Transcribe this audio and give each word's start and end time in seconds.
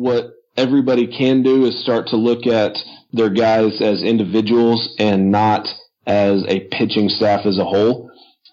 what 0.00 0.32
everybody 0.56 1.06
can 1.06 1.42
do 1.42 1.66
is 1.66 1.82
start 1.82 2.06
to 2.08 2.16
look 2.16 2.46
at 2.46 2.72
their 3.12 3.28
guys 3.28 3.82
as 3.82 4.02
individuals 4.02 4.94
and 4.98 5.30
not 5.30 5.68
as 6.06 6.42
a 6.48 6.60
pitching 6.70 7.10
staff 7.10 7.44
as 7.44 7.58
a 7.58 7.64
whole 7.64 8.10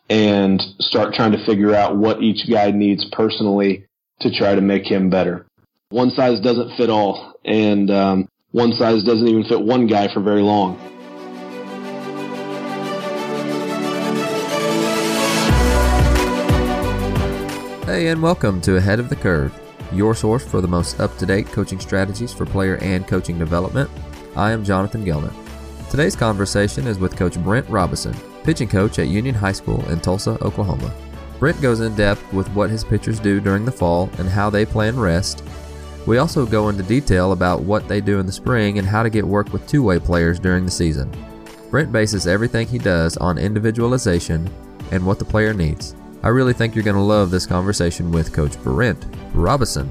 and 0.10 0.62
start 0.80 1.14
trying 1.14 1.32
to 1.32 1.46
figure 1.46 1.74
out 1.74 1.96
what 1.96 2.22
each 2.22 2.50
guy 2.50 2.72
needs 2.72 3.06
personally 3.14 3.86
to 4.20 4.30
try 4.30 4.56
to 4.56 4.62
make 4.62 4.86
him 4.86 5.10
better. 5.10 5.48
One 5.90 6.10
size 6.12 6.42
doesn't 6.42 6.76
fit 6.76 6.90
all, 6.90 7.34
and 7.46 7.90
um, 7.92 8.30
one 8.52 8.74
size 8.74 9.04
doesn't 9.04 9.28
even 9.28 9.46
fit 9.46 9.62
one 9.62 9.88
guy 9.88 10.14
for 10.14 10.20
very 10.22 10.42
long. 10.42 10.78
Hey, 17.86 18.08
and 18.08 18.22
welcome 18.22 18.60
to 18.62 18.76
Ahead 18.76 19.00
of 19.00 19.08
the 19.08 19.16
Curve, 19.16 19.54
your 19.92 20.16
source 20.16 20.46
for 20.46 20.62
the 20.62 20.68
most 20.68 21.00
up 21.00 21.18
to 21.18 21.26
date 21.26 21.48
coaching 21.48 21.80
strategies 21.80 22.34
for 22.34 22.46
player 22.46 22.78
and 22.78 23.08
coaching 23.08 23.38
development. 23.40 23.90
I 24.36 24.52
am 24.52 24.64
Jonathan 24.64 25.06
Gelman. 25.06 25.34
Today's 25.90 26.16
conversation 26.16 26.86
is 26.88 27.00
with 27.00 27.16
Coach 27.16 27.42
Brent 27.44 27.68
Robison, 27.70 28.14
pitching 28.44 28.68
coach 28.68 29.00
at 29.00 29.08
Union 29.08 29.34
High 29.34 29.54
School 29.54 29.88
in 29.90 30.00
Tulsa, 30.00 30.38
Oklahoma. 30.44 30.94
Brent 31.40 31.62
goes 31.62 31.82
in 31.82 31.96
depth 31.96 32.34
with 32.34 32.50
what 32.50 32.70
his 32.70 32.84
pitchers 32.84 33.20
do 33.20 33.40
during 33.40 33.64
the 33.64 33.72
fall 33.72 34.10
and 34.18 34.28
how 34.28 34.50
they 34.50 34.66
plan 34.66 35.00
rest. 35.00 35.44
We 36.06 36.18
also 36.18 36.46
go 36.46 36.70
into 36.70 36.84
detail 36.84 37.32
about 37.32 37.62
what 37.62 37.88
they 37.88 38.02
do 38.02 38.20
in 38.20 38.26
the 38.26 38.32
spring 38.32 38.80
and 38.80 38.88
how 38.88 39.04
to 39.04 39.10
get 39.10 39.26
work 39.26 39.54
with 39.54 39.68
two 39.68 39.84
way 39.84 40.00
players 40.00 40.40
during 40.40 40.66
the 40.66 40.72
season. 40.72 41.12
Brent 41.70 41.92
bases 41.92 42.28
everything 42.28 42.68
he 42.68 42.78
does 42.78 43.18
on 43.18 43.38
individualization 43.38 44.50
and 44.92 45.06
what 45.06 45.20
the 45.20 45.26
player 45.26 45.54
needs. 45.54 45.96
I 46.24 46.30
really 46.30 46.54
think 46.54 46.74
you're 46.74 46.84
going 46.84 46.96
to 46.96 47.02
love 47.02 47.30
this 47.30 47.46
conversation 47.46 48.12
with 48.12 48.34
Coach 48.34 48.58
Brent 48.64 49.06
Robison. 49.34 49.90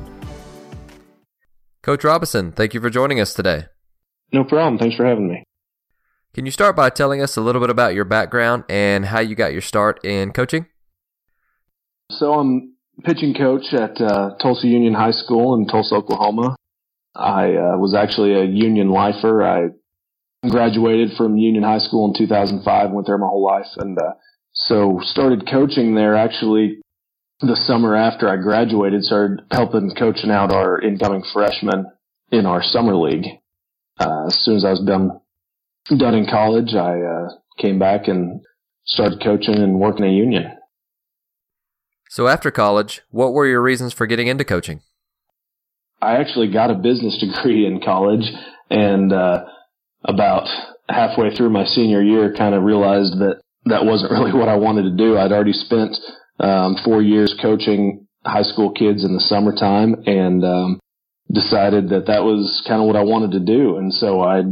Coach 1.82 2.02
Robison, 2.02 2.50
thank 2.50 2.74
you 2.74 2.80
for 2.80 2.90
joining 2.90 3.20
us 3.20 3.32
today. 3.32 3.66
No 4.32 4.42
problem. 4.42 4.76
Thanks 4.78 4.96
for 4.96 5.06
having 5.06 5.28
me. 5.28 5.44
Can 6.34 6.44
you 6.44 6.52
start 6.52 6.74
by 6.74 6.90
telling 6.90 7.22
us 7.22 7.36
a 7.36 7.40
little 7.40 7.60
bit 7.60 7.70
about 7.70 7.94
your 7.94 8.04
background 8.04 8.64
and 8.68 9.06
how 9.06 9.20
you 9.20 9.34
got 9.34 9.52
your 9.52 9.62
start 9.62 10.04
in 10.04 10.32
coaching? 10.32 10.66
So 12.10 12.34
I'm 12.34 12.74
pitching 13.04 13.34
coach 13.34 13.72
at 13.72 14.00
uh, 14.00 14.36
Tulsa 14.42 14.66
Union 14.66 14.94
High 14.94 15.12
School 15.12 15.54
in 15.54 15.66
Tulsa, 15.66 15.94
Oklahoma. 15.94 16.56
I 17.14 17.54
uh, 17.54 17.78
was 17.78 17.94
actually 17.94 18.34
a 18.34 18.44
Union 18.44 18.90
lifer. 18.90 19.42
I 19.42 19.68
graduated 20.48 21.12
from 21.16 21.38
Union 21.38 21.62
High 21.62 21.78
School 21.78 22.12
in 22.12 22.18
2005, 22.18 22.90
went 22.90 23.06
there 23.06 23.16
my 23.16 23.26
whole 23.26 23.44
life, 23.44 23.66
and 23.76 23.96
uh, 23.96 24.12
so 24.56 25.00
started 25.02 25.48
coaching 25.50 25.94
there 25.94 26.16
actually 26.16 26.80
the 27.40 27.56
summer 27.56 27.94
after 27.94 28.28
I 28.28 28.36
graduated, 28.36 29.02
started 29.02 29.42
helping 29.50 29.94
coaching 29.96 30.30
out 30.30 30.52
our 30.52 30.80
incoming 30.80 31.22
freshmen 31.32 31.86
in 32.32 32.46
our 32.46 32.62
summer 32.62 32.96
league. 32.96 33.26
Uh, 33.98 34.26
as 34.26 34.38
soon 34.42 34.56
as 34.56 34.64
I 34.64 34.70
was 34.70 34.82
done, 34.86 35.20
done 35.98 36.14
in 36.14 36.26
college, 36.26 36.74
I, 36.74 37.00
uh, 37.00 37.28
came 37.58 37.78
back 37.78 38.08
and 38.08 38.40
started 38.86 39.22
coaching 39.22 39.56
and 39.56 39.78
working 39.78 40.04
a 40.04 40.10
Union. 40.10 40.52
So 42.08 42.28
after 42.28 42.50
college, 42.50 43.02
what 43.10 43.32
were 43.32 43.46
your 43.46 43.62
reasons 43.62 43.92
for 43.92 44.06
getting 44.06 44.26
into 44.26 44.44
coaching? 44.44 44.80
I 46.00 46.16
actually 46.16 46.52
got 46.52 46.70
a 46.70 46.74
business 46.74 47.18
degree 47.20 47.66
in 47.66 47.80
college 47.82 48.30
and, 48.70 49.12
uh, 49.12 49.44
about 50.04 50.46
halfway 50.88 51.34
through 51.34 51.50
my 51.50 51.64
senior 51.64 52.02
year 52.02 52.32
kind 52.34 52.54
of 52.54 52.62
realized 52.62 53.18
that 53.18 53.40
that 53.66 53.84
wasn't 53.84 54.12
really 54.12 54.32
what 54.32 54.48
I 54.48 54.56
wanted 54.56 54.84
to 54.84 54.96
do. 54.96 55.18
I'd 55.18 55.32
already 55.32 55.52
spent 55.52 55.96
um, 56.40 56.76
four 56.84 57.02
years 57.02 57.34
coaching 57.40 58.06
high 58.24 58.42
school 58.42 58.72
kids 58.72 59.04
in 59.04 59.14
the 59.14 59.20
summertime 59.20 59.94
and 60.06 60.44
um, 60.44 60.80
decided 61.32 61.90
that 61.90 62.06
that 62.06 62.24
was 62.24 62.62
kind 62.66 62.80
of 62.80 62.86
what 62.86 62.96
I 62.96 63.02
wanted 63.02 63.32
to 63.32 63.40
do. 63.40 63.76
And 63.76 63.92
so 63.92 64.20
I, 64.20 64.42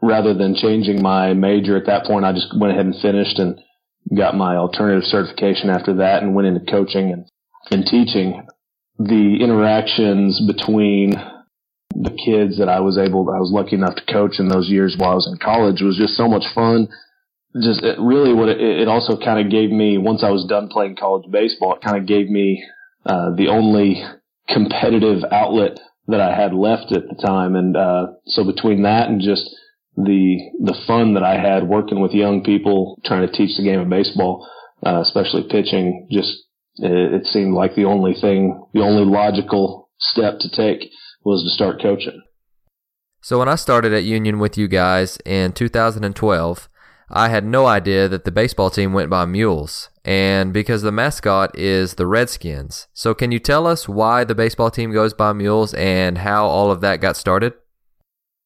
rather 0.00 0.34
than 0.34 0.54
changing 0.54 1.02
my 1.02 1.32
major 1.32 1.76
at 1.76 1.86
that 1.86 2.06
point, 2.06 2.24
I 2.24 2.32
just 2.32 2.54
went 2.58 2.72
ahead 2.72 2.86
and 2.86 2.96
finished 3.00 3.38
and 3.38 3.58
got 4.16 4.36
my 4.36 4.56
alternative 4.56 5.04
certification 5.04 5.70
after 5.70 5.96
that 5.96 6.22
and 6.22 6.34
went 6.34 6.48
into 6.48 6.70
coaching 6.70 7.12
and, 7.12 7.26
and 7.70 7.84
teaching. 7.86 8.46
The 8.98 9.38
interactions 9.40 10.40
between 10.46 11.12
the 11.94 12.16
kids 12.24 12.58
that 12.58 12.68
I 12.68 12.80
was 12.80 12.98
able, 12.98 13.28
I 13.30 13.40
was 13.40 13.52
lucky 13.52 13.76
enough 13.76 13.96
to 13.96 14.12
coach 14.12 14.38
in 14.38 14.48
those 14.48 14.68
years 14.68 14.96
while 14.98 15.12
I 15.12 15.14
was 15.14 15.28
in 15.30 15.38
college 15.38 15.80
was 15.80 15.96
just 15.96 16.16
so 16.16 16.28
much 16.28 16.44
fun 16.54 16.88
just 17.60 17.82
it 17.82 17.98
really 17.98 18.32
what 18.32 18.48
it, 18.48 18.60
it 18.60 18.88
also 18.88 19.16
kind 19.16 19.44
of 19.44 19.50
gave 19.50 19.70
me 19.70 19.98
once 19.98 20.22
I 20.24 20.30
was 20.30 20.46
done 20.48 20.68
playing 20.68 20.96
college 20.96 21.30
baseball, 21.30 21.74
it 21.74 21.82
kind 21.82 21.98
of 21.98 22.06
gave 22.06 22.28
me 22.28 22.64
uh, 23.04 23.34
the 23.36 23.48
only 23.48 24.02
competitive 24.48 25.22
outlet 25.30 25.78
that 26.08 26.20
I 26.20 26.34
had 26.34 26.54
left 26.54 26.92
at 26.92 27.04
the 27.08 27.22
time, 27.22 27.54
and 27.54 27.76
uh, 27.76 28.06
so 28.26 28.44
between 28.44 28.82
that 28.82 29.08
and 29.08 29.20
just 29.20 29.48
the 29.96 30.38
the 30.60 30.76
fun 30.86 31.14
that 31.14 31.22
I 31.22 31.38
had 31.38 31.68
working 31.68 32.00
with 32.00 32.12
young 32.12 32.42
people 32.42 33.00
trying 33.04 33.26
to 33.26 33.32
teach 33.32 33.56
the 33.56 33.64
game 33.64 33.80
of 33.80 33.88
baseball, 33.88 34.48
uh, 34.84 35.00
especially 35.02 35.44
pitching, 35.50 36.08
just 36.10 36.32
it, 36.76 37.14
it 37.14 37.26
seemed 37.26 37.54
like 37.54 37.74
the 37.74 37.84
only 37.84 38.14
thing, 38.14 38.64
the 38.72 38.80
only 38.80 39.04
logical 39.04 39.90
step 39.98 40.38
to 40.40 40.48
take 40.48 40.90
was 41.24 41.44
to 41.44 41.50
start 41.50 41.80
coaching. 41.80 42.22
So 43.20 43.38
when 43.38 43.48
I 43.48 43.54
started 43.54 43.92
at 43.92 44.02
Union 44.02 44.40
with 44.40 44.58
you 44.58 44.66
guys 44.66 45.18
in 45.24 45.52
2012 45.52 46.68
I 47.10 47.28
had 47.28 47.44
no 47.44 47.66
idea 47.66 48.08
that 48.08 48.24
the 48.24 48.30
baseball 48.30 48.70
team 48.70 48.92
went 48.92 49.10
by 49.10 49.24
mules, 49.24 49.90
and 50.04 50.52
because 50.52 50.82
the 50.82 50.92
mascot 50.92 51.56
is 51.58 51.94
the 51.94 52.06
Redskins. 52.06 52.88
So, 52.92 53.14
can 53.14 53.32
you 53.32 53.38
tell 53.38 53.66
us 53.66 53.88
why 53.88 54.24
the 54.24 54.34
baseball 54.34 54.70
team 54.70 54.92
goes 54.92 55.14
by 55.14 55.32
mules 55.32 55.74
and 55.74 56.18
how 56.18 56.46
all 56.46 56.70
of 56.70 56.80
that 56.80 57.00
got 57.00 57.16
started? 57.16 57.54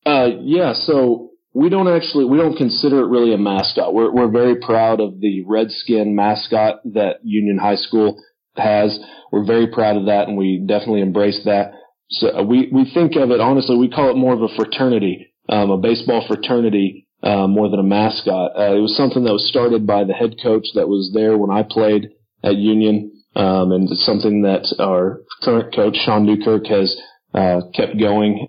Uh, 0.04 0.28
yeah, 0.40 0.72
so 0.72 1.30
we 1.56 1.70
don't 1.70 1.88
actually 1.88 2.26
we 2.26 2.36
don't 2.36 2.56
consider 2.56 3.00
it 3.00 3.08
really 3.08 3.32
a 3.32 3.38
mascot. 3.38 3.94
We're 3.94 4.12
we're 4.12 4.30
very 4.30 4.56
proud 4.56 5.00
of 5.00 5.20
the 5.20 5.42
Redskin 5.46 6.14
mascot 6.14 6.80
that 6.92 7.16
Union 7.24 7.58
High 7.58 7.76
School 7.76 8.22
has. 8.56 8.98
We're 9.32 9.46
very 9.46 9.68
proud 9.68 9.96
of 9.96 10.06
that, 10.06 10.28
and 10.28 10.36
we 10.36 10.62
definitely 10.66 11.00
embrace 11.00 11.40
that. 11.46 11.72
So 12.10 12.42
we 12.42 12.68
we 12.70 12.90
think 12.92 13.16
of 13.16 13.30
it 13.30 13.40
honestly. 13.40 13.76
We 13.76 13.88
call 13.88 14.10
it 14.10 14.16
more 14.16 14.34
of 14.34 14.42
a 14.42 14.54
fraternity, 14.54 15.32
um, 15.48 15.70
a 15.70 15.78
baseball 15.78 16.24
fraternity 16.28 17.05
uh, 17.26 17.48
more 17.48 17.68
than 17.68 17.80
a 17.80 17.82
mascot. 17.82 18.52
Uh, 18.56 18.76
it 18.76 18.80
was 18.80 18.96
something 18.96 19.24
that 19.24 19.32
was 19.32 19.48
started 19.48 19.84
by 19.86 20.04
the 20.04 20.12
head 20.12 20.36
coach 20.40 20.66
that 20.74 20.88
was 20.88 21.10
there 21.12 21.36
when 21.36 21.50
I 21.50 21.64
played 21.68 22.10
at 22.44 22.54
Union, 22.54 23.10
um, 23.34 23.72
and 23.72 23.90
it's 23.90 24.06
something 24.06 24.42
that 24.42 24.72
our 24.78 25.22
current 25.42 25.74
coach 25.74 25.96
Sean 26.04 26.24
Newkirk 26.24 26.66
has 26.66 26.96
uh, 27.34 27.62
kept 27.74 27.98
going. 27.98 28.46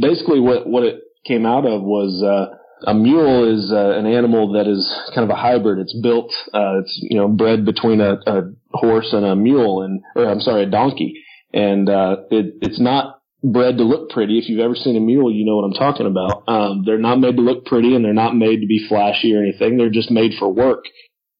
Basically, 0.00 0.40
what 0.40 0.66
what 0.66 0.84
it 0.84 1.00
came 1.26 1.44
out 1.44 1.66
of 1.66 1.82
was 1.82 2.22
uh, 2.22 2.56
a 2.90 2.94
mule 2.94 3.44
is 3.52 3.70
uh, 3.70 3.98
an 3.98 4.06
animal 4.06 4.52
that 4.52 4.66
is 4.66 4.82
kind 5.14 5.30
of 5.30 5.36
a 5.36 5.38
hybrid. 5.38 5.78
It's 5.78 5.96
built, 6.00 6.32
uh, 6.54 6.80
it's 6.80 6.98
you 7.02 7.18
know 7.18 7.28
bred 7.28 7.66
between 7.66 8.00
a, 8.00 8.14
a 8.26 8.42
horse 8.72 9.10
and 9.12 9.26
a 9.26 9.36
mule, 9.36 9.82
and 9.82 10.00
or 10.16 10.26
I'm 10.30 10.40
sorry, 10.40 10.62
a 10.62 10.70
donkey, 10.70 11.22
and 11.52 11.90
uh, 11.90 12.16
it, 12.30 12.54
it's 12.62 12.80
not 12.80 13.13
bred 13.44 13.76
to 13.76 13.84
look 13.84 14.10
pretty. 14.10 14.38
If 14.38 14.48
you've 14.48 14.60
ever 14.60 14.74
seen 14.74 14.96
a 14.96 15.00
mule, 15.00 15.30
you 15.30 15.44
know 15.44 15.56
what 15.56 15.64
I'm 15.64 15.74
talking 15.74 16.06
about. 16.06 16.44
Um, 16.48 16.82
they're 16.84 16.98
not 16.98 17.20
made 17.20 17.36
to 17.36 17.42
look 17.42 17.66
pretty 17.66 17.94
and 17.94 18.04
they're 18.04 18.14
not 18.14 18.34
made 18.34 18.60
to 18.60 18.66
be 18.66 18.86
flashy 18.88 19.34
or 19.34 19.42
anything. 19.42 19.76
They're 19.76 19.90
just 19.90 20.10
made 20.10 20.32
for 20.38 20.50
work. 20.50 20.84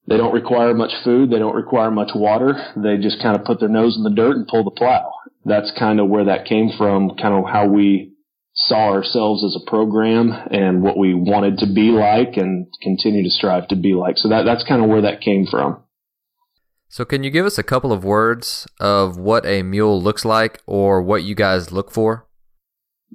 They 0.06 0.18
don't 0.18 0.34
require 0.34 0.74
much 0.74 0.92
food. 1.02 1.30
They 1.30 1.38
don't 1.38 1.56
require 1.56 1.90
much 1.90 2.10
water. 2.14 2.72
They 2.76 2.98
just 2.98 3.22
kind 3.22 3.36
of 3.36 3.44
put 3.44 3.58
their 3.58 3.70
nose 3.70 3.96
in 3.96 4.02
the 4.02 4.10
dirt 4.10 4.36
and 4.36 4.46
pull 4.46 4.64
the 4.64 4.70
plow. 4.70 5.10
That's 5.46 5.72
kind 5.78 5.98
of 5.98 6.08
where 6.08 6.26
that 6.26 6.44
came 6.44 6.70
from, 6.76 7.16
kind 7.16 7.34
of 7.34 7.50
how 7.50 7.68
we 7.68 8.12
saw 8.54 8.90
ourselves 8.90 9.42
as 9.42 9.56
a 9.56 9.68
program 9.68 10.30
and 10.30 10.82
what 10.82 10.98
we 10.98 11.14
wanted 11.14 11.58
to 11.58 11.66
be 11.72 11.90
like 11.90 12.36
and 12.36 12.66
continue 12.82 13.22
to 13.22 13.30
strive 13.30 13.68
to 13.68 13.76
be 13.76 13.94
like. 13.94 14.18
So 14.18 14.28
that, 14.28 14.44
that's 14.44 14.64
kind 14.64 14.82
of 14.82 14.90
where 14.90 15.02
that 15.02 15.22
came 15.22 15.46
from. 15.50 15.83
So, 16.94 17.04
can 17.04 17.24
you 17.24 17.30
give 17.32 17.44
us 17.44 17.58
a 17.58 17.64
couple 17.64 17.92
of 17.92 18.04
words 18.04 18.68
of 18.78 19.18
what 19.18 19.44
a 19.44 19.64
mule 19.64 20.00
looks 20.00 20.24
like 20.24 20.60
or 20.64 21.02
what 21.02 21.24
you 21.24 21.34
guys 21.34 21.72
look 21.72 21.90
for? 21.90 22.28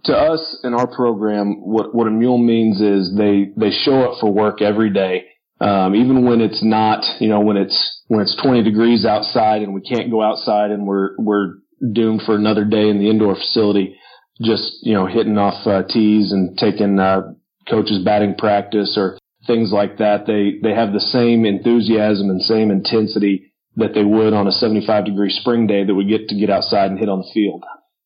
To 0.03 0.13
us 0.13 0.59
in 0.65 0.74
our 0.74 0.86
program, 0.86 1.62
what, 1.62 1.95
what 1.95 2.06
a 2.06 2.12
mule 2.12 2.39
means 2.39 2.81
is 2.81 3.15
they, 3.15 3.54
they 3.56 3.71
show 3.71 4.01
up 4.01 4.19
for 4.19 4.33
work 4.33 4.62
every 4.62 4.89
day. 4.89 5.27
Um, 5.62 5.95
even 5.95 6.25
when 6.25 6.42
it's 6.42 6.62
not, 6.62 7.06
you 7.21 7.30
know, 7.30 7.39
when 7.39 7.56
it's, 7.56 8.04
when 8.07 8.19
it's 8.19 8.36
20 8.44 8.63
degrees 8.63 9.06
outside 9.06 9.62
and 9.62 9.74
we 9.74 9.80
can't 9.80 10.12
go 10.12 10.21
outside 10.21 10.71
and 10.71 10.86
we're, 10.86 11.12
we're 11.18 11.54
doomed 11.94 12.24
for 12.25 12.36
another 12.36 12.65
day 12.65 12.89
in 12.89 13.00
the 13.00 13.09
indoor 13.09 13.36
facility, 13.36 13.95
just, 14.42 14.74
you 14.81 14.94
know, 14.94 15.06
hitting 15.06 15.38
off, 15.38 15.65
uh, 15.65 15.83
tees 15.88 16.33
and 16.33 16.57
taking, 16.57 17.00
uh, 17.00 17.31
coaches 17.69 18.04
batting 18.04 18.36
practice 18.36 18.95
or 18.98 19.18
things 19.48 19.71
like 19.71 20.00
that. 20.00 20.27
They, 20.27 20.59
they 20.62 20.75
have 20.75 20.92
the 20.92 21.00
same 21.00 21.45
enthusiasm 21.45 22.30
and 22.30 22.42
same 22.42 22.71
intensity 22.71 23.49
that 23.80 23.94
they 23.94 24.04
would 24.04 24.34
on 24.34 24.48
a 24.48 24.52
75 24.52 25.06
degree 25.06 25.30
spring 25.30 25.68
day 25.68 25.84
that 25.84 25.96
we 25.96 26.06
get 26.06 26.30
to 26.30 26.36
get 26.36 26.50
outside 26.50 26.92
and 26.92 27.00
hit 27.00 27.10
on 27.10 27.20
the 27.20 27.31
field. 27.34 27.64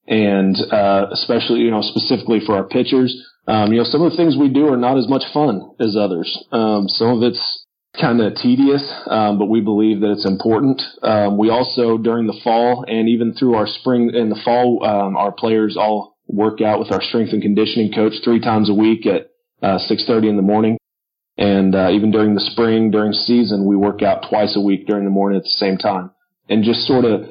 And, 0.07 0.55
uh, 0.71 1.07
especially, 1.11 1.61
you 1.61 1.71
know, 1.71 1.81
specifically 1.81 2.39
for 2.45 2.55
our 2.55 2.65
pitchers, 2.65 3.15
um, 3.47 3.71
you 3.71 3.79
know, 3.79 3.83
some 3.83 4.01
of 4.01 4.11
the 4.11 4.17
things 4.17 4.37
we 4.37 4.49
do 4.49 4.67
are 4.71 4.77
not 4.77 4.97
as 4.97 5.07
much 5.07 5.23
fun 5.33 5.71
as 5.79 5.95
others. 5.95 6.43
Um, 6.51 6.87
some 6.87 7.17
of 7.17 7.23
it's 7.23 7.65
kind 7.99 8.21
of 8.21 8.35
tedious, 8.35 8.83
um, 9.07 9.37
but 9.37 9.45
we 9.45 9.61
believe 9.61 10.01
that 10.01 10.11
it's 10.11 10.25
important. 10.25 10.81
Um, 11.01 11.37
we 11.37 11.49
also, 11.49 11.97
during 11.97 12.27
the 12.27 12.39
fall 12.43 12.85
and 12.87 13.07
even 13.09 13.33
through 13.33 13.55
our 13.55 13.67
spring 13.67 14.11
and 14.13 14.31
the 14.31 14.39
fall, 14.43 14.83
um, 14.85 15.15
our 15.15 15.31
players 15.31 15.77
all 15.77 16.17
work 16.27 16.61
out 16.61 16.79
with 16.79 16.91
our 16.91 17.01
strength 17.01 17.33
and 17.33 17.41
conditioning 17.41 17.91
coach 17.93 18.13
three 18.23 18.39
times 18.39 18.69
a 18.69 18.73
week 18.73 19.05
at 19.05 19.29
uh, 19.61 19.77
6:30 19.77 20.29
in 20.29 20.35
the 20.35 20.41
morning. 20.41 20.77
And 21.37 21.75
uh, 21.75 21.89
even 21.91 22.11
during 22.11 22.35
the 22.35 22.49
spring, 22.51 22.91
during 22.91 23.13
season, 23.13 23.65
we 23.65 23.75
work 23.75 24.01
out 24.03 24.27
twice 24.29 24.55
a 24.55 24.61
week 24.61 24.85
during 24.85 25.03
the 25.03 25.09
morning 25.09 25.37
at 25.37 25.43
the 25.43 25.49
same 25.49 25.77
time, 25.77 26.11
and 26.47 26.63
just 26.63 26.81
sort 26.85 27.05
of 27.05 27.21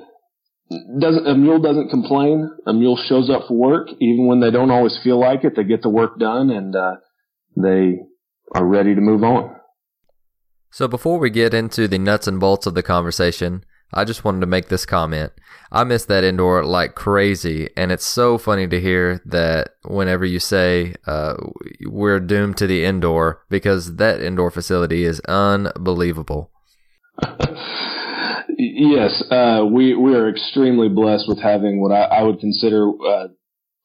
doesn't 0.99 1.27
a 1.27 1.35
mule 1.35 1.61
doesn't 1.61 1.91
complain. 1.91 2.51
A 2.67 2.73
mule 2.73 2.97
shows 2.97 3.31
up 3.31 3.47
for 3.47 3.57
work, 3.57 3.89
even 4.01 4.27
when 4.27 4.41
they 4.41 4.51
don't 4.51 4.71
always 4.71 4.99
feel 5.05 5.21
like 5.21 5.45
it. 5.45 5.55
They 5.55 5.65
get 5.65 5.83
the 5.83 5.89
work 5.89 6.19
done, 6.19 6.51
and 6.51 6.75
uh, 6.75 6.97
they 7.57 8.01
are 8.55 8.67
ready 8.67 8.95
to 8.95 9.01
move 9.01 9.23
on. 9.23 9.57
So 10.71 10.89
before 10.89 11.19
we 11.19 11.31
get 11.31 11.55
into 11.55 11.87
the 11.87 11.99
nuts 11.99 12.27
and 12.27 12.41
bolts 12.41 12.67
of 12.67 12.75
the 12.75 12.83
conversation, 12.83 13.65
I 13.95 14.05
just 14.05 14.25
wanted 14.25 14.41
to 14.41 14.47
make 14.47 14.69
this 14.69 14.87
comment. 14.87 15.33
I 15.71 15.85
miss 15.85 16.05
that 16.07 16.25
indoor 16.25 16.65
like 16.65 16.95
crazy, 16.95 17.71
and 17.77 17.91
it's 17.91 18.05
so 18.05 18.39
funny 18.39 18.67
to 18.69 18.81
hear 18.81 19.23
that 19.27 19.71
whenever 19.85 20.25
you 20.25 20.39
say 20.39 20.95
uh, 21.07 21.35
we're 21.87 22.21
doomed 22.21 22.57
to 22.59 22.67
the 22.67 22.85
indoor 22.85 23.43
because 23.49 23.97
that 23.97 24.23
indoor 24.23 24.51
facility 24.51 25.05
is 25.05 25.21
unbelievable. 25.21 26.51
yes, 28.59 29.23
uh, 29.31 29.65
we 29.71 29.95
we 29.95 30.15
are 30.15 30.29
extremely 30.29 30.89
blessed 30.89 31.25
with 31.29 31.41
having 31.41 31.81
what 31.81 31.93
I, 31.93 32.03
I 32.03 32.23
would 32.23 32.39
consider 32.39 32.91
uh, 32.91 33.29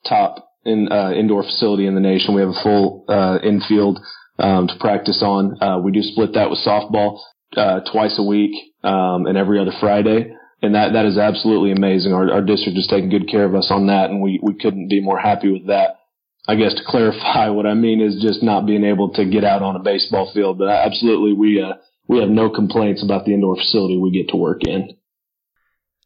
top 0.08 0.50
in 0.66 0.92
uh, 0.92 1.12
indoor 1.12 1.44
facility 1.44 1.86
in 1.86 1.96
the 1.96 2.02
nation. 2.02 2.36
We 2.36 2.42
have 2.42 2.52
a 2.52 2.64
full 2.64 3.06
uh, 3.08 3.40
infield 3.44 4.00
um, 4.40 4.68
to 4.68 4.74
practice 4.80 5.22
on. 5.22 5.62
Uh, 5.62 5.80
we 5.80 5.92
do 5.92 6.02
split 6.02 6.34
that 6.34 6.50
with 6.50 6.60
softball 6.60 7.20
twice 7.92 8.16
a 8.18 8.24
week 8.24 8.52
um, 8.88 9.26
and 9.26 9.38
every 9.38 9.60
other 9.60 9.74
Friday. 9.80 10.34
And 10.62 10.74
that, 10.74 10.94
that 10.94 11.06
is 11.06 11.18
absolutely 11.18 11.72
amazing. 11.72 12.14
Our, 12.14 12.32
our 12.32 12.42
district 12.42 12.78
is 12.78 12.88
taking 12.90 13.10
good 13.10 13.30
care 13.30 13.46
of 13.46 13.54
us 13.54 13.68
on 13.70 13.88
that, 13.88 14.10
and 14.10 14.22
we, 14.22 14.40
we 14.42 14.56
couldn't 14.56 14.88
be 14.88 15.02
more 15.02 15.20
happy 15.20 15.52
with 15.52 15.68
that. 15.68 16.00
I 16.48 16.56
guess 16.56 16.74
to 16.74 16.82
clarify, 16.88 17.50
what 17.50 17.68
I 17.68 17.74
mean 17.74 18.02
is 18.02 18.22
just 18.22 18.42
not 18.42 18.66
being 18.66 18.84
able 18.84 19.14
to 19.14 19.26
get 19.26 19.44
out 19.44 19.62
on 19.62 19.76
a 19.76 19.84
baseball 19.84 20.32
field. 20.34 20.58
But 20.58 20.70
absolutely, 20.70 21.34
we 21.34 21.62
uh, 21.62 21.74
we 22.08 22.20
have 22.20 22.30
no 22.30 22.50
complaints 22.50 23.04
about 23.04 23.26
the 23.26 23.34
indoor 23.34 23.56
facility 23.56 23.98
we 23.98 24.12
get 24.12 24.30
to 24.30 24.38
work 24.38 24.62
in. 24.66 24.98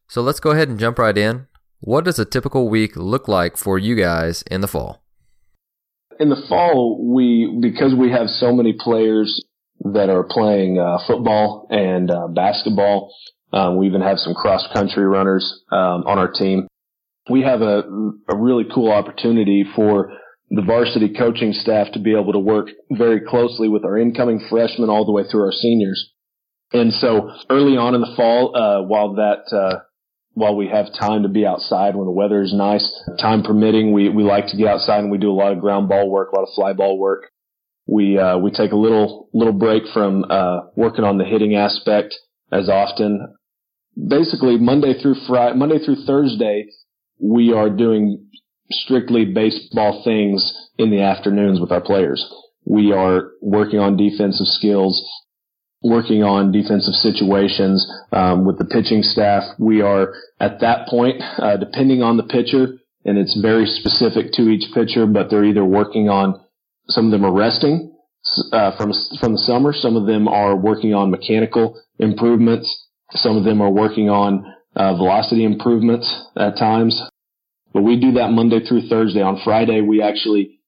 So 0.10 0.22
let's 0.22 0.42
go 0.42 0.52
ahead 0.52 0.68
and 0.68 0.80
jump 0.80 1.00
right 1.00 1.18
in. 1.18 1.48
What 1.80 2.04
does 2.04 2.20
a 2.20 2.26
typical 2.26 2.68
week 2.68 2.98
look 2.98 3.28
like 3.28 3.56
for 3.56 3.78
you 3.78 3.96
guys 3.96 4.44
in 4.52 4.62
the 4.62 4.68
fall? 4.68 5.02
In 6.20 6.30
the 6.30 6.44
fall, 6.50 7.00
we 7.02 7.58
because 7.62 7.96
we 7.96 8.12
have 8.12 8.28
so 8.28 8.52
many 8.52 8.74
players 8.74 9.42
that 9.84 10.10
are 10.10 10.24
playing 10.24 10.80
uh, 10.80 11.00
football 11.08 11.68
and 11.70 12.12
uh, 12.12 12.28
basketball. 12.28 13.14
Um, 13.54 13.78
we 13.78 13.88
even 13.88 14.02
have 14.02 14.18
some 14.18 14.34
cross 14.34 14.66
country 14.74 15.06
runners 15.06 15.64
um, 15.72 16.04
on 16.06 16.18
our 16.18 16.32
team. 16.32 16.68
We 17.30 17.42
have 17.42 17.62
a, 17.62 17.84
a 18.30 18.38
really 18.38 18.66
cool 18.74 18.92
opportunity 18.92 19.66
for 19.76 20.14
the 20.50 20.62
varsity 20.62 21.14
coaching 21.18 21.54
staff 21.54 21.92
to 21.94 22.00
be 22.00 22.12
able 22.12 22.34
to 22.34 22.40
work 22.40 22.68
very 22.92 23.22
closely 23.22 23.70
with 23.70 23.86
our 23.86 23.98
incoming 23.98 24.46
freshmen 24.50 24.90
all 24.90 25.06
the 25.06 25.12
way 25.12 25.24
through 25.30 25.46
our 25.46 25.52
seniors. 25.52 26.12
And 26.74 26.94
so 26.94 27.32
early 27.50 27.78
on 27.78 27.96
in 27.96 28.02
the 28.02 28.14
fall, 28.16 28.56
uh, 28.56 28.84
while 28.84 29.16
that, 29.16 29.54
uh, 29.56 29.80
while 30.34 30.56
we 30.56 30.68
have 30.68 30.88
time 31.00 31.24
to 31.24 31.30
be 31.30 31.46
outside 31.46 31.96
when 31.96 32.06
the 32.06 32.12
weather 32.12 32.42
is 32.42 32.54
nice, 32.54 32.90
time 33.20 33.44
permitting, 33.44 33.92
we, 33.92 34.10
we 34.10 34.24
like 34.24 34.48
to 34.48 34.58
get 34.58 34.68
outside 34.68 35.00
and 35.00 35.12
we 35.12 35.18
do 35.18 35.32
a 35.32 35.36
lot 35.36 35.52
of 35.52 35.60
ground 35.60 35.90
ball 35.90 36.10
work, 36.10 36.32
a 36.32 36.36
lot 36.36 36.48
of 36.48 36.54
fly 36.56 36.74
ball 36.74 36.98
work 36.98 37.32
we 37.92 38.18
uh, 38.18 38.38
we 38.38 38.52
take 38.52 38.72
a 38.72 38.78
little 38.78 39.28
little 39.34 39.54
break 39.54 39.84
from 39.94 40.26
uh, 40.30 40.62
working 40.76 41.04
on 41.04 41.18
the 41.18 41.26
hitting 41.26 41.56
aspect 41.56 42.16
as 42.52 42.70
often. 42.70 43.36
Basically, 44.08 44.58
Monday 44.58 44.94
through 45.00 45.16
Friday, 45.28 45.58
Monday 45.58 45.78
through 45.84 46.06
Thursday, 46.08 46.68
we 47.20 47.52
are 47.52 47.70
doing 47.70 48.30
strictly 48.70 49.26
baseball 49.26 50.02
things 50.06 50.70
in 50.78 50.90
the 50.90 51.02
afternoons 51.02 51.60
with 51.60 51.74
our 51.74 51.82
players. 51.82 52.26
We 52.66 52.94
are 52.94 53.32
working 53.42 53.80
on 53.80 53.98
defensive 53.98 54.48
skills, 54.48 55.04
working 55.84 56.24
on 56.24 56.54
defensive 56.54 56.94
situations 56.94 57.86
um, 58.14 58.46
with 58.46 58.58
the 58.58 58.66
pitching 58.66 59.04
staff. 59.04 59.44
We 59.60 59.82
are 59.82 60.14
at 60.40 60.62
that 60.62 60.88
point, 60.88 61.22
uh, 61.22 61.58
depending 61.58 62.02
on 62.02 62.16
the 62.16 62.24
pitcher, 62.24 62.78
and 63.04 63.18
it's 63.18 63.38
very 63.42 63.66
specific 63.66 64.32
to 64.34 64.44
each 64.44 64.74
pitcher, 64.74 65.06
but 65.06 65.30
they're 65.30 65.44
either 65.44 65.66
working 65.66 66.08
on 66.08 66.40
some 66.92 67.06
of 67.06 67.12
them 67.12 67.26
are 67.26 67.34
resting 67.34 67.94
uh, 68.52 68.76
from 68.78 68.94
from 69.20 69.34
the 69.34 69.44
summer. 69.46 69.74
Some 69.74 69.96
of 69.96 70.06
them 70.06 70.28
are 70.28 70.56
working 70.56 70.94
on 70.94 71.12
mechanical 71.12 71.82
improvements. 72.00 72.68
Some 73.12 73.38
of 73.38 73.44
them 73.44 73.62
are 73.62 73.72
working 73.72 74.10
on 74.10 74.46
uh, 74.76 74.96
velocity 74.96 75.44
improvements 75.44 76.08
at 76.38 76.58
times. 76.58 77.02
But 77.74 77.84
we 77.84 78.00
do 78.00 78.14
that 78.14 78.32
Monday 78.32 78.60
through 78.66 78.88
Thursday. 78.90 79.22
On 79.22 79.40
Friday, 79.44 79.82
we 79.82 80.02
actually 80.02 80.60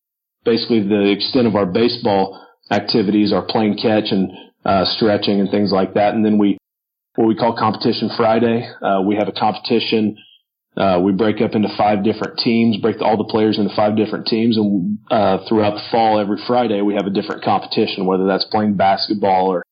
basically 0.45 0.81
the 0.81 1.11
extent 1.11 1.47
of 1.47 1.55
our 1.55 1.65
baseball 1.65 2.39
activities 2.71 3.33
are 3.33 3.45
playing 3.45 3.77
catch 3.77 4.11
and 4.11 4.31
uh, 4.65 4.85
stretching 4.85 5.39
and 5.39 5.49
things 5.49 5.71
like 5.71 5.93
that. 5.93 6.13
And 6.13 6.25
then 6.25 6.37
we 6.37 6.57
what 7.15 7.27
we 7.27 7.35
call 7.35 7.55
competition 7.57 8.09
Friday. 8.17 8.67
Uh, 8.81 9.01
we 9.05 9.15
have 9.15 9.27
a 9.27 9.31
competition 9.31 10.17
uh, 10.75 10.99
we 11.03 11.11
break 11.11 11.41
up 11.41 11.53
into 11.53 11.69
five 11.77 12.03
different 12.03 12.39
teams, 12.39 12.77
break 12.77 13.01
all 13.01 13.17
the 13.17 13.29
players 13.29 13.59
into 13.59 13.75
five 13.75 13.95
different 13.95 14.25
teams, 14.25 14.57
and 14.57 14.97
uh, 15.11 15.37
throughout 15.47 15.75
the 15.75 15.83
fall, 15.91 16.19
every 16.19 16.37
Friday, 16.47 16.81
we 16.81 16.95
have 16.95 17.05
a 17.05 17.11
different 17.11 17.43
competition, 17.43 18.05
whether 18.05 18.25
that's 18.25 18.45
playing 18.45 18.75
basketball 18.75 19.47
or 19.47 19.63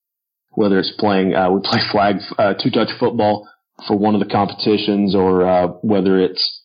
whether 0.51 0.77
it's 0.77 0.94
playing, 1.00 1.33
uh, 1.33 1.50
we 1.50 1.62
play 1.63 1.81
flag, 1.92 2.18
uh, 2.38 2.53
two-touch 2.53 2.89
football 3.00 3.48
for 3.88 3.98
one 3.98 4.13
of 4.13 4.19
the 4.19 4.27
competitions, 4.27 5.15
or 5.15 5.44
uh, 5.48 5.68
whether 5.81 6.19
it's 6.19 6.62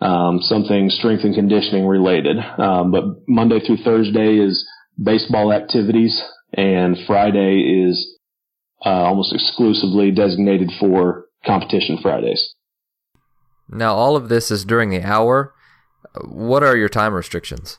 um, 0.00 0.40
something 0.42 0.88
strength 0.90 1.24
and 1.24 1.34
conditioning 1.34 1.86
related. 1.86 2.36
Um, 2.38 2.92
but 2.92 3.04
Monday 3.26 3.58
through 3.60 3.78
Thursday 3.78 4.36
is 4.36 4.68
baseball 5.02 5.52
activities, 5.52 6.22
and 6.52 6.96
Friday 7.06 7.86
is 7.88 8.18
uh, 8.84 8.88
almost 8.88 9.32
exclusively 9.34 10.10
designated 10.10 10.70
for 10.78 11.26
competition 11.44 11.98
Fridays. 12.00 12.54
Now, 13.70 13.94
all 13.94 14.16
of 14.16 14.28
this 14.28 14.50
is 14.50 14.64
during 14.64 14.90
the 14.90 15.02
hour. 15.02 15.54
What 16.24 16.62
are 16.62 16.76
your 16.76 16.88
time 16.88 17.14
restrictions? 17.14 17.78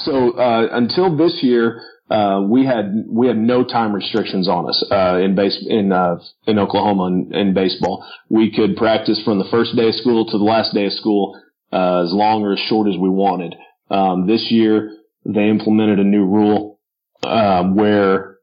So 0.00 0.32
uh, 0.32 0.68
until 0.72 1.16
this 1.16 1.38
year, 1.42 1.82
uh, 2.10 2.42
we 2.42 2.66
had 2.66 3.04
we 3.08 3.28
had 3.28 3.36
no 3.36 3.62
time 3.62 3.94
restrictions 3.94 4.48
on 4.48 4.68
us 4.68 4.84
uh, 4.90 5.18
in 5.18 5.36
base 5.36 5.64
in 5.68 5.92
uh, 5.92 6.16
in 6.46 6.58
Oklahoma 6.58 7.06
in, 7.06 7.32
in, 7.32 7.54
baseball. 7.54 8.04
We 8.28 8.52
could 8.52 8.76
practice 8.76 9.22
from 9.24 9.38
the 9.38 9.48
first 9.50 9.76
day 9.76 9.88
of 9.88 9.94
school 9.94 10.26
to 10.26 10.38
the 10.38 10.42
last 10.42 10.74
day 10.74 10.86
of 10.86 10.92
school 10.92 11.40
uh, 11.72 12.02
as 12.04 12.12
long 12.12 12.42
or 12.42 12.54
as 12.54 12.58
short 12.58 12.88
as 12.88 12.96
we 12.98 13.08
wanted. 13.08 13.54
Um, 13.90 14.26
this 14.26 14.48
year, 14.50 14.96
they 15.24 15.48
implemented 15.48 16.00
a 16.00 16.04
new 16.04 16.24
rule 16.24 16.80
um, 17.22 17.76
where 17.76 18.38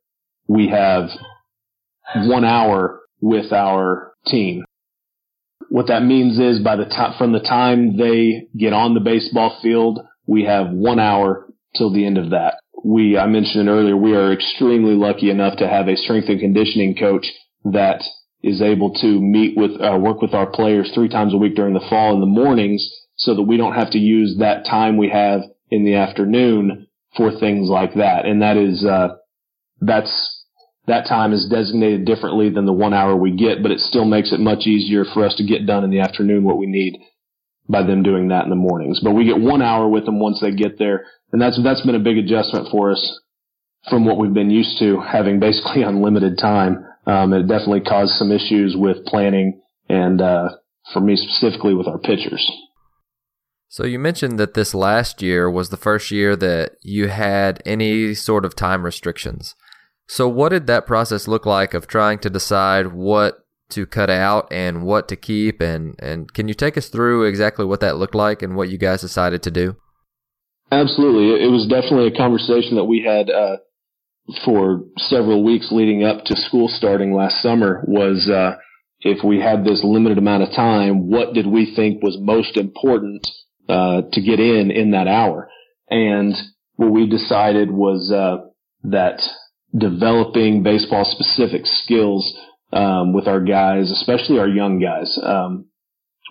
we 0.48 0.70
have 0.70 1.10
one 2.16 2.46
hour 2.46 3.02
with 3.20 3.52
our 3.52 4.14
team 4.28 4.64
what 5.70 5.88
that 5.88 6.04
means 6.04 6.40
is 6.40 6.60
by 6.60 6.76
the 6.76 6.86
time, 6.86 7.14
from 7.18 7.32
the 7.32 7.40
time 7.40 7.98
they 7.98 8.48
get 8.58 8.74
on 8.74 8.94
the 8.94 9.00
baseball 9.00 9.60
field, 9.62 10.00
we 10.26 10.44
have 10.46 10.70
one 10.72 11.00
hour 11.00 11.48
till 11.76 11.92
the 11.92 12.06
end 12.06 12.18
of 12.18 12.32
that. 12.32 12.56
We, 12.84 13.18
I 13.18 13.28
mentioned 13.28 13.70
earlier, 13.70 13.98
we 13.98 14.16
are 14.16 14.32
extremely 14.32 14.94
lucky 14.94 15.30
enough 15.30 15.58
to 15.58 15.68
have 15.68 15.88
a 15.88 15.96
strength 15.96 16.30
and 16.30 16.40
conditioning 16.40 16.96
coach 16.96 17.26
that 17.66 18.04
is 18.44 18.62
able 18.62 18.94
to 18.96 19.20
meet 19.20 19.58
with, 19.58 19.72
uh, 19.82 19.98
work 19.98 20.22
with 20.22 20.34
our 20.34 20.50
players 20.50 20.92
three 20.94 21.10
times 21.10 21.34
a 21.34 21.38
week 21.38 21.56
during 21.56 21.74
the 21.74 21.86
fall 21.90 22.14
in 22.14 22.20
the 22.20 22.26
mornings 22.26 22.88
so 23.16 23.34
that 23.36 23.44
we 23.44 23.58
don't 23.58 23.74
have 23.74 23.92
to 23.92 23.98
use 23.98 24.38
that 24.40 24.66
time 24.66 24.96
we 24.96 25.10
have 25.10 25.42
in 25.72 25.84
the 25.84 25.96
afternoon 25.96 26.88
for 27.16 27.32
things 27.40 27.68
like 27.68 27.96
that. 27.96 28.26
And 28.26 28.42
that 28.42 28.58
is, 28.58 28.86
uh, 28.86 29.16
that's 29.82 30.37
that 30.88 31.08
time 31.08 31.34
is 31.34 31.48
designated 31.50 32.06
differently 32.06 32.50
than 32.50 32.66
the 32.66 32.74
one 32.74 32.94
hour 32.94 33.16
we 33.16 33.32
get, 33.32 33.62
but 33.62 33.72
it 33.72 33.80
still 33.80 34.06
makes 34.06 34.32
it 34.32 34.40
much 34.40 34.66
easier 34.66 35.04
for 35.04 35.26
us 35.26 35.36
to 35.36 35.46
get 35.46 35.66
done 35.66 35.84
in 35.84 35.90
the 35.90 36.00
afternoon 36.00 36.44
what 36.44 36.58
we 36.58 36.66
need 36.66 36.98
by 37.70 37.84
them 37.84 38.04
doing 38.04 38.30
that 38.30 38.46
in 38.46 38.50
the 38.50 38.56
mornings. 38.56 39.02
But 39.04 39.12
we 39.12 39.26
get 39.26 39.40
one 39.40 39.62
hour 39.62 39.88
with 39.88 40.06
them 40.06 40.20
once 40.20 40.40
they 40.40 40.52
get 40.52 40.80
there, 40.80 41.06
and 41.32 41.42
that's 41.42 41.62
that's 41.62 41.86
been 41.86 41.96
a 41.96 42.00
big 42.00 42.18
adjustment 42.18 42.70
for 42.72 42.92
us 42.92 43.20
from 43.90 44.06
what 44.06 44.18
we've 44.18 44.34
been 44.34 44.50
used 44.50 44.80
to 44.80 45.00
having 45.02 45.40
basically 45.40 45.84
unlimited 45.86 46.38
time. 46.38 46.86
Um, 47.06 47.34
it 47.34 47.44
definitely 47.44 47.82
caused 47.82 48.14
some 48.14 48.32
issues 48.32 48.76
with 48.78 49.06
planning 49.06 49.62
and 49.88 50.22
uh, 50.22 50.50
for 50.94 51.00
me 51.00 51.16
specifically 51.16 51.74
with 51.74 51.88
our 51.88 51.98
pitchers. 51.98 52.50
So 53.70 53.86
you 53.86 54.00
mentioned 54.00 54.40
that 54.40 54.54
this 54.54 54.74
last 54.74 55.22
year 55.22 55.50
was 55.50 55.70
the 55.70 55.78
first 55.78 56.12
year 56.12 56.36
that 56.38 56.78
you 56.82 57.10
had 57.10 57.62
any 57.66 58.14
sort 58.14 58.46
of 58.46 58.56
time 58.56 58.84
restrictions. 58.84 59.56
So, 60.08 60.28
what 60.28 60.50
did 60.50 60.68
that 60.68 60.86
process 60.86 61.28
look 61.28 61.46
like 61.46 61.74
of 61.74 61.88
trying 61.88 62.20
to 62.20 62.30
decide 62.30 62.94
what 62.94 63.46
to 63.70 63.86
cut 63.86 64.10
out 64.10 64.48
and 64.52 64.84
what 64.84 65.08
to 65.10 65.16
keep? 65.16 65.62
And, 65.62 65.96
and 66.00 66.32
can 66.34 66.48
you 66.48 66.54
take 66.54 66.78
us 66.78 66.88
through 66.88 67.26
exactly 67.26 67.66
what 67.66 67.82
that 67.82 67.98
looked 67.98 68.16
like 68.16 68.42
and 68.42 68.56
what 68.56 68.70
you 68.70 68.78
guys 68.78 69.02
decided 69.02 69.44
to 69.44 69.52
do? 69.52 69.76
Absolutely. 70.72 71.44
It 71.44 71.52
was 71.52 71.68
definitely 71.68 72.08
a 72.08 72.18
conversation 72.18 72.76
that 72.76 72.86
we 72.86 73.04
had 73.04 73.30
uh, 73.30 73.58
for 74.44 74.84
several 74.98 75.44
weeks 75.44 75.68
leading 75.72 76.04
up 76.04 76.24
to 76.26 76.36
school 76.36 76.68
starting 76.68 77.14
last 77.14 77.42
summer 77.42 77.84
was 77.88 78.30
uh, 78.30 78.58
if 79.02 79.24
we 79.24 79.40
had 79.40 79.64
this 79.64 79.82
limited 79.84 80.18
amount 80.18 80.44
of 80.44 80.50
time, 80.56 81.10
what 81.10 81.34
did 81.34 81.48
we 81.48 81.74
think 81.76 82.02
was 82.02 82.18
most 82.20 82.58
important 82.58 83.26
uh, 83.70 84.02
to 84.14 84.22
get 84.22 84.40
in 84.40 84.72
in 84.72 84.92
that 84.92 85.08
hour. 85.08 85.50
And 85.90 86.34
what 86.76 86.92
we 86.92 87.10
decided 87.10 87.72
was 87.72 88.12
uh, 88.12 88.48
that 88.84 89.22
developing 89.76 90.64
baseball 90.64 91.06
specific 91.06 91.66
skills 91.66 92.38
um, 92.74 93.14
with 93.14 93.28
our 93.28 93.42
guys, 93.42 93.92
especially 93.92 94.40
our 94.40 94.48
young 94.48 94.80
guys. 94.80 95.18
Um, 95.22 95.66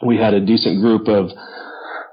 we 0.05 0.17
had 0.17 0.35
a 0.35 0.45
decent 0.45 0.81
group 0.81 1.09
of 1.09 1.31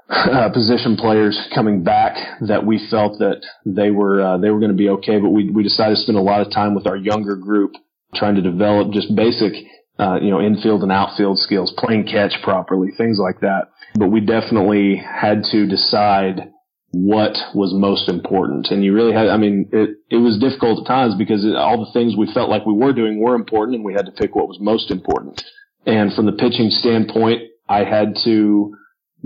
uh, 0.08 0.48
position 0.50 0.96
players 0.96 1.38
coming 1.54 1.82
back 1.82 2.16
that 2.46 2.64
we 2.64 2.86
felt 2.90 3.18
that 3.18 3.40
they 3.64 3.90
were 3.90 4.20
uh, 4.20 4.38
they 4.38 4.50
were 4.50 4.58
going 4.58 4.70
to 4.70 4.76
be 4.76 4.88
okay, 4.88 5.18
but 5.18 5.30
we 5.30 5.50
we 5.50 5.62
decided 5.62 5.96
to 5.96 6.00
spend 6.02 6.18
a 6.18 6.22
lot 6.22 6.40
of 6.40 6.52
time 6.52 6.74
with 6.74 6.86
our 6.86 6.96
younger 6.96 7.36
group 7.36 7.72
trying 8.14 8.34
to 8.34 8.42
develop 8.42 8.92
just 8.92 9.14
basic 9.14 9.52
uh, 9.98 10.18
you 10.20 10.30
know 10.30 10.40
infield 10.40 10.82
and 10.82 10.92
outfield 10.92 11.38
skills, 11.38 11.72
playing 11.78 12.06
catch 12.06 12.34
properly, 12.42 12.90
things 12.96 13.18
like 13.18 13.40
that. 13.40 13.68
But 13.94 14.08
we 14.08 14.20
definitely 14.20 14.96
had 14.96 15.44
to 15.52 15.66
decide 15.66 16.52
what 16.94 17.36
was 17.54 17.74
most 17.74 18.08
important. 18.08 18.68
And 18.70 18.84
you 18.84 18.94
really 18.94 19.12
had, 19.12 19.28
I 19.28 19.36
mean, 19.36 19.68
it, 19.72 19.96
it 20.10 20.16
was 20.16 20.38
difficult 20.38 20.80
at 20.80 20.86
times 20.86 21.14
because 21.16 21.44
it, 21.44 21.56
all 21.56 21.84
the 21.84 21.92
things 21.92 22.16
we 22.16 22.32
felt 22.32 22.48
like 22.48 22.64
we 22.64 22.72
were 22.72 22.92
doing 22.92 23.20
were 23.20 23.34
important 23.34 23.76
and 23.76 23.84
we 23.84 23.94
had 23.94 24.06
to 24.06 24.12
pick 24.12 24.34
what 24.34 24.48
was 24.48 24.58
most 24.60 24.90
important. 24.90 25.42
And 25.86 26.12
from 26.14 26.26
the 26.26 26.32
pitching 26.32 26.70
standpoint, 26.70 27.42
I 27.68 27.84
had 27.84 28.16
to 28.24 28.76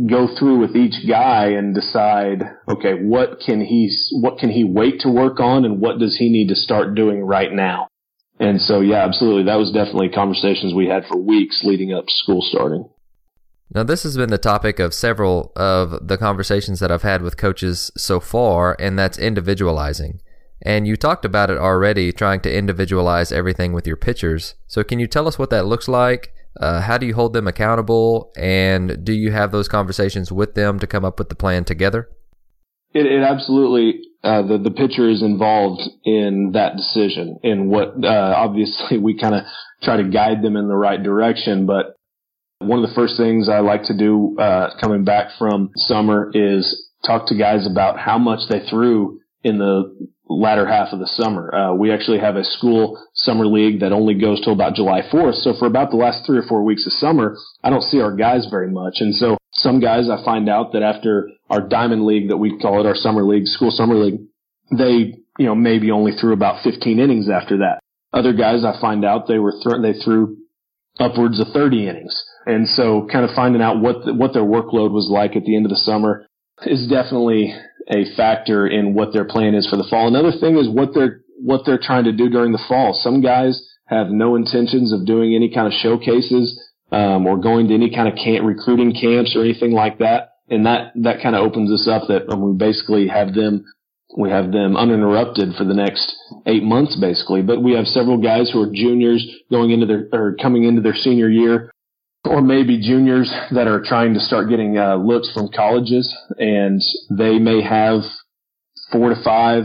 go 0.09 0.29
through 0.39 0.61
with 0.61 0.77
each 0.77 1.07
guy 1.09 1.49
and 1.49 1.75
decide, 1.75 2.43
okay, 2.69 2.95
what 2.95 3.41
can 3.45 3.61
he, 3.61 3.95
what 4.13 4.39
can 4.39 4.51
he 4.51 4.65
wait 4.65 5.01
to 5.01 5.11
work 5.11 5.41
on 5.41 5.65
and 5.65 5.81
what 5.81 5.99
does 5.99 6.17
he 6.17 6.31
need 6.31 6.49
to 6.49 6.55
start 6.55 6.95
doing 6.95 7.23
right 7.23 7.53
now? 7.53 7.89
And 8.41 8.61
so, 8.61 8.81
yeah, 8.81 9.05
absolutely. 9.05 9.45
That 9.45 9.59
was 9.59 9.73
definitely 9.73 10.11
conversations 10.11 10.73
we 10.73 10.87
had 10.87 11.05
for 11.07 11.17
weeks 11.17 11.63
leading 11.65 11.93
up 11.93 12.07
to 12.07 12.13
school 12.15 12.41
starting. 12.41 12.89
Now, 13.75 13.83
this 13.83 14.03
has 14.03 14.17
been 14.17 14.31
the 14.31 14.39
topic 14.39 14.79
of 14.79 14.95
several 14.95 15.53
of 15.55 16.09
the 16.09 16.17
conversations 16.17 16.81
that 16.81 16.91
I've 16.91 17.03
had 17.03 17.21
with 17.21 17.37
coaches 17.37 17.91
so 17.97 18.19
far, 18.19 18.75
and 18.81 18.99
that's 18.99 19.19
individualizing. 19.19 20.21
And 20.63 20.87
you 20.87 20.97
talked 20.97 21.25
about 21.25 21.51
it 21.51 21.59
already, 21.59 22.11
trying 22.11 22.41
to 22.41 22.55
individualize 22.55 23.31
everything 23.31 23.73
with 23.73 23.87
your 23.87 23.97
pitchers. 23.97 24.55
So, 24.67 24.83
can 24.83 24.99
you 24.99 25.07
tell 25.07 25.29
us 25.29 25.39
what 25.39 25.51
that 25.51 25.67
looks 25.67 25.87
like? 25.87 26.33
Uh, 26.59 26.81
how 26.81 26.99
do 26.99 27.07
you 27.07 27.15
hold 27.15 27.35
them 27.35 27.47
accountable? 27.47 28.33
And 28.37 29.05
do 29.05 29.13
you 29.13 29.33
have 29.33 29.53
those 29.53 29.69
conversations 29.69 30.33
with 30.33 30.55
them 30.55 30.79
to 30.81 30.87
come 30.87 31.05
up 31.05 31.19
with 31.19 31.29
the 31.29 31.35
plan 31.35 31.65
together? 31.65 32.09
It, 32.95 33.07
it 33.07 33.23
absolutely, 33.23 34.01
uh, 34.25 34.43
the, 34.43 34.59
the 34.59 34.71
pitcher 34.71 35.09
is 35.09 35.23
involved 35.23 35.83
in 36.05 36.53
that 36.55 36.77
decision. 36.77 37.39
And 37.43 37.69
what, 37.69 38.03
uh, 38.03 38.35
obviously 38.37 38.99
we 38.99 39.19
kind 39.19 39.35
of 39.35 39.43
try 39.83 39.99
to 39.99 40.05
guide 40.05 40.43
them 40.43 40.57
in 40.57 40.69
the 40.69 40.75
right 40.75 41.01
direction, 41.01 41.67
but 41.67 41.98
one 42.61 42.83
of 42.83 42.88
the 42.88 42.95
first 42.95 43.17
things 43.17 43.49
I 43.49 43.61
like 43.61 43.85
to 43.85 43.97
do 43.97 44.37
uh, 44.38 44.71
coming 44.81 45.05
back 45.05 45.31
from 45.38 45.71
summer 45.77 46.31
is 46.35 46.88
talk 47.07 47.29
to 47.29 47.37
guys 47.37 47.67
about 47.71 47.99
how 47.99 48.19
much 48.19 48.49
they 48.49 48.61
threw 48.69 49.21
in 49.45 49.59
the 49.59 50.09
latter 50.29 50.67
half 50.67 50.93
of 50.93 50.99
the 50.99 51.07
summer. 51.07 51.55
Uh, 51.55 51.75
we 51.75 51.93
actually 51.93 52.19
have 52.19 52.37
a 52.37 52.45
school 52.45 53.03
summer 53.15 53.47
league 53.47 53.81
that 53.81 53.93
only 53.93 54.15
goes 54.15 54.41
till 54.41 54.53
about 54.53 54.75
July 54.75 55.03
4th. 55.03 55.37
So 55.37 55.55
for 55.59 55.67
about 55.67 55.91
the 55.91 55.97
last 55.97 56.27
three 56.27 56.38
or 56.38 56.43
four 56.43 56.65
weeks 56.65 56.85
of 56.87 56.93
summer, 56.93 57.37
I 57.62 57.71
don't 57.71 57.83
see 57.83 58.00
our 58.00 58.15
guys 58.15 58.47
very 58.50 58.71
much. 58.71 58.97
And 58.99 59.15
so 59.15 59.38
some 59.53 59.81
guys 59.81 60.11
I 60.11 60.23
find 60.25 60.49
out 60.49 60.73
that 60.73 60.83
after 60.83 61.31
our 61.49 61.61
diamond 61.67 62.05
league 62.05 62.29
that 62.29 62.37
we 62.37 62.59
call 62.59 62.81
it 62.81 62.87
our 62.87 62.97
summer 62.97 63.25
league, 63.25 63.47
school 63.47 63.71
summer 63.71 63.95
league, 63.95 64.21
they, 64.77 65.15
you 65.38 65.47
know, 65.47 65.55
maybe 65.55 65.93
only 65.93 66.12
threw 66.12 66.33
about 66.33 66.62
15 66.65 66.99
innings 66.99 67.31
after 67.31 67.59
that. 67.59 67.79
Other 68.12 68.33
guys 68.33 68.65
I 68.65 68.79
find 68.81 69.05
out 69.05 69.29
they 69.29 69.38
were 69.38 69.53
th- 69.53 69.81
they 69.81 69.99
threw 70.05 70.37
upwards 70.99 71.41
of 71.41 71.49
30 71.55 71.88
innings. 71.88 72.25
And 72.49 72.67
so 72.67 73.07
kind 73.12 73.28
of 73.28 73.37
finding 73.37 73.61
out 73.61 73.78
what, 73.78 74.07
the, 74.07 74.14
what 74.14 74.33
their 74.33 74.43
workload 74.43 74.90
was 74.90 75.07
like 75.12 75.37
at 75.37 75.45
the 75.45 75.55
end 75.55 75.67
of 75.67 75.71
the 75.71 75.76
summer 75.85 76.25
is 76.64 76.88
definitely 76.88 77.55
a 77.93 78.09
factor 78.17 78.67
in 78.67 78.95
what 78.95 79.12
their 79.12 79.26
plan 79.26 79.55
is 79.55 79.69
for 79.69 79.76
the 79.76 79.87
fall. 79.88 80.09
Another 80.09 80.33
thing 80.33 80.57
is 80.57 80.67
what 80.67 80.95
they're, 80.95 81.21
what 81.45 81.67
they're 81.67 81.81
trying 81.81 82.05
to 82.05 82.12
do 82.12 82.31
during 82.31 82.52
the 82.52 82.64
fall. 82.67 82.99
Some 83.05 83.21
guys 83.21 83.62
have 83.85 84.09
no 84.09 84.35
intentions 84.35 84.95
of 84.95 85.05
doing 85.07 85.35
any 85.35 85.52
kind 85.52 85.67
of 85.67 85.75
showcases, 85.75 86.59
um, 86.90 87.26
or 87.26 87.37
going 87.37 87.69
to 87.69 87.75
any 87.75 87.95
kind 87.95 88.09
of 88.09 88.14
camp, 88.17 88.47
recruiting 88.47 88.97
camps 88.99 89.37
or 89.37 89.45
anything 89.45 89.73
like 89.73 89.99
that. 89.99 90.31
And 90.49 90.64
that, 90.64 90.93
that 90.97 91.23
kind 91.23 91.37
of 91.37 91.45
opens 91.45 91.71
us 91.71 91.87
up 91.87 92.09
that 92.09 92.33
um, 92.33 92.40
we 92.40 92.57
basically 92.57 93.09
have 93.09 93.35
them 93.35 93.67
we 94.17 94.31
have 94.31 94.52
them 94.52 94.75
uninterrupted 94.75 95.55
for 95.59 95.64
the 95.64 95.75
next 95.75 96.17
eight 96.47 96.62
months 96.62 96.97
basically. 96.97 97.43
But 97.43 97.62
we 97.62 97.75
have 97.75 97.85
several 97.85 98.17
guys 98.17 98.50
who 98.50 98.62
are 98.62 98.73
juniors 98.73 99.23
going 99.50 99.71
into 99.71 99.85
their 99.85 100.09
or 100.14 100.35
coming 100.40 100.64
into 100.64 100.81
their 100.81 100.95
senior 100.95 101.28
year 101.28 101.71
or 102.25 102.43
maybe 102.43 102.81
juniors 102.81 103.33
that 103.53 103.67
are 103.67 103.83
trying 103.85 104.15
to 104.15 104.21
start 104.21 104.49
getting 104.49 104.77
uh, 104.77 104.97
looks 104.97 105.31
from 105.33 105.49
colleges, 105.55 106.15
and 106.39 106.81
they 107.11 107.39
may 107.39 107.63
have 107.63 108.03
four 108.93 109.11
to 109.11 109.23
five 109.23 109.65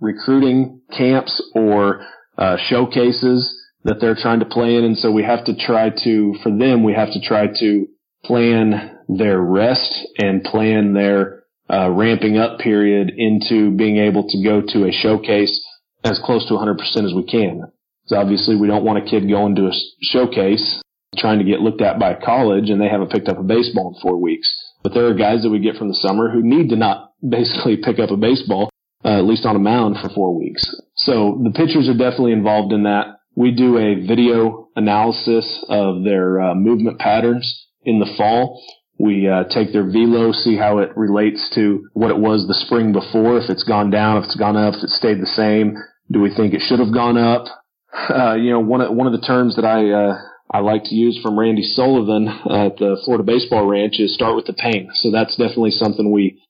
recruiting 0.00 0.80
camps 0.96 1.42
or 1.54 2.04
uh, 2.38 2.56
showcases 2.68 3.58
that 3.84 4.00
they're 4.00 4.14
trying 4.14 4.40
to 4.40 4.46
play 4.46 4.76
in, 4.76 4.84
and 4.84 4.96
so 4.96 5.10
we 5.10 5.24
have 5.24 5.44
to 5.44 5.56
try 5.56 5.90
to, 5.90 6.34
for 6.42 6.56
them, 6.56 6.84
we 6.84 6.94
have 6.94 7.12
to 7.12 7.20
try 7.20 7.46
to 7.46 7.86
plan 8.24 8.98
their 9.08 9.40
rest 9.40 9.92
and 10.18 10.44
plan 10.44 10.92
their 10.92 11.42
uh, 11.68 11.90
ramping 11.90 12.38
up 12.38 12.58
period 12.60 13.12
into 13.16 13.76
being 13.76 13.96
able 13.96 14.28
to 14.28 14.42
go 14.44 14.60
to 14.60 14.86
a 14.86 14.92
showcase 14.92 15.60
as 16.04 16.20
close 16.24 16.46
to 16.46 16.54
100% 16.54 16.78
as 17.04 17.14
we 17.14 17.24
can. 17.24 17.62
So 18.06 18.16
obviously 18.16 18.56
we 18.56 18.66
don't 18.66 18.84
want 18.84 19.04
a 19.04 19.10
kid 19.10 19.28
going 19.28 19.54
to 19.56 19.66
a 19.66 19.72
showcase 20.02 20.80
trying 21.16 21.38
to 21.38 21.44
get 21.44 21.60
looked 21.60 21.82
at 21.82 21.98
by 21.98 22.14
college 22.14 22.70
and 22.70 22.80
they 22.80 22.88
haven't 22.88 23.10
picked 23.10 23.28
up 23.28 23.38
a 23.38 23.42
baseball 23.42 23.94
in 23.94 24.00
four 24.00 24.16
weeks. 24.16 24.48
But 24.82 24.94
there 24.94 25.06
are 25.06 25.14
guys 25.14 25.42
that 25.42 25.50
we 25.50 25.60
get 25.60 25.76
from 25.76 25.88
the 25.88 25.94
summer 25.94 26.30
who 26.30 26.42
need 26.42 26.70
to 26.70 26.76
not 26.76 27.12
basically 27.28 27.76
pick 27.76 27.98
up 27.98 28.10
a 28.10 28.16
baseball, 28.16 28.70
uh, 29.04 29.18
at 29.18 29.24
least 29.24 29.46
on 29.46 29.56
a 29.56 29.60
mound 29.60 29.96
for 30.00 30.08
four 30.10 30.36
weeks. 30.38 30.64
So 30.96 31.40
the 31.42 31.50
pitchers 31.50 31.88
are 31.88 31.96
definitely 31.96 32.32
involved 32.32 32.72
in 32.72 32.84
that. 32.84 33.18
We 33.34 33.50
do 33.50 33.78
a 33.78 34.06
video 34.06 34.68
analysis 34.76 35.64
of 35.68 36.04
their 36.04 36.40
uh, 36.40 36.54
movement 36.54 36.98
patterns 36.98 37.66
in 37.84 37.98
the 37.98 38.12
fall. 38.16 38.62
We 38.98 39.26
uh, 39.26 39.44
take 39.44 39.72
their 39.72 39.90
velo, 39.90 40.32
see 40.32 40.56
how 40.56 40.78
it 40.78 40.96
relates 40.96 41.48
to 41.54 41.88
what 41.94 42.10
it 42.10 42.18
was 42.18 42.46
the 42.46 42.54
spring 42.66 42.92
before, 42.92 43.38
if 43.38 43.48
it's 43.48 43.64
gone 43.64 43.90
down, 43.90 44.18
if 44.18 44.24
it's 44.24 44.36
gone 44.36 44.56
up, 44.56 44.74
if 44.74 44.84
it 44.84 44.90
stayed 44.90 45.20
the 45.20 45.26
same. 45.26 45.76
Do 46.10 46.20
we 46.20 46.34
think 46.34 46.52
it 46.52 46.60
should 46.60 46.78
have 46.78 46.92
gone 46.92 47.16
up? 47.16 47.46
Uh, 47.92 48.34
you 48.34 48.50
know, 48.50 48.60
one 48.60 48.80
of, 48.80 48.94
one 48.94 49.06
of 49.06 49.18
the 49.18 49.26
terms 49.26 49.56
that 49.56 49.64
I, 49.64 49.90
uh, 49.90 50.18
I 50.52 50.60
like 50.60 50.84
to 50.84 50.94
use 50.94 51.18
from 51.22 51.38
Randy 51.38 51.62
Sullivan 51.62 52.28
at 52.28 52.76
the 52.76 53.00
Florida 53.04 53.24
Baseball 53.24 53.66
Ranch 53.66 53.98
is 53.98 54.14
start 54.14 54.36
with 54.36 54.46
the 54.46 54.52
pain. 54.52 54.90
So 54.94 55.10
that's 55.10 55.36
definitely 55.36 55.70
something 55.70 56.12
we 56.12 56.42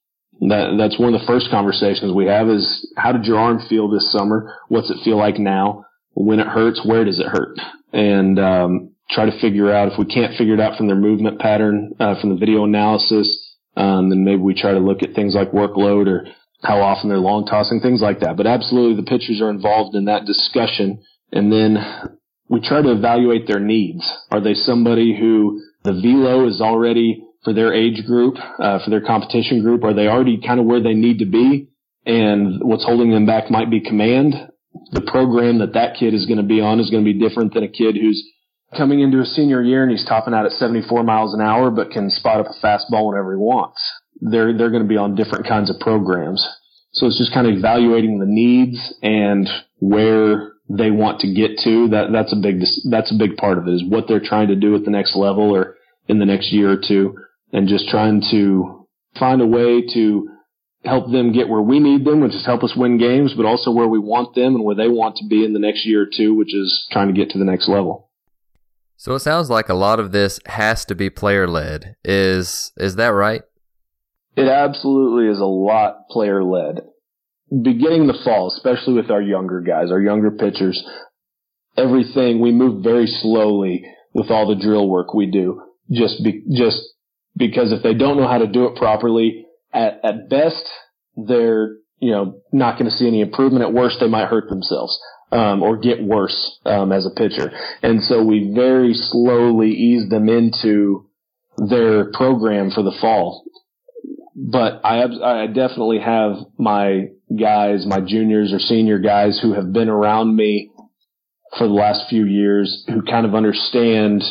that 0.48 0.74
that's 0.76 0.98
one 0.98 1.14
of 1.14 1.20
the 1.20 1.26
first 1.26 1.50
conversations 1.50 2.12
we 2.12 2.26
have 2.26 2.48
is 2.48 2.92
how 2.96 3.12
did 3.12 3.26
your 3.26 3.38
arm 3.38 3.60
feel 3.68 3.88
this 3.88 4.10
summer? 4.10 4.56
What's 4.68 4.90
it 4.90 4.98
feel 5.04 5.16
like 5.16 5.38
now? 5.38 5.84
When 6.14 6.40
it 6.40 6.48
hurts, 6.48 6.84
where 6.84 7.04
does 7.04 7.20
it 7.20 7.28
hurt? 7.28 7.58
And 7.92 8.38
um, 8.40 8.94
try 9.10 9.26
to 9.26 9.40
figure 9.40 9.72
out 9.72 9.92
if 9.92 9.98
we 9.98 10.04
can't 10.04 10.36
figure 10.36 10.54
it 10.54 10.60
out 10.60 10.76
from 10.76 10.88
their 10.88 10.96
movement 10.96 11.38
pattern 11.38 11.92
uh, 12.00 12.20
from 12.20 12.30
the 12.30 12.36
video 12.36 12.64
analysis, 12.64 13.56
um, 13.76 14.10
then 14.10 14.24
maybe 14.24 14.42
we 14.42 14.54
try 14.54 14.72
to 14.72 14.78
look 14.80 15.02
at 15.02 15.14
things 15.14 15.34
like 15.34 15.52
workload 15.52 16.08
or 16.08 16.26
how 16.62 16.80
often 16.80 17.08
they're 17.08 17.18
long 17.18 17.46
tossing, 17.46 17.80
things 17.80 18.00
like 18.00 18.20
that. 18.20 18.36
But 18.36 18.46
absolutely, 18.46 18.96
the 18.96 19.08
pitchers 19.08 19.40
are 19.40 19.50
involved 19.50 19.94
in 19.94 20.06
that 20.06 20.24
discussion. 20.24 21.02
And 21.30 21.52
then 21.52 21.76
we 22.52 22.60
try 22.60 22.82
to 22.82 22.92
evaluate 22.92 23.46
their 23.46 23.58
needs. 23.58 24.04
Are 24.30 24.42
they 24.42 24.52
somebody 24.52 25.16
who 25.18 25.62
the 25.84 25.94
velo 25.94 26.46
is 26.46 26.60
already 26.60 27.24
for 27.44 27.54
their 27.54 27.72
age 27.72 28.04
group, 28.04 28.34
uh, 28.36 28.84
for 28.84 28.90
their 28.90 29.00
competition 29.00 29.62
group? 29.62 29.82
Are 29.84 29.94
they 29.94 30.06
already 30.06 30.38
kind 30.38 30.60
of 30.60 30.66
where 30.66 30.82
they 30.82 30.92
need 30.92 31.20
to 31.20 31.24
be? 31.24 31.70
And 32.04 32.60
what's 32.60 32.84
holding 32.84 33.10
them 33.10 33.24
back 33.24 33.50
might 33.50 33.70
be 33.70 33.80
command. 33.80 34.34
The 34.90 35.00
program 35.00 35.60
that 35.60 35.72
that 35.72 35.96
kid 35.98 36.12
is 36.12 36.26
going 36.26 36.42
to 36.42 36.46
be 36.46 36.60
on 36.60 36.78
is 36.78 36.90
going 36.90 37.02
to 37.02 37.10
be 37.10 37.18
different 37.18 37.54
than 37.54 37.64
a 37.64 37.68
kid 37.68 37.96
who's 37.96 38.22
coming 38.76 39.00
into 39.00 39.20
a 39.20 39.24
senior 39.24 39.62
year 39.62 39.82
and 39.82 39.90
he's 39.90 40.04
topping 40.04 40.34
out 40.34 40.44
at 40.44 40.52
74 40.52 41.04
miles 41.04 41.32
an 41.32 41.40
hour, 41.40 41.70
but 41.70 41.90
can 41.90 42.10
spot 42.10 42.40
up 42.40 42.48
a 42.48 42.66
fastball 42.66 43.08
whenever 43.08 43.32
he 43.32 43.38
wants. 43.38 43.80
They're, 44.20 44.54
they're 44.54 44.70
going 44.70 44.82
to 44.82 44.88
be 44.88 44.98
on 44.98 45.14
different 45.14 45.48
kinds 45.48 45.70
of 45.70 45.80
programs. 45.80 46.46
So 46.92 47.06
it's 47.06 47.16
just 47.16 47.32
kind 47.32 47.46
of 47.46 47.56
evaluating 47.56 48.18
the 48.18 48.26
needs 48.28 48.92
and 49.00 49.48
where 49.78 50.51
they 50.76 50.90
want 50.90 51.20
to 51.20 51.32
get 51.32 51.58
to. 51.64 51.88
That 51.88 52.12
that's 52.12 52.32
a 52.32 52.36
big 52.36 52.60
that's 52.88 53.12
a 53.12 53.18
big 53.18 53.36
part 53.36 53.58
of 53.58 53.68
it 53.68 53.74
is 53.74 53.84
what 53.84 54.08
they're 54.08 54.24
trying 54.24 54.48
to 54.48 54.56
do 54.56 54.74
at 54.74 54.84
the 54.84 54.90
next 54.90 55.14
level 55.14 55.54
or 55.54 55.76
in 56.08 56.18
the 56.18 56.26
next 56.26 56.52
year 56.52 56.70
or 56.72 56.76
two, 56.76 57.16
and 57.52 57.68
just 57.68 57.88
trying 57.88 58.22
to 58.30 58.86
find 59.18 59.40
a 59.40 59.46
way 59.46 59.82
to 59.94 60.28
help 60.84 61.12
them 61.12 61.32
get 61.32 61.48
where 61.48 61.60
we 61.60 61.78
need 61.78 62.04
them, 62.04 62.20
which 62.20 62.34
is 62.34 62.44
help 62.44 62.64
us 62.64 62.74
win 62.74 62.98
games, 62.98 63.34
but 63.36 63.46
also 63.46 63.70
where 63.70 63.86
we 63.86 63.98
want 63.98 64.34
them 64.34 64.56
and 64.56 64.64
where 64.64 64.74
they 64.74 64.88
want 64.88 65.16
to 65.16 65.26
be 65.28 65.44
in 65.44 65.52
the 65.52 65.60
next 65.60 65.86
year 65.86 66.02
or 66.02 66.08
two, 66.12 66.34
which 66.34 66.54
is 66.54 66.86
trying 66.90 67.06
to 67.06 67.14
get 67.14 67.30
to 67.30 67.38
the 67.38 67.44
next 67.44 67.68
level. 67.68 68.10
So 68.96 69.14
it 69.14 69.20
sounds 69.20 69.50
like 69.50 69.68
a 69.68 69.74
lot 69.74 70.00
of 70.00 70.12
this 70.12 70.40
has 70.46 70.84
to 70.86 70.94
be 70.94 71.10
player 71.10 71.46
led. 71.46 71.96
Is 72.04 72.72
is 72.76 72.96
that 72.96 73.08
right? 73.08 73.42
It 74.36 74.48
absolutely 74.48 75.30
is 75.30 75.38
a 75.38 75.44
lot 75.44 76.08
player 76.08 76.42
led 76.42 76.80
beginning 77.60 78.06
the 78.06 78.18
fall, 78.24 78.48
especially 78.48 78.94
with 78.94 79.10
our 79.10 79.20
younger 79.20 79.60
guys, 79.60 79.90
our 79.90 80.00
younger 80.00 80.30
pitchers, 80.30 80.82
everything 81.76 82.40
we 82.40 82.52
move 82.52 82.82
very 82.82 83.06
slowly 83.06 83.84
with 84.14 84.30
all 84.30 84.46
the 84.46 84.60
drill 84.60 84.88
work 84.88 85.12
we 85.12 85.26
do. 85.26 85.62
Just 85.90 86.22
be, 86.24 86.44
just 86.54 86.80
because 87.36 87.72
if 87.72 87.82
they 87.82 87.94
don't 87.94 88.16
know 88.16 88.28
how 88.28 88.38
to 88.38 88.46
do 88.46 88.66
it 88.66 88.76
properly, 88.76 89.46
at, 89.72 90.00
at 90.04 90.28
best, 90.30 90.66
they're, 91.16 91.76
you 91.98 92.10
know, 92.10 92.40
not 92.52 92.78
going 92.78 92.90
to 92.90 92.96
see 92.96 93.06
any 93.06 93.20
improvement. 93.20 93.64
At 93.64 93.72
worst, 93.72 93.96
they 94.00 94.08
might 94.08 94.28
hurt 94.28 94.48
themselves. 94.48 94.98
Um, 95.30 95.62
or 95.62 95.78
get 95.78 96.02
worse 96.02 96.60
um, 96.66 96.92
as 96.92 97.06
a 97.06 97.10
pitcher, 97.18 97.50
and 97.82 98.02
so 98.02 98.22
we 98.22 98.52
very 98.54 98.92
slowly 98.92 99.70
ease 99.70 100.10
them 100.10 100.28
into 100.28 101.08
their 101.56 102.12
program 102.12 102.70
for 102.70 102.82
the 102.82 102.94
fall. 103.00 103.42
But 104.36 104.82
I, 104.84 105.04
I 105.04 105.46
definitely 105.46 106.00
have 106.00 106.36
my 106.58 107.06
guys, 107.36 107.86
my 107.86 108.00
juniors 108.00 108.52
or 108.52 108.58
senior 108.58 108.98
guys 108.98 109.38
who 109.40 109.54
have 109.54 109.72
been 109.72 109.88
around 109.88 110.34
me 110.34 110.70
for 111.58 111.66
the 111.66 111.72
last 111.72 112.08
few 112.08 112.24
years 112.24 112.84
who 112.88 113.02
kind 113.02 113.26
of 113.26 113.34
understand 113.34 114.22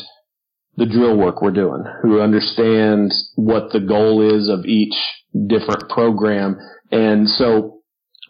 the 0.77 0.85
drill 0.85 1.17
work 1.17 1.41
we're 1.41 1.51
doing, 1.51 1.83
who 2.01 2.21
understand 2.21 3.13
what 3.35 3.71
the 3.71 3.79
goal 3.79 4.21
is 4.35 4.49
of 4.49 4.65
each 4.65 4.95
different 5.47 5.89
program. 5.89 6.57
And 6.91 7.27
so 7.27 7.81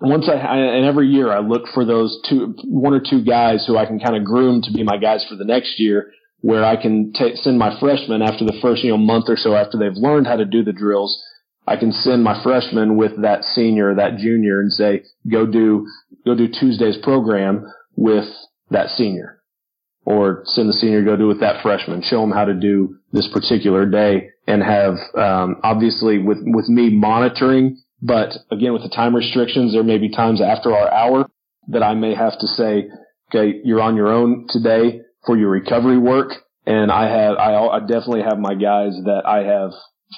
once 0.02 0.28
I, 0.28 0.36
and 0.36 0.86
every 0.86 1.08
year 1.08 1.32
I 1.32 1.40
look 1.40 1.68
for 1.74 1.86
those 1.86 2.20
two, 2.28 2.56
one 2.66 2.94
or 2.94 3.02
two 3.08 3.24
guys 3.24 3.66
who 3.66 3.78
I 3.78 3.86
can 3.86 4.00
kind 4.00 4.16
of 4.16 4.24
groom 4.24 4.62
to 4.64 4.72
be 4.72 4.84
my 4.84 4.98
guys 4.98 5.26
for 5.30 5.36
the 5.36 5.46
next 5.46 5.80
year 5.80 6.12
where 6.42 6.66
I 6.66 6.76
can 6.76 7.14
t- 7.14 7.36
send 7.36 7.60
my 7.60 7.80
freshmen 7.80 8.24
after 8.24 8.46
the 8.46 8.58
first, 8.62 8.84
you 8.84 8.90
know, 8.90 8.98
month 8.98 9.26
or 9.28 9.38
so 9.38 9.56
after 9.56 9.78
they've 9.78 9.96
learned 9.96 10.26
how 10.26 10.36
to 10.36 10.46
do 10.46 10.64
the 10.64 10.74
drills. 10.74 11.24
I 11.68 11.78
can 11.78 11.92
send 11.92 12.24
my 12.24 12.42
freshman 12.44 12.98
with 12.98 13.22
that 13.22 13.44
senior, 13.44 13.96
that 13.96 14.18
junior 14.18 14.60
and 14.60 14.72
say, 14.72 15.04
go 15.30 15.46
do, 15.46 15.88
go 16.26 16.36
do 16.36 16.48
Tuesday's 16.48 16.98
program 16.98 17.72
with 17.96 18.26
that 18.72 18.90
senior 18.90 19.42
or 20.06 20.42
send 20.46 20.68
the 20.68 20.74
senior 20.74 21.04
go 21.04 21.16
do 21.16 21.28
with 21.28 21.42
that 21.42 21.62
freshman, 21.62 22.02
show 22.02 22.22
them 22.22 22.32
how 22.32 22.46
to 22.46 22.54
do 22.54 22.98
this 23.12 23.28
particular 23.32 23.86
day 23.86 24.30
and 24.48 24.64
have, 24.64 24.96
um, 25.16 25.58
obviously 25.64 26.18
with, 26.18 26.40
with 26.42 26.68
me 26.68 26.90
monitoring, 26.90 27.78
but 28.02 28.34
again, 28.50 28.74
with 28.74 28.82
the 28.82 28.90
time 28.90 29.16
restrictions, 29.16 29.74
there 29.74 29.84
may 29.84 30.00
be 30.00 30.10
times 30.10 30.42
after 30.42 30.76
our 30.76 30.92
hour 30.92 31.30
that 31.68 31.84
I 31.84 31.94
may 31.94 32.16
have 32.16 32.40
to 32.40 32.48
say, 32.48 32.90
okay, 33.30 33.60
you're 33.64 33.82
on 33.82 33.96
your 33.96 34.10
own 34.10 34.48
today 34.50 35.02
for 35.26 35.38
your 35.38 35.50
recovery 35.50 36.00
work. 36.00 36.34
And 36.66 36.92
I 36.92 37.10
have, 37.10 37.38
I, 37.38 37.54
I 37.54 37.80
definitely 37.80 38.24
have 38.24 38.40
my 38.40 38.56
guys 38.56 38.94
that 39.06 39.24
I 39.26 39.44
have 39.44 39.72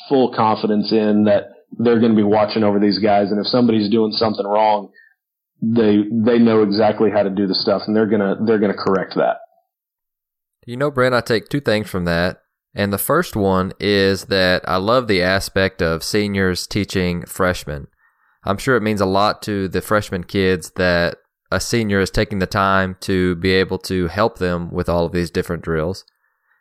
full 0.10 0.34
confidence 0.34 0.92
in 0.92 1.26
that 1.26 1.50
they're 1.78 2.00
going 2.00 2.12
to 2.12 2.18
be 2.18 2.24
watching 2.24 2.64
over 2.64 2.80
these 2.80 3.00
guys. 3.00 3.32
And 3.32 3.40
if 3.40 3.48
somebody's 3.48 3.90
doing 3.90 4.12
something 4.12 4.46
wrong, 4.46 4.92
they 5.62 6.04
they 6.12 6.40
know 6.40 6.62
exactly 6.62 7.10
how 7.10 7.24
to 7.24 7.30
do 7.30 7.48
the 7.48 7.56
stuff 7.56 7.84
and 7.88 7.96
they're 7.96 8.10
gonna 8.10 8.36
they're 8.46 8.60
gonna 8.60 8.74
correct 8.74 9.14
that. 9.16 9.38
You 10.66 10.76
know, 10.78 10.92
Brent, 10.92 11.16
I 11.16 11.22
take 11.22 11.48
two 11.48 11.62
things 11.62 11.90
from 11.90 12.06
that. 12.06 12.40
And 12.76 12.92
the 12.92 12.98
first 12.98 13.36
one 13.36 13.72
is 13.80 14.26
that 14.26 14.68
I 14.68 14.78
love 14.78 15.08
the 15.08 15.22
aspect 15.22 15.82
of 15.82 16.04
seniors 16.04 16.66
teaching 16.66 17.24
freshmen. 17.26 17.88
I'm 18.46 18.58
sure 18.58 18.76
it 18.76 18.82
means 18.82 19.00
a 19.00 19.06
lot 19.06 19.42
to 19.44 19.68
the 19.68 19.82
freshman 19.82 20.24
kids 20.24 20.72
that 20.76 21.18
a 21.52 21.60
senior 21.60 22.00
is 22.00 22.10
taking 22.10 22.40
the 22.40 22.48
time 22.48 22.98
to 23.02 23.36
be 23.36 23.52
able 23.52 23.78
to 23.80 24.08
help 24.08 24.40
them 24.40 24.72
with 24.72 24.90
all 24.90 25.06
of 25.06 25.12
these 25.12 25.30
different 25.30 25.64
drills. 25.64 26.04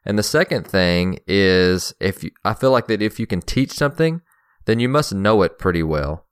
And 0.04 0.18
the 0.18 0.22
second 0.22 0.66
thing 0.66 1.18
is 1.26 1.94
if 2.00 2.24
you, 2.24 2.30
I 2.44 2.54
feel 2.54 2.70
like 2.70 2.88
that 2.88 3.02
if 3.02 3.20
you 3.20 3.26
can 3.26 3.40
teach 3.40 3.72
something, 3.72 4.20
then 4.64 4.80
you 4.80 4.88
must 4.88 5.14
know 5.14 5.42
it 5.42 5.58
pretty 5.58 5.82
well. 5.82 6.26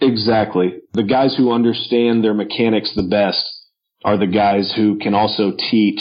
Exactly. 0.00 0.78
The 0.92 1.02
guys 1.02 1.34
who 1.36 1.52
understand 1.52 2.22
their 2.22 2.34
mechanics 2.34 2.92
the 2.94 3.02
best 3.02 3.44
are 4.04 4.16
the 4.16 4.26
guys 4.26 4.72
who 4.76 4.98
can 4.98 5.14
also 5.14 5.52
teach 5.70 6.00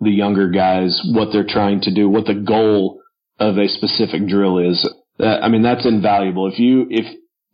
the 0.00 0.10
younger 0.10 0.50
guys 0.50 1.00
what 1.12 1.28
they're 1.32 1.46
trying 1.46 1.80
to 1.82 1.94
do, 1.94 2.08
what 2.08 2.26
the 2.26 2.34
goal 2.34 3.00
of 3.38 3.56
a 3.56 3.68
specific 3.68 4.26
drill 4.28 4.58
is. 4.58 4.88
That, 5.18 5.42
I 5.42 5.48
mean, 5.48 5.62
that's 5.62 5.86
invaluable. 5.86 6.50
If 6.52 6.58
you, 6.58 6.86
if, 6.90 7.06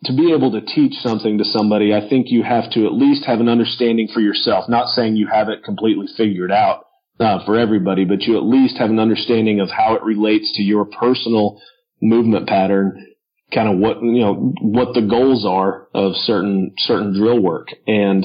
to 0.04 0.12
be 0.12 0.32
able 0.32 0.52
to 0.52 0.60
teach 0.60 0.94
something 0.94 1.38
to 1.38 1.44
somebody, 1.44 1.94
I 1.94 2.08
think 2.08 2.26
you 2.30 2.42
have 2.42 2.71
to 2.73 2.86
at 2.86 2.95
least 2.95 3.26
have 3.26 3.38
an 3.38 3.49
understanding 3.49 4.08
for 4.12 4.21
yourself. 4.21 4.69
Not 4.69 4.88
saying 4.88 5.16
you 5.16 5.28
have 5.28 5.49
it 5.49 5.62
completely 5.62 6.06
figured 6.16 6.50
out 6.50 6.86
uh, 7.21 7.45
for 7.45 7.59
everybody, 7.59 8.04
but 8.04 8.23
you 8.23 8.37
at 8.37 8.45
least 8.45 8.78
have 8.78 8.91
an 8.91 8.99
understanding 8.99 9.61
of 9.61 9.69
how 9.71 9.95
it 9.95 10.02
relates 10.02 10.52
to 10.54 10.63
your 10.63 10.85
personal 10.85 11.61
movement 12.02 12.49
pattern 12.49 13.06
kind 13.54 13.69
of 13.69 13.78
what 13.78 14.00
you 14.00 14.21
know 14.21 14.54
what 14.63 14.95
the 14.95 15.02
goals 15.02 15.45
are 15.45 15.89
of 15.93 16.13
certain 16.15 16.73
certain 16.78 17.13
drill 17.13 17.43
work 17.43 17.69
and 17.87 18.25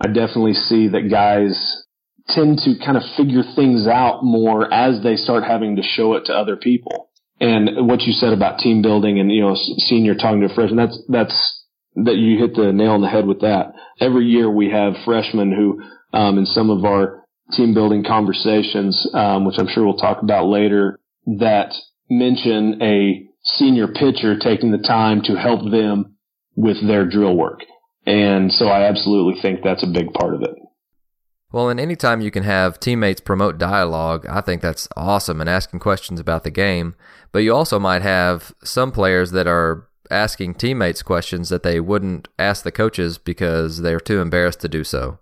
I 0.00 0.08
definitely 0.08 0.54
see 0.54 0.88
that 0.88 1.10
guys 1.10 1.82
tend 2.28 2.58
to 2.58 2.74
kind 2.84 2.96
of 2.96 3.02
figure 3.16 3.42
things 3.54 3.86
out 3.86 4.22
more 4.22 4.72
as 4.72 5.02
they 5.02 5.16
start 5.16 5.44
having 5.44 5.76
to 5.76 5.82
show 5.82 6.14
it 6.14 6.26
to 6.26 6.34
other 6.34 6.56
people. 6.56 7.10
And 7.40 7.86
what 7.86 8.02
you 8.02 8.12
said 8.12 8.32
about 8.32 8.58
team 8.58 8.82
building 8.82 9.18
and 9.20 9.30
you 9.30 9.42
know 9.42 9.54
senior 9.54 10.14
talking 10.14 10.40
to 10.40 10.54
freshmen 10.54 10.76
that's 10.76 10.98
that's 11.08 11.62
that 11.96 12.16
you 12.16 12.38
hit 12.38 12.54
the 12.54 12.72
nail 12.72 12.92
on 12.92 13.00
the 13.00 13.08
head 13.08 13.26
with 13.26 13.40
that. 13.40 13.72
Every 14.00 14.26
year 14.26 14.50
we 14.50 14.70
have 14.70 14.94
freshmen 15.04 15.52
who 15.52 15.82
um, 16.12 16.38
in 16.38 16.46
some 16.46 16.70
of 16.70 16.84
our 16.84 17.24
team 17.52 17.74
building 17.74 18.04
conversations, 18.04 19.06
um, 19.14 19.44
which 19.44 19.56
I'm 19.58 19.68
sure 19.68 19.84
we'll 19.84 19.96
talk 19.96 20.22
about 20.22 20.46
later, 20.46 20.98
that 21.38 21.72
mention 22.10 22.80
a 22.82 23.26
senior 23.42 23.88
pitcher 23.88 24.38
taking 24.38 24.72
the 24.72 24.78
time 24.78 25.22
to 25.22 25.34
help 25.36 25.70
them 25.70 26.16
with 26.56 26.84
their 26.86 27.08
drill 27.08 27.36
work. 27.36 27.60
And 28.06 28.52
so 28.52 28.66
I 28.66 28.88
absolutely 28.88 29.40
think 29.40 29.60
that's 29.62 29.82
a 29.82 29.90
big 29.92 30.12
part 30.12 30.34
of 30.34 30.42
it. 30.42 30.54
Well, 31.52 31.68
and 31.68 31.78
anytime 31.78 32.20
you 32.20 32.30
can 32.30 32.42
have 32.42 32.80
teammates 32.80 33.20
promote 33.20 33.58
dialogue, 33.58 34.26
I 34.28 34.40
think 34.40 34.62
that's 34.62 34.88
awesome 34.96 35.40
and 35.40 35.48
asking 35.48 35.80
questions 35.80 36.18
about 36.20 36.44
the 36.44 36.50
game. 36.50 36.94
But 37.32 37.40
you 37.40 37.54
also 37.54 37.78
might 37.78 38.02
have 38.02 38.52
some 38.62 38.90
players 38.90 39.30
that 39.30 39.46
are 39.46 39.88
asking 40.10 40.54
teammates 40.54 41.02
questions 41.02 41.48
that 41.48 41.62
they 41.62 41.80
wouldn't 41.80 42.28
ask 42.38 42.62
the 42.62 42.72
coaches 42.72 43.18
because 43.18 43.82
they're 43.82 44.00
too 44.00 44.20
embarrassed 44.20 44.60
to 44.60 44.68
do 44.68 44.84
so. 44.84 45.18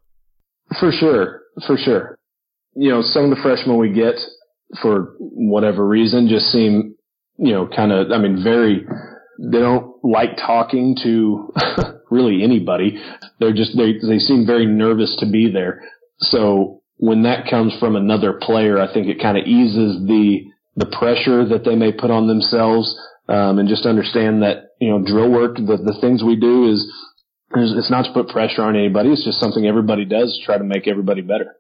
For 0.79 0.91
sure. 0.93 1.41
For 1.67 1.77
sure. 1.77 2.19
You 2.75 2.91
know, 2.91 3.03
some 3.03 3.25
of 3.25 3.31
the 3.31 3.43
freshmen 3.43 3.79
we 3.79 3.93
get 3.93 4.17
for 4.83 5.15
whatever 5.19 5.87
reason 5.87 6.29
just 6.29 6.47
seem 6.47 6.95
you 7.37 7.53
know, 7.53 7.67
kind 7.67 7.93
of, 7.93 8.11
I 8.13 8.19
mean, 8.19 8.43
very, 8.43 8.87
they 9.39 9.59
don't 9.59 9.93
like 10.05 10.37
talking 10.37 10.97
to 11.03 11.53
really 12.11 12.43
anybody. 12.43 13.03
They're 13.41 13.55
just, 13.55 13.77
they, 13.77 13.95
they 13.95 14.19
seem 14.19 14.47
very 14.47 14.67
nervous 14.67 15.17
to 15.21 15.31
be 15.31 15.51
there. 15.51 15.83
So 16.19 16.83
when 16.97 17.25
that 17.25 17.51
comes 17.51 17.77
from 17.79 17.97
another 17.97 18.35
player, 18.41 18.79
I 18.79 18.93
think 18.93 19.09
it 19.09 19.21
kind 19.21 19.37
of 19.37 19.47
eases 19.47 20.07
the, 20.07 20.45
the 20.77 20.87
pressure 20.87 21.47
that 21.49 21.65
they 21.65 21.75
may 21.75 21.93
put 21.93 22.11
on 22.11 22.29
themselves. 22.29 22.95
Um, 23.27 23.59
and 23.59 23.69
just 23.69 23.87
understand 23.87 24.43
that, 24.43 24.77
you 24.81 24.91
know, 24.91 25.03
drill 25.03 25.31
work, 25.31 25.57
the, 25.57 25.79
the 25.83 25.97
things 26.01 26.23
we 26.23 26.37
do 26.37 26.71
is, 26.71 26.87
it's 27.55 27.91
not 27.91 28.05
to 28.05 28.13
put 28.13 28.29
pressure 28.29 28.63
on 28.63 28.77
anybody. 28.77 29.11
It's 29.11 29.25
just 29.25 29.41
something 29.41 29.67
everybody 29.67 30.05
does 30.05 30.37
to 30.39 30.45
try 30.45 30.59
to 30.59 30.65
make 30.65 30.89
everybody 30.89 31.23
better. 31.23 31.57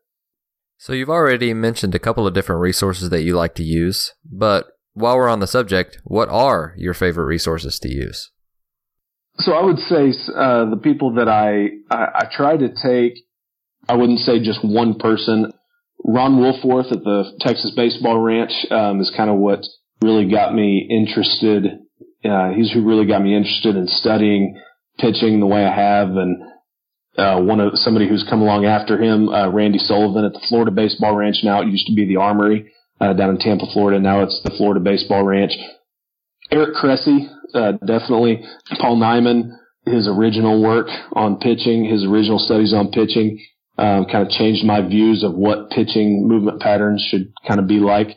So 0.76 0.92
you've 0.92 1.10
already 1.10 1.54
mentioned 1.54 1.94
a 1.94 2.00
couple 2.00 2.26
of 2.26 2.34
different 2.34 2.60
resources 2.60 3.10
that 3.10 3.22
you 3.22 3.36
like 3.36 3.54
to 3.54 3.62
use, 3.62 4.12
but 4.24 4.66
while 4.92 5.16
we're 5.16 5.28
on 5.28 5.40
the 5.40 5.46
subject, 5.46 5.98
what 6.04 6.28
are 6.28 6.74
your 6.76 6.94
favorite 6.94 7.24
resources 7.24 7.78
to 7.80 7.88
use? 7.88 8.30
So 9.38 9.52
I 9.52 9.64
would 9.64 9.78
say 9.78 10.12
uh, 10.36 10.70
the 10.70 10.80
people 10.80 11.14
that 11.14 11.28
I, 11.28 11.70
I, 11.90 12.20
I 12.20 12.28
try 12.30 12.56
to 12.56 12.68
take. 12.68 13.14
I 13.88 13.96
wouldn't 13.96 14.20
say 14.20 14.38
just 14.42 14.64
one 14.64 14.98
person. 14.98 15.52
Ron 16.04 16.36
Wolforth 16.36 16.92
at 16.92 17.02
the 17.02 17.32
Texas 17.40 17.72
Baseball 17.74 18.18
Ranch 18.18 18.52
um, 18.70 19.00
is 19.00 19.12
kind 19.16 19.28
of 19.28 19.36
what 19.36 19.60
really 20.02 20.30
got 20.30 20.54
me 20.54 20.86
interested. 20.88 21.66
Uh, 22.24 22.50
he's 22.50 22.72
who 22.72 22.86
really 22.86 23.06
got 23.06 23.22
me 23.22 23.36
interested 23.36 23.76
in 23.76 23.88
studying 23.88 24.60
pitching 24.98 25.40
the 25.40 25.46
way 25.46 25.64
I 25.64 25.74
have, 25.74 26.08
and 26.10 26.42
uh, 27.16 27.40
one 27.40 27.60
of 27.60 27.72
somebody 27.74 28.08
who's 28.08 28.26
come 28.28 28.42
along 28.42 28.64
after 28.64 29.00
him, 29.00 29.28
uh, 29.28 29.48
Randy 29.50 29.78
Sullivan 29.78 30.24
at 30.24 30.32
the 30.32 30.44
Florida 30.48 30.70
Baseball 30.70 31.14
Ranch. 31.14 31.36
Now 31.42 31.62
it 31.62 31.68
used 31.68 31.86
to 31.86 31.94
be 31.94 32.06
the 32.06 32.16
Armory 32.16 32.72
uh, 33.00 33.12
down 33.12 33.30
in 33.30 33.38
Tampa, 33.38 33.66
Florida. 33.72 34.00
Now 34.00 34.22
it's 34.22 34.40
the 34.44 34.50
Florida 34.56 34.80
Baseball 34.80 35.24
Ranch. 35.24 35.52
Eric 36.50 36.74
Cressey, 36.74 37.28
uh, 37.54 37.72
definitely. 37.86 38.44
Paul 38.80 38.98
Nyman, 38.98 39.50
his 39.86 40.08
original 40.08 40.62
work 40.62 40.88
on 41.12 41.38
pitching, 41.38 41.84
his 41.84 42.04
original 42.04 42.38
studies 42.38 42.74
on 42.74 42.90
pitching, 42.90 43.38
um, 43.78 44.06
kind 44.06 44.26
of 44.26 44.30
changed 44.30 44.64
my 44.64 44.86
views 44.86 45.24
of 45.24 45.34
what 45.34 45.70
pitching 45.70 46.26
movement 46.26 46.60
patterns 46.60 47.06
should 47.10 47.32
kind 47.46 47.60
of 47.60 47.66
be 47.66 47.78
like. 47.78 48.08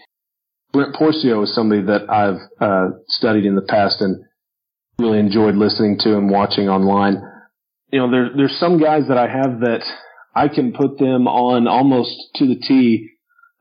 Brent 0.74 0.96
Pourciau 0.96 1.44
is 1.44 1.56
somebody 1.56 1.82
that 1.84 2.10
I've 2.10 2.40
uh, 2.60 2.98
studied 3.08 3.46
in 3.46 3.56
the 3.56 3.62
past 3.62 4.02
and 4.02 4.24
really 5.00 5.20
enjoyed 5.20 5.56
listening 5.56 5.98
to 6.00 6.18
and 6.18 6.30
watching 6.30 6.70
online. 6.70 7.22
You 7.92 8.00
know, 8.00 8.12
there, 8.12 8.30
there's 8.36 8.60
some 8.60 8.82
guys 8.82 9.04
that 9.10 9.18
I 9.18 9.28
have 9.28 9.62
that 9.62 9.84
I 10.36 10.48
can 10.48 10.74
put 10.74 10.98
them 10.98 11.28
on 11.28 11.68
almost 11.68 12.12
to 12.36 12.48
the 12.48 12.56
T 12.56 13.10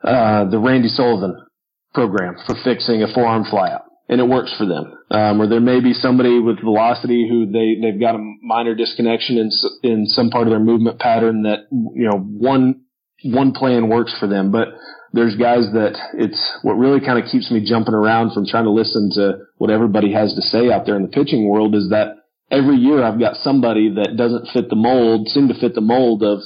uh, 0.03 0.49
the 0.49 0.59
Randy 0.59 0.89
Sullivan 0.89 1.47
program 1.95 2.37
for 2.47 2.55
fixing 2.63 3.03
a 3.03 3.13
forearm 3.13 3.45
flyout, 3.45 3.83
and 4.09 4.21
it 4.21 4.29
works 4.29 4.55
for 4.57 4.67
them. 4.67 4.93
Um, 5.11 5.41
or 5.41 5.49
there 5.49 5.61
may 5.61 5.81
be 5.81 5.95
somebody 5.95 6.39
with 6.39 6.61
velocity 6.61 7.27
who 7.29 7.47
they 7.47 7.81
they've 7.81 8.01
got 8.01 8.15
a 8.15 8.35
minor 8.43 8.75
disconnection 8.75 9.39
in 9.39 9.51
in 9.83 10.07
some 10.07 10.31
part 10.31 10.47
of 10.47 10.51
their 10.51 10.61
movement 10.61 10.99
pattern 10.99 11.43
that 11.43 11.67
you 11.71 12.09
know 12.11 12.19
one 12.19 12.83
one 13.25 13.53
plan 13.53 13.89
works 13.89 14.15
for 14.19 14.27
them, 14.27 14.53
but 14.53 14.69
there's 15.13 15.37
guys 15.37 15.71
that 15.73 15.97
it's 16.15 16.59
what 16.63 16.75
really 16.75 17.01
kind 17.01 17.23
of 17.23 17.31
keeps 17.31 17.51
me 17.51 17.65
jumping 17.65 17.95
around 17.95 18.33
from 18.33 18.47
trying 18.47 18.65
to 18.65 18.71
listen 18.71 19.11
to 19.15 19.39
what 19.57 19.71
everybody 19.71 20.13
has 20.13 20.35
to 20.35 20.43
say 20.43 20.71
out 20.71 20.87
there 20.87 20.97
in 20.97 21.03
the 21.03 21.09
pitching 21.09 21.49
world 21.49 21.75
is 21.75 21.91
that 21.91 22.17
every 22.51 22.77
year 22.77 23.03
I've 23.03 23.19
got 23.19 23.37
somebody 23.37 23.95
that 23.95 24.17
doesn't 24.17 24.49
fit 24.53 24.69
the 24.69 24.77
mold, 24.77 25.29
seem 25.29 25.49
to 25.49 25.55
fit 25.55 25.75
the 25.75 25.81
mold 25.81 26.23
of 26.23 26.41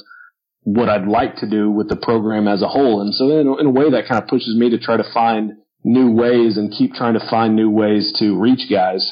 what 0.63 0.89
I'd 0.89 1.07
like 1.07 1.37
to 1.37 1.49
do 1.49 1.71
with 1.71 1.89
the 1.89 1.95
program 1.95 2.47
as 2.47 2.61
a 2.61 2.67
whole. 2.67 3.01
And 3.01 3.13
so 3.13 3.39
in, 3.39 3.59
in 3.59 3.65
a 3.65 3.71
way 3.71 3.89
that 3.89 4.07
kind 4.07 4.21
of 4.21 4.29
pushes 4.29 4.55
me 4.55 4.69
to 4.69 4.77
try 4.77 4.97
to 4.97 5.13
find 5.13 5.53
new 5.83 6.11
ways 6.11 6.57
and 6.57 6.71
keep 6.71 6.93
trying 6.93 7.15
to 7.15 7.29
find 7.29 7.55
new 7.55 7.69
ways 7.69 8.13
to 8.19 8.39
reach 8.39 8.69
guys. 8.69 9.11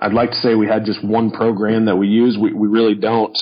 I'd 0.00 0.14
like 0.14 0.30
to 0.30 0.36
say 0.36 0.54
we 0.54 0.66
had 0.66 0.86
just 0.86 1.04
one 1.04 1.30
program 1.30 1.86
that 1.86 1.96
we 1.96 2.08
use. 2.08 2.38
We, 2.40 2.52
we 2.52 2.68
really 2.68 2.94
don't. 2.94 3.36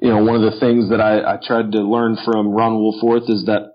You 0.00 0.10
know, 0.10 0.24
one 0.24 0.42
of 0.42 0.52
the 0.52 0.60
things 0.60 0.90
that 0.90 1.00
I, 1.00 1.34
I 1.34 1.38
tried 1.42 1.72
to 1.72 1.80
learn 1.80 2.16
from 2.24 2.48
Ron 2.48 2.74
Wolforth 2.74 3.28
is 3.28 3.46
that 3.46 3.72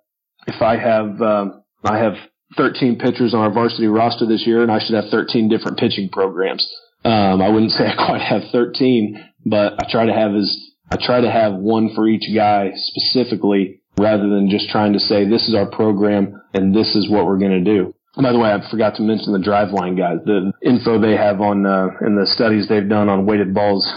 if 0.47 0.61
I 0.61 0.77
have, 0.77 1.21
um, 1.21 1.63
I 1.83 1.97
have 1.97 2.13
13 2.57 2.99
pitchers 2.99 3.33
on 3.33 3.41
our 3.41 3.51
varsity 3.51 3.87
roster 3.87 4.25
this 4.25 4.45
year 4.45 4.61
and 4.61 4.71
I 4.71 4.79
should 4.79 4.95
have 4.95 5.05
13 5.09 5.49
different 5.49 5.77
pitching 5.77 6.09
programs. 6.09 6.67
Um, 7.03 7.41
I 7.41 7.49
wouldn't 7.49 7.71
say 7.77 7.85
I 7.87 7.95
quite 7.95 8.21
have 8.21 8.43
13, 8.51 9.23
but 9.45 9.73
I 9.73 9.89
try 9.89 10.05
to 10.05 10.13
have 10.13 10.35
as, 10.35 10.55
I 10.89 10.97
try 10.97 11.21
to 11.21 11.31
have 11.31 11.53
one 11.53 11.93
for 11.95 12.07
each 12.07 12.33
guy 12.35 12.71
specifically 12.75 13.81
rather 13.97 14.29
than 14.29 14.49
just 14.49 14.69
trying 14.69 14.93
to 14.93 14.99
say 14.99 15.27
this 15.27 15.47
is 15.47 15.55
our 15.55 15.69
program 15.69 16.41
and 16.53 16.75
this 16.75 16.95
is 16.95 17.09
what 17.09 17.25
we're 17.25 17.39
going 17.39 17.63
to 17.63 17.63
do. 17.63 17.93
By 18.21 18.33
the 18.33 18.39
way, 18.39 18.51
I 18.51 18.59
forgot 18.69 18.95
to 18.95 19.03
mention 19.03 19.31
the 19.31 19.39
driveline 19.39 19.97
guys. 19.97 20.17
The 20.25 20.51
info 20.61 20.99
they 20.99 21.15
have 21.15 21.39
on 21.39 21.65
uh, 21.65 21.87
and 22.01 22.17
the 22.17 22.27
studies 22.27 22.67
they've 22.67 22.87
done 22.87 23.07
on 23.07 23.25
weighted 23.25 23.53
balls, 23.53 23.89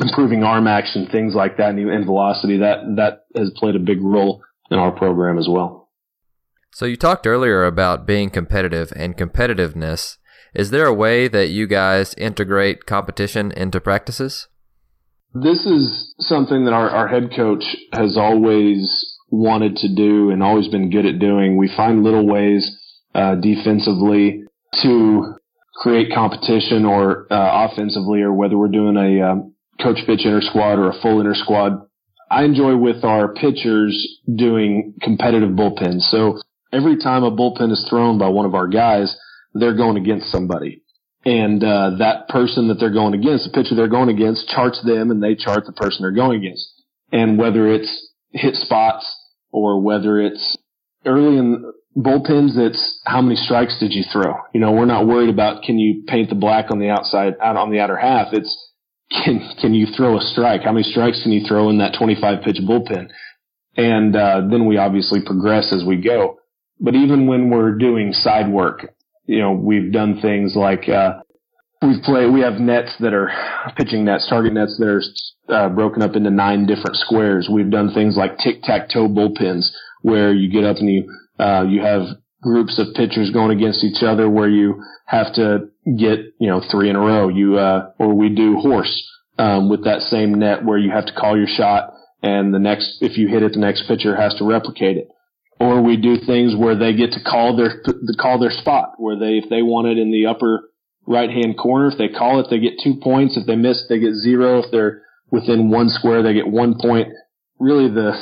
improving 0.00 0.44
arm 0.44 0.66
action, 0.66 1.08
things 1.10 1.34
like 1.34 1.56
that, 1.56 1.70
and, 1.70 1.78
and 1.90 2.04
velocity. 2.04 2.58
That 2.58 2.96
that 2.96 3.24
has 3.34 3.50
played 3.56 3.74
a 3.74 3.78
big 3.78 4.02
role 4.02 4.42
in 4.70 4.78
our 4.78 4.92
program 4.92 5.38
as 5.38 5.48
well. 5.48 5.83
So 6.74 6.86
you 6.86 6.96
talked 6.96 7.24
earlier 7.24 7.64
about 7.64 8.04
being 8.04 8.30
competitive 8.30 8.92
and 8.96 9.16
competitiveness. 9.16 10.16
Is 10.54 10.72
there 10.72 10.86
a 10.86 10.92
way 10.92 11.28
that 11.28 11.50
you 11.50 11.68
guys 11.68 12.14
integrate 12.14 12.84
competition 12.84 13.52
into 13.52 13.80
practices? 13.80 14.48
This 15.32 15.66
is 15.66 16.14
something 16.18 16.64
that 16.64 16.72
our, 16.72 16.90
our 16.90 17.06
head 17.06 17.30
coach 17.34 17.64
has 17.92 18.16
always 18.16 19.06
wanted 19.30 19.76
to 19.76 19.94
do 19.94 20.30
and 20.30 20.42
always 20.42 20.66
been 20.66 20.90
good 20.90 21.06
at 21.06 21.20
doing. 21.20 21.56
We 21.56 21.70
find 21.76 22.02
little 22.02 22.26
ways 22.26 22.68
uh, 23.14 23.36
defensively 23.36 24.42
to 24.82 25.34
create 25.76 26.12
competition 26.12 26.84
or 26.84 27.32
uh, 27.32 27.68
offensively, 27.70 28.20
or 28.22 28.32
whether 28.32 28.58
we're 28.58 28.66
doing 28.66 28.96
a 28.96 29.30
um, 29.30 29.54
coach 29.80 29.98
pitch 30.06 30.24
inter 30.24 30.40
squad 30.40 30.80
or 30.80 30.90
a 30.90 31.00
full 31.00 31.20
inter 31.20 31.34
squad. 31.34 31.86
I 32.28 32.42
enjoy 32.42 32.76
with 32.76 33.04
our 33.04 33.32
pitchers 33.32 34.20
doing 34.26 34.94
competitive 35.02 35.50
bullpens. 35.50 36.00
So 36.10 36.40
every 36.74 36.96
time 36.96 37.22
a 37.22 37.30
bullpen 37.30 37.70
is 37.70 37.86
thrown 37.88 38.18
by 38.18 38.28
one 38.28 38.46
of 38.46 38.54
our 38.54 38.66
guys, 38.66 39.16
they're 39.52 39.76
going 39.76 39.96
against 39.96 40.30
somebody. 40.30 40.82
And 41.24 41.62
uh, 41.64 41.96
that 41.98 42.28
person 42.28 42.68
that 42.68 42.74
they're 42.74 42.92
going 42.92 43.14
against, 43.14 43.44
the 43.44 43.50
pitcher 43.50 43.74
they're 43.74 43.88
going 43.88 44.10
against, 44.10 44.48
charts 44.48 44.82
them 44.84 45.10
and 45.10 45.22
they 45.22 45.34
chart 45.34 45.64
the 45.64 45.72
person 45.72 46.02
they're 46.02 46.12
going 46.12 46.38
against. 46.38 46.68
And 47.12 47.38
whether 47.38 47.66
it's 47.68 48.12
hit 48.30 48.56
spots 48.56 49.10
or 49.50 49.80
whether 49.80 50.20
it's 50.20 50.56
early 51.06 51.38
in 51.38 51.72
bullpens, 51.96 52.58
it's 52.58 53.00
how 53.06 53.22
many 53.22 53.36
strikes 53.36 53.78
did 53.78 53.92
you 53.92 54.02
throw? 54.12 54.34
You 54.52 54.60
know, 54.60 54.72
we're 54.72 54.84
not 54.84 55.06
worried 55.06 55.30
about 55.30 55.62
can 55.62 55.78
you 55.78 56.02
paint 56.06 56.28
the 56.28 56.34
black 56.34 56.70
on 56.70 56.78
the 56.78 56.90
outside, 56.90 57.34
out 57.40 57.56
on 57.56 57.70
the 57.70 57.80
outer 57.80 57.96
half. 57.96 58.28
It's 58.32 58.72
can 59.24 59.40
can 59.60 59.74
you 59.74 59.86
throw 59.96 60.18
a 60.18 60.20
strike? 60.20 60.62
How 60.62 60.72
many 60.72 60.84
strikes 60.84 61.22
can 61.22 61.32
you 61.32 61.46
throw 61.46 61.70
in 61.70 61.78
that 61.78 61.94
25 61.98 62.42
pitch 62.42 62.56
bullpen? 62.68 63.08
And 63.76 64.14
uh, 64.14 64.42
then 64.50 64.66
we 64.66 64.76
obviously 64.76 65.20
progress 65.24 65.72
as 65.72 65.84
we 65.86 65.96
go. 65.96 66.38
But 66.80 66.94
even 66.94 67.26
when 67.26 67.50
we're 67.50 67.76
doing 67.76 68.12
side 68.12 68.50
work, 68.50 68.94
you 69.26 69.40
know, 69.40 69.52
we've 69.52 69.92
done 69.92 70.20
things 70.20 70.54
like 70.56 70.88
uh, 70.88 71.20
we've 71.82 72.02
played. 72.02 72.32
We 72.32 72.40
have 72.40 72.54
nets 72.54 72.94
that 73.00 73.14
are 73.14 73.30
pitching 73.76 74.04
nets, 74.04 74.28
target 74.28 74.52
nets 74.52 74.76
that 74.78 74.88
are 74.88 75.02
uh, 75.48 75.68
broken 75.70 76.02
up 76.02 76.16
into 76.16 76.30
nine 76.30 76.66
different 76.66 76.96
squares. 76.96 77.48
We've 77.50 77.70
done 77.70 77.92
things 77.92 78.16
like 78.16 78.38
tic 78.38 78.62
tac 78.62 78.88
toe 78.92 79.08
bullpens 79.08 79.66
where 80.02 80.32
you 80.32 80.50
get 80.50 80.64
up 80.64 80.76
and 80.78 80.90
you, 80.90 81.10
uh, 81.38 81.64
you 81.68 81.80
have 81.80 82.02
groups 82.42 82.78
of 82.78 82.94
pitchers 82.94 83.30
going 83.30 83.56
against 83.56 83.82
each 83.82 84.02
other 84.02 84.28
where 84.28 84.48
you 84.48 84.82
have 85.06 85.32
to 85.34 85.70
get, 85.98 86.18
you 86.38 86.48
know, 86.48 86.60
three 86.70 86.90
in 86.90 86.96
a 86.96 87.00
row. 87.00 87.28
You, 87.28 87.56
uh, 87.56 87.92
or 87.98 88.12
we 88.14 88.28
do 88.28 88.56
horse, 88.56 89.02
um, 89.38 89.68
with 89.68 89.84
that 89.84 90.00
same 90.00 90.34
net 90.34 90.64
where 90.64 90.78
you 90.78 90.90
have 90.90 91.06
to 91.06 91.12
call 91.12 91.36
your 91.36 91.46
shot 91.48 91.94
and 92.24 92.54
the 92.54 92.58
next, 92.58 93.02
if 93.02 93.18
you 93.18 93.28
hit 93.28 93.42
it, 93.42 93.52
the 93.52 93.58
next 93.58 93.86
pitcher 93.86 94.16
has 94.16 94.34
to 94.36 94.44
replicate 94.44 94.96
it. 94.96 95.08
Or 95.64 95.80
we 95.80 95.96
do 95.96 96.18
things 96.18 96.54
where 96.54 96.76
they 96.76 96.92
get 96.92 97.12
to 97.12 97.24
call 97.24 97.56
their, 97.56 97.80
call 98.20 98.38
their 98.38 98.50
spot 98.50 98.96
where 98.98 99.18
they, 99.18 99.38
if 99.38 99.48
they 99.48 99.62
want 99.62 99.88
it 99.88 99.96
in 99.96 100.10
the 100.10 100.26
upper 100.26 100.68
right 101.06 101.30
hand 101.30 101.56
corner, 101.56 101.88
if 101.88 101.96
they 101.96 102.08
call 102.08 102.38
it, 102.40 102.48
they 102.50 102.58
get 102.58 102.74
two 102.84 102.96
points. 103.02 103.38
If 103.38 103.46
they 103.46 103.56
miss, 103.56 103.86
they 103.88 103.98
get 103.98 104.12
zero. 104.12 104.58
If 104.58 104.70
they're 104.70 105.00
within 105.30 105.70
one 105.70 105.88
square, 105.88 106.22
they 106.22 106.34
get 106.34 106.46
one 106.46 106.76
point. 106.78 107.08
Really, 107.58 107.88
the, 107.88 108.12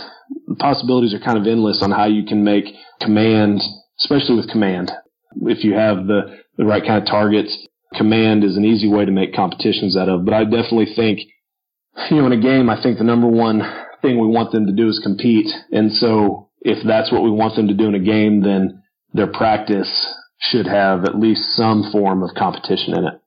possibilities 0.58 1.14
are 1.14 1.18
kind 1.18 1.36
of 1.38 1.46
endless 1.48 1.80
on 1.82 1.90
how 1.90 2.06
you 2.06 2.24
can 2.24 2.44
make 2.44 2.66
command, 3.00 3.60
especially 4.00 4.36
with 4.36 4.48
command. 4.48 4.92
If 5.42 5.64
you 5.64 5.74
have 5.74 6.06
the, 6.06 6.38
the 6.56 6.64
right 6.64 6.84
kind 6.86 7.02
of 7.02 7.08
targets, 7.08 7.56
command 7.94 8.44
is 8.44 8.56
an 8.56 8.64
easy 8.64 8.88
way 8.88 9.04
to 9.04 9.10
make 9.10 9.34
competitions 9.34 9.96
out 9.96 10.08
of. 10.08 10.24
But 10.24 10.34
I 10.34 10.44
definitely 10.44 10.94
think, 10.94 11.20
you 12.08 12.18
know, 12.18 12.26
in 12.26 12.32
a 12.32 12.40
game, 12.40 12.70
I 12.70 12.80
think 12.80 12.98
the 12.98 13.04
number 13.04 13.26
one 13.26 13.62
thing 14.00 14.20
we 14.20 14.26
want 14.26 14.52
them 14.52 14.66
to 14.66 14.72
do 14.72 14.88
is 14.88 15.00
compete. 15.02 15.48
And 15.72 15.92
so 15.92 16.41
if 16.64 16.86
that's 16.86 17.12
what 17.12 17.22
we 17.22 17.30
want 17.30 17.56
them 17.56 17.68
to 17.68 17.74
do 17.74 17.88
in 17.88 17.94
a 17.94 18.00
game, 18.00 18.42
then 18.42 18.82
their 19.12 19.26
practice 19.26 20.14
should 20.38 20.66
have 20.66 21.04
at 21.04 21.18
least 21.18 21.54
some 21.54 21.90
form 21.92 22.22
of 22.22 22.30
competition 22.36 22.96
in 22.96 23.04
it. 23.06 23.20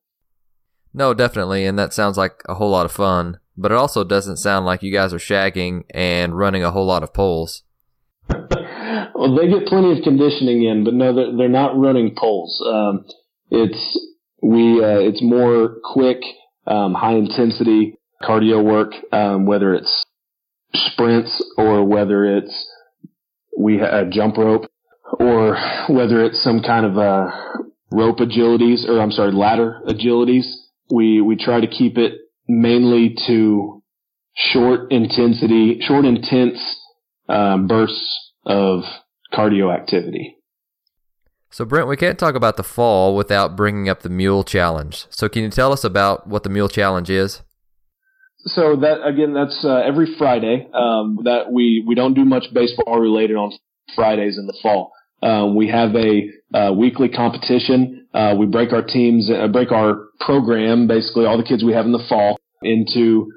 No, 0.93 1.13
definitely. 1.13 1.65
And 1.65 1.77
that 1.77 1.93
sounds 1.93 2.17
like 2.17 2.41
a 2.47 2.55
whole 2.55 2.71
lot 2.71 2.85
of 2.85 2.91
fun 2.91 3.39
but 3.57 3.71
it 3.71 3.75
also 3.75 4.03
doesn't 4.03 4.37
sound 4.37 4.65
like 4.65 4.83
you 4.83 4.91
guys 4.91 5.13
are 5.13 5.17
shagging 5.17 5.83
and 5.91 6.37
running 6.37 6.63
a 6.63 6.71
whole 6.71 6.85
lot 6.85 7.03
of 7.03 7.13
poles. 7.13 7.63
well, 8.29 9.35
they 9.35 9.47
get 9.47 9.67
plenty 9.67 9.97
of 9.97 10.03
conditioning 10.03 10.63
in, 10.63 10.83
but 10.83 10.93
no, 10.93 11.13
they're, 11.13 11.37
they're 11.37 11.49
not 11.49 11.77
running 11.77 12.15
poles. 12.17 12.61
Um, 12.65 13.05
it's 13.49 13.99
we 14.41 14.83
uh, 14.83 14.99
it's 14.99 15.21
more 15.21 15.77
quick, 15.83 16.19
um, 16.67 16.93
high 16.93 17.15
intensity 17.15 17.97
cardio 18.21 18.63
work, 18.63 18.91
um, 19.11 19.45
whether 19.45 19.73
it's 19.73 20.03
sprints 20.73 21.43
or 21.57 21.85
whether 21.85 22.25
it's 22.25 22.69
we 23.57 23.79
a 23.79 24.05
jump 24.09 24.37
rope 24.37 24.69
or 25.19 25.57
whether 25.89 26.23
it's 26.23 26.43
some 26.43 26.61
kind 26.61 26.85
of 26.85 26.97
uh, 26.97 27.29
rope 27.91 28.17
agilities 28.17 28.87
or 28.87 28.99
I'm 29.01 29.11
sorry 29.11 29.31
ladder 29.31 29.81
agilities. 29.87 30.45
We 30.91 31.21
we 31.21 31.35
try 31.35 31.61
to 31.61 31.67
keep 31.67 31.97
it 31.97 32.13
mainly 32.47 33.15
to 33.27 33.81
short 34.35 34.91
intensity, 34.91 35.79
short 35.81 36.05
intense 36.05 36.59
uh, 37.29 37.57
bursts 37.57 38.31
of 38.45 38.83
cardio 39.33 39.73
activity. 39.73 40.35
So, 41.49 41.63
Brent, 41.63 41.87
we 41.87 41.95
can't 41.95 42.19
talk 42.19 42.35
about 42.35 42.57
the 42.57 42.63
fall 42.63 43.15
without 43.15 43.55
bringing 43.55 43.87
up 43.87 44.01
the 44.01 44.09
Mule 44.09 44.43
Challenge. 44.43 45.05
So, 45.09 45.29
can 45.29 45.43
you 45.43 45.49
tell 45.49 45.71
us 45.71 45.85
about 45.85 46.27
what 46.27 46.43
the 46.43 46.49
Mule 46.49 46.67
Challenge 46.67 47.09
is? 47.09 47.43
So 48.47 48.75
that 48.77 49.05
again, 49.05 49.33
that's 49.33 49.63
uh, 49.63 49.81
every 49.85 50.15
Friday. 50.17 50.67
Um, 50.73 51.19
that 51.23 51.51
we 51.51 51.83
we 51.85 51.95
don't 51.95 52.13
do 52.13 52.25
much 52.25 52.45
baseball 52.53 52.99
related 52.99 53.35
on 53.35 53.51
Fridays 53.95 54.37
in 54.37 54.45
the 54.45 54.57
fall. 54.61 54.91
Uh, 55.21 55.47
we 55.55 55.69
have 55.69 55.95
a 55.95 56.29
uh, 56.53 56.71
weekly 56.73 57.09
competition. 57.09 58.07
Uh, 58.13 58.35
we 58.37 58.45
break 58.45 58.71
our 58.71 58.83
teams, 58.83 59.31
uh, 59.31 59.47
break 59.47 59.71
our 59.71 60.07
program, 60.19 60.87
basically 60.87 61.25
all 61.25 61.37
the 61.37 61.43
kids 61.43 61.63
we 61.63 61.73
have 61.73 61.85
in 61.85 61.91
the 61.91 62.05
fall 62.07 62.39
into 62.61 63.31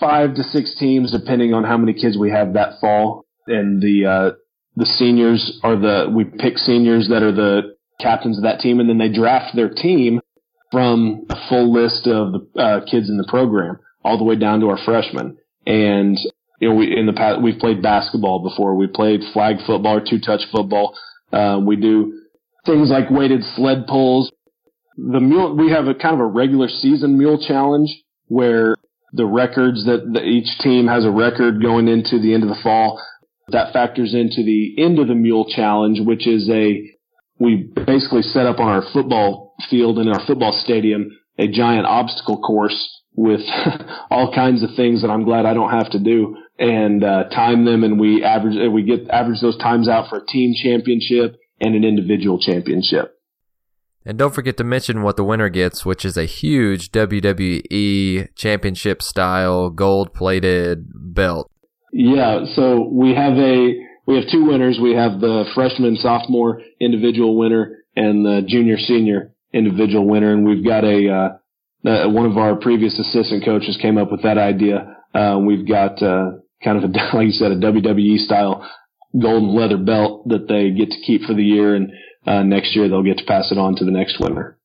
five 0.00 0.34
to 0.34 0.42
six 0.42 0.74
teams, 0.78 1.12
depending 1.12 1.54
on 1.54 1.64
how 1.64 1.76
many 1.76 1.92
kids 1.92 2.18
we 2.18 2.30
have 2.30 2.54
that 2.54 2.80
fall. 2.80 3.24
And 3.46 3.80
the 3.80 4.06
uh, 4.06 4.30
the 4.76 4.86
seniors 4.86 5.60
are 5.62 5.76
the 5.76 6.10
we 6.12 6.24
pick 6.24 6.58
seniors 6.58 7.08
that 7.08 7.22
are 7.22 7.32
the 7.32 7.76
captains 8.00 8.38
of 8.38 8.44
that 8.44 8.60
team, 8.60 8.80
and 8.80 8.88
then 8.88 8.98
they 8.98 9.08
draft 9.08 9.54
their 9.54 9.68
team 9.68 10.20
from 10.70 11.26
a 11.30 11.36
full 11.48 11.72
list 11.72 12.06
of 12.06 12.32
the 12.32 12.60
uh, 12.60 12.80
kids 12.90 13.08
in 13.08 13.18
the 13.18 13.26
program, 13.28 13.78
all 14.04 14.18
the 14.18 14.24
way 14.24 14.36
down 14.36 14.60
to 14.60 14.68
our 14.68 14.78
freshmen. 14.84 15.38
And 15.66 16.18
you 16.60 16.68
know, 16.68 16.74
we 16.74 16.96
in 16.96 17.06
the 17.06 17.12
past 17.12 17.42
we've 17.42 17.58
played 17.58 17.82
basketball 17.82 18.42
before. 18.42 18.76
We 18.76 18.86
played 18.86 19.20
flag 19.32 19.56
football 19.66 19.98
or 19.98 20.04
two 20.08 20.20
touch 20.20 20.42
football. 20.50 20.96
Uh, 21.32 21.60
we 21.64 21.76
do 21.76 22.20
things 22.66 22.90
like 22.90 23.10
weighted 23.10 23.42
sled 23.56 23.86
pulls. 23.86 24.30
The 24.96 25.20
mule, 25.20 25.56
we 25.56 25.70
have 25.70 25.86
a 25.86 25.94
kind 25.94 26.14
of 26.14 26.20
a 26.20 26.26
regular 26.26 26.68
season 26.68 27.16
mule 27.16 27.42
challenge 27.44 27.90
where 28.26 28.76
the 29.12 29.26
records 29.26 29.84
that 29.86 30.08
the, 30.12 30.22
each 30.22 30.58
team 30.60 30.86
has 30.86 31.04
a 31.04 31.10
record 31.10 31.62
going 31.62 31.88
into 31.88 32.18
the 32.20 32.34
end 32.34 32.42
of 32.42 32.48
the 32.48 32.60
fall. 32.62 33.02
That 33.48 33.72
factors 33.72 34.14
into 34.14 34.44
the 34.44 34.74
end 34.78 34.98
of 34.98 35.08
the 35.08 35.14
mule 35.14 35.46
challenge, 35.48 35.98
which 36.00 36.26
is 36.26 36.48
a, 36.48 36.88
we 37.38 37.70
basically 37.74 38.22
set 38.22 38.46
up 38.46 38.60
on 38.60 38.68
our 38.68 38.84
football 38.92 39.54
field 39.68 39.98
in 39.98 40.08
our 40.08 40.24
football 40.26 40.52
stadium 40.64 41.10
a 41.38 41.48
giant 41.48 41.86
obstacle 41.86 42.38
course 42.38 43.01
with 43.14 43.40
all 44.10 44.32
kinds 44.34 44.62
of 44.62 44.70
things 44.76 45.02
that 45.02 45.08
I'm 45.08 45.24
glad 45.24 45.46
I 45.46 45.54
don't 45.54 45.70
have 45.70 45.90
to 45.90 45.98
do. 45.98 46.36
and 46.58 47.02
uh, 47.02 47.24
time 47.30 47.64
them, 47.64 47.82
and 47.82 47.98
we 47.98 48.22
average 48.22 48.56
we 48.72 48.82
get 48.82 49.08
average 49.10 49.40
those 49.40 49.58
times 49.58 49.88
out 49.88 50.08
for 50.08 50.18
a 50.18 50.26
team 50.26 50.54
championship 50.54 51.36
and 51.60 51.74
an 51.74 51.84
individual 51.84 52.38
championship. 52.38 53.16
And 54.04 54.18
don't 54.18 54.34
forget 54.34 54.56
to 54.56 54.64
mention 54.64 55.02
what 55.02 55.16
the 55.16 55.24
winner 55.24 55.48
gets, 55.48 55.86
which 55.86 56.04
is 56.04 56.16
a 56.16 56.24
huge 56.24 56.90
WWE 56.90 58.34
championship 58.34 59.00
style 59.00 59.70
gold 59.70 60.12
plated 60.12 60.86
belt. 60.92 61.48
Yeah, 61.92 62.44
so 62.54 62.88
we 62.90 63.14
have 63.14 63.34
a 63.34 63.74
we 64.06 64.16
have 64.16 64.24
two 64.30 64.44
winners. 64.44 64.78
We 64.82 64.94
have 64.94 65.20
the 65.20 65.44
freshman 65.54 65.96
sophomore 65.96 66.60
individual 66.80 67.36
winner 67.36 67.84
and 67.94 68.24
the 68.24 68.42
junior 68.46 68.76
senior 68.78 69.34
individual 69.52 70.08
winner, 70.08 70.32
and 70.32 70.46
we've 70.46 70.64
got 70.64 70.84
a 70.84 71.08
uh, 71.08 71.28
uh, 71.84 72.08
one 72.08 72.26
of 72.26 72.36
our 72.36 72.56
previous 72.56 72.98
assistant 72.98 73.44
coaches 73.44 73.78
came 73.80 73.98
up 73.98 74.10
with 74.10 74.22
that 74.22 74.38
idea. 74.38 74.96
Uh, 75.14 75.38
we've 75.44 75.66
got 75.66 76.02
uh, 76.02 76.32
kind 76.62 76.82
of 76.82 76.84
a 76.84 76.88
like 77.16 77.26
you 77.26 77.32
said 77.32 77.52
a 77.52 77.56
WWE 77.56 78.18
style 78.18 78.68
golden 79.20 79.54
leather 79.54 79.76
belt 79.76 80.26
that 80.28 80.48
they 80.48 80.70
get 80.70 80.90
to 80.90 81.00
keep 81.04 81.22
for 81.22 81.34
the 81.34 81.42
year, 81.42 81.74
and 81.74 81.90
uh, 82.26 82.42
next 82.42 82.74
year 82.74 82.88
they'll 82.88 83.02
get 83.02 83.18
to 83.18 83.24
pass 83.24 83.52
it 83.52 83.58
on 83.58 83.76
to 83.76 83.84
the 83.84 83.90
next 83.90 84.18
winner. 84.20 84.58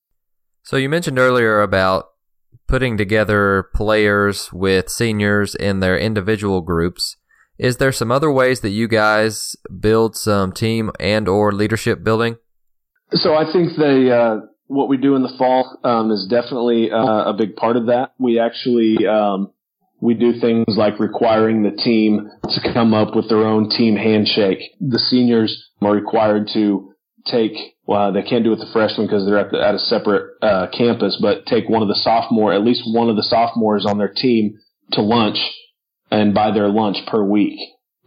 So 0.63 0.77
you 0.77 0.89
mentioned 0.89 1.19
earlier 1.19 1.61
about 1.61 2.05
putting 2.67 2.97
together 2.97 3.69
players 3.73 4.51
with 4.51 4.89
seniors 4.89 5.55
in 5.55 5.79
their 5.79 5.97
individual 5.97 6.61
groups. 6.61 7.17
Is 7.57 7.77
there 7.77 7.91
some 7.91 8.11
other 8.11 8.31
ways 8.31 8.61
that 8.61 8.69
you 8.69 8.87
guys 8.87 9.55
build 9.79 10.15
some 10.15 10.51
team 10.51 10.91
and 10.99 11.27
or 11.27 11.51
leadership 11.51 12.03
building? 12.03 12.37
So 13.11 13.33
I 13.33 13.51
think 13.51 13.77
they 13.77 14.11
uh, 14.11 14.41
what 14.67 14.89
we 14.89 14.97
do 14.97 15.15
in 15.15 15.23
the 15.23 15.33
fall 15.37 15.79
um, 15.83 16.11
is 16.11 16.27
definitely 16.29 16.91
uh, 16.91 17.31
a 17.31 17.33
big 17.33 17.55
part 17.55 17.77
of 17.77 17.87
that. 17.87 18.13
We 18.19 18.39
actually 18.39 19.07
um, 19.07 19.51
we 19.99 20.13
do 20.13 20.39
things 20.39 20.65
like 20.67 20.99
requiring 20.99 21.63
the 21.63 21.71
team 21.71 22.29
to 22.43 22.73
come 22.73 22.93
up 22.93 23.15
with 23.15 23.29
their 23.29 23.45
own 23.45 23.69
team 23.69 23.95
handshake. 23.95 24.59
The 24.79 24.99
seniors 24.99 25.69
are 25.81 25.93
required 25.93 26.49
to 26.53 26.93
take 27.25 27.53
well, 27.87 28.11
they 28.11 28.21
can't 28.21 28.43
do 28.43 28.51
it 28.51 28.59
with 28.59 28.67
the 28.67 28.73
freshmen 28.73 29.07
because 29.07 29.25
they're 29.25 29.39
at, 29.39 29.51
the, 29.51 29.65
at 29.65 29.73
a 29.73 29.79
separate 29.79 30.35
uh, 30.41 30.67
campus, 30.77 31.17
but 31.21 31.45
take 31.45 31.69
one 31.69 31.81
of 31.81 31.87
the 31.87 31.95
sophomore, 31.95 32.51
at 32.53 32.61
least 32.61 32.83
one 32.85 33.09
of 33.09 33.15
the 33.15 33.23
sophomores 33.23 33.85
on 33.85 33.97
their 33.97 34.11
team 34.13 34.59
to 34.91 35.01
lunch 35.01 35.37
and 36.11 36.33
buy 36.33 36.51
their 36.51 36.67
lunch 36.67 36.97
per 37.07 37.23
week. 37.23 37.57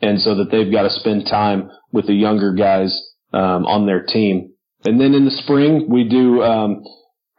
And 0.03 0.21
so 0.21 0.35
that 0.35 0.51
they've 0.51 0.71
got 0.71 0.83
to 0.83 0.91
spend 0.91 1.27
time 1.27 1.71
with 1.93 2.07
the 2.07 2.15
younger 2.15 2.53
guys 2.53 2.99
um, 3.33 3.65
on 3.65 3.87
their 3.87 4.05
team. 4.05 4.53
And 4.85 5.01
then 5.01 5.15
in 5.15 5.25
the 5.25 5.31
spring, 5.31 5.87
we 5.89 6.09
do 6.09 6.43
um, 6.43 6.85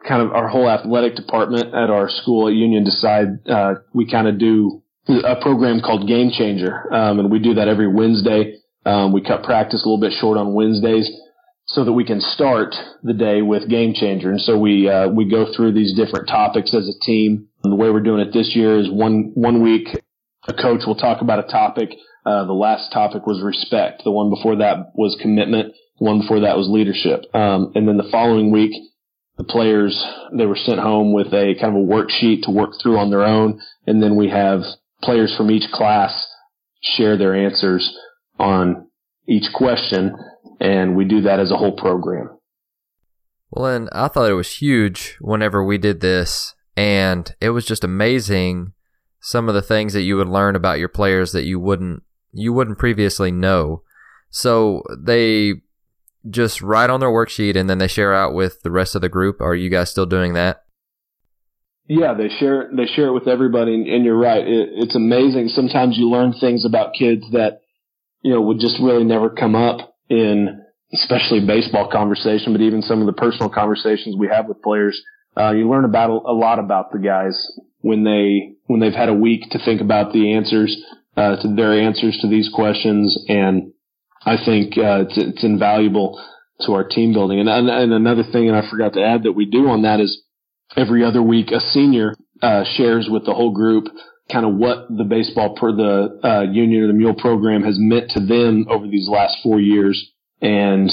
kind 0.06 0.22
of 0.22 0.32
our 0.32 0.48
whole 0.48 0.68
athletic 0.68 1.16
department 1.16 1.74
at 1.74 1.90
our 1.90 2.08
school 2.08 2.48
at 2.48 2.54
Union 2.54 2.84
decide 2.84 3.48
uh, 3.48 3.74
we 3.92 4.10
kind 4.10 4.28
of 4.28 4.38
do 4.38 4.82
a 5.08 5.40
program 5.40 5.80
called 5.80 6.06
Game 6.06 6.30
Changer, 6.30 6.92
um, 6.92 7.18
and 7.18 7.30
we 7.30 7.40
do 7.40 7.54
that 7.54 7.68
every 7.68 7.92
Wednesday. 7.92 8.58
Um, 8.86 9.12
we 9.12 9.20
cut 9.20 9.42
practice 9.42 9.82
a 9.84 9.88
little 9.88 10.00
bit 10.00 10.12
short 10.20 10.38
on 10.38 10.54
Wednesdays 10.54 11.10
so 11.66 11.84
that 11.84 11.92
we 11.92 12.04
can 12.04 12.20
start 12.20 12.74
the 13.02 13.12
day 13.12 13.42
with 13.42 13.68
Game 13.68 13.94
Changer. 13.94 14.30
And 14.30 14.40
so 14.40 14.58
we 14.58 14.88
uh, 14.88 15.08
we 15.08 15.28
go 15.28 15.52
through 15.54 15.72
these 15.72 15.94
different 15.94 16.28
topics 16.28 16.74
as 16.74 16.88
a 16.88 17.04
team. 17.04 17.48
And 17.64 17.72
the 17.72 17.76
way 17.76 17.90
we're 17.90 18.00
doing 18.02 18.20
it 18.20 18.32
this 18.32 18.54
year 18.54 18.78
is 18.78 18.90
one 18.90 19.32
one 19.34 19.62
week 19.62 19.88
a 20.48 20.52
coach 20.52 20.82
will 20.86 20.96
talk 20.96 21.20
about 21.20 21.38
a 21.38 21.48
topic. 21.48 21.90
Uh, 22.26 22.44
the 22.44 22.52
last 22.52 22.92
topic 22.92 23.26
was 23.26 23.42
respect. 23.42 24.02
The 24.04 24.10
one 24.10 24.30
before 24.30 24.56
that 24.56 24.92
was 24.94 25.16
commitment. 25.20 25.74
One 26.02 26.20
before 26.22 26.40
that 26.40 26.56
was 26.56 26.68
leadership. 26.68 27.32
Um, 27.32 27.70
and 27.76 27.86
then 27.86 27.96
the 27.96 28.08
following 28.10 28.50
week, 28.50 28.72
the 29.38 29.44
players 29.44 30.04
they 30.36 30.46
were 30.46 30.56
sent 30.56 30.80
home 30.80 31.12
with 31.12 31.28
a 31.28 31.54
kind 31.60 31.76
of 31.76 31.82
a 31.82 31.86
worksheet 31.86 32.42
to 32.42 32.50
work 32.50 32.72
through 32.82 32.98
on 32.98 33.10
their 33.10 33.22
own. 33.22 33.60
And 33.86 34.02
then 34.02 34.16
we 34.16 34.28
have 34.28 34.62
players 35.02 35.34
from 35.36 35.50
each 35.50 35.70
class 35.70 36.26
share 36.82 37.16
their 37.16 37.34
answers 37.34 37.96
on 38.38 38.88
each 39.28 39.52
question 39.54 40.16
and 40.62 40.96
we 40.96 41.04
do 41.04 41.22
that 41.22 41.40
as 41.40 41.50
a 41.50 41.56
whole 41.56 41.76
program. 41.76 42.30
Well, 43.50 43.66
and 43.66 43.88
I 43.92 44.08
thought 44.08 44.30
it 44.30 44.34
was 44.34 44.56
huge 44.56 45.16
whenever 45.20 45.62
we 45.62 45.76
did 45.76 46.00
this, 46.00 46.54
and 46.76 47.34
it 47.40 47.50
was 47.50 47.66
just 47.66 47.84
amazing 47.84 48.72
some 49.20 49.48
of 49.48 49.54
the 49.54 49.62
things 49.62 49.92
that 49.92 50.02
you 50.02 50.16
would 50.16 50.28
learn 50.28 50.56
about 50.56 50.78
your 50.78 50.88
players 50.88 51.32
that 51.32 51.44
you 51.44 51.60
wouldn't 51.60 52.02
you 52.32 52.52
wouldn't 52.52 52.78
previously 52.78 53.30
know. 53.30 53.82
So 54.30 54.82
they 54.98 55.62
just 56.28 56.62
write 56.62 56.90
on 56.90 57.00
their 57.00 57.08
worksheet 57.08 57.56
and 57.56 57.68
then 57.68 57.78
they 57.78 57.88
share 57.88 58.14
out 58.14 58.34
with 58.34 58.62
the 58.62 58.70
rest 58.70 58.94
of 58.94 59.00
the 59.00 59.08
group. 59.08 59.40
Are 59.40 59.54
you 59.54 59.70
guys 59.70 59.90
still 59.90 60.06
doing 60.06 60.34
that? 60.34 60.64
Yeah, 61.88 62.14
they 62.14 62.28
share 62.28 62.70
they 62.74 62.86
share 62.86 63.08
it 63.08 63.12
with 63.12 63.26
everybody, 63.26 63.74
and, 63.74 64.04
you're 64.04 64.16
right. 64.16 64.46
It, 64.46 64.68
it's 64.72 64.94
amazing. 64.94 65.48
Sometimes 65.48 65.98
you 65.98 66.08
learn 66.08 66.32
things 66.32 66.64
about 66.64 66.94
kids 66.94 67.24
that 67.32 67.62
you 68.22 68.32
know 68.32 68.40
would 68.40 68.60
just 68.60 68.76
really 68.80 69.04
never 69.04 69.28
come 69.28 69.56
up 69.56 69.96
in 70.08 70.62
especially 70.94 71.44
baseball 71.44 71.90
conversation, 71.90 72.52
but 72.52 72.60
even 72.62 72.82
some 72.82 73.00
of 73.00 73.06
the 73.06 73.12
personal 73.12 73.48
conversations 73.48 74.14
we 74.16 74.28
have 74.28 74.46
with 74.46 74.62
players, 74.62 75.02
uh, 75.36 75.50
you 75.52 75.68
learn 75.68 75.84
about 75.84 76.10
a, 76.10 76.32
lot 76.32 76.58
about 76.58 76.92
the 76.92 76.98
guys 76.98 77.50
when 77.80 78.04
they 78.04 78.54
when 78.66 78.80
they've 78.80 78.92
had 78.92 79.08
a 79.08 79.14
week 79.14 79.50
to 79.50 79.58
think 79.64 79.80
about 79.80 80.12
the 80.12 80.34
answers 80.34 80.76
uh, 81.16 81.36
to 81.42 81.54
their 81.54 81.78
answers 81.80 82.16
to 82.20 82.28
these 82.28 82.48
questions, 82.54 83.24
and 83.28 83.72
I 84.24 84.36
think 84.44 84.78
uh, 84.78 85.06
it's, 85.06 85.18
it's 85.18 85.44
invaluable 85.44 86.22
to 86.66 86.72
our 86.72 86.84
team 86.84 87.12
building. 87.12 87.40
And, 87.40 87.48
and 87.48 87.92
another 87.92 88.22
thing, 88.30 88.48
and 88.48 88.56
I 88.56 88.68
forgot 88.70 88.94
to 88.94 89.04
add 89.04 89.24
that 89.24 89.32
we 89.32 89.46
do 89.46 89.68
on 89.68 89.82
that 89.82 90.00
is 90.00 90.22
every 90.76 91.04
other 91.04 91.22
week 91.22 91.50
a 91.50 91.60
senior 91.60 92.14
uh, 92.40 92.64
shares 92.76 93.08
with 93.10 93.24
the 93.24 93.34
whole 93.34 93.52
group 93.52 93.86
kind 94.30 94.46
of 94.46 94.54
what 94.54 94.86
the 94.88 95.04
baseball 95.04 95.54
per 95.54 95.72
the 95.72 96.20
uh, 96.24 96.42
union 96.52 96.84
or 96.84 96.86
the 96.86 96.92
mule 96.92 97.14
program 97.14 97.62
has 97.62 97.76
meant 97.78 98.10
to 98.10 98.20
them 98.20 98.66
over 98.70 98.86
these 98.86 99.08
last 99.08 99.36
four 99.42 99.60
years, 99.60 100.12
and 100.40 100.90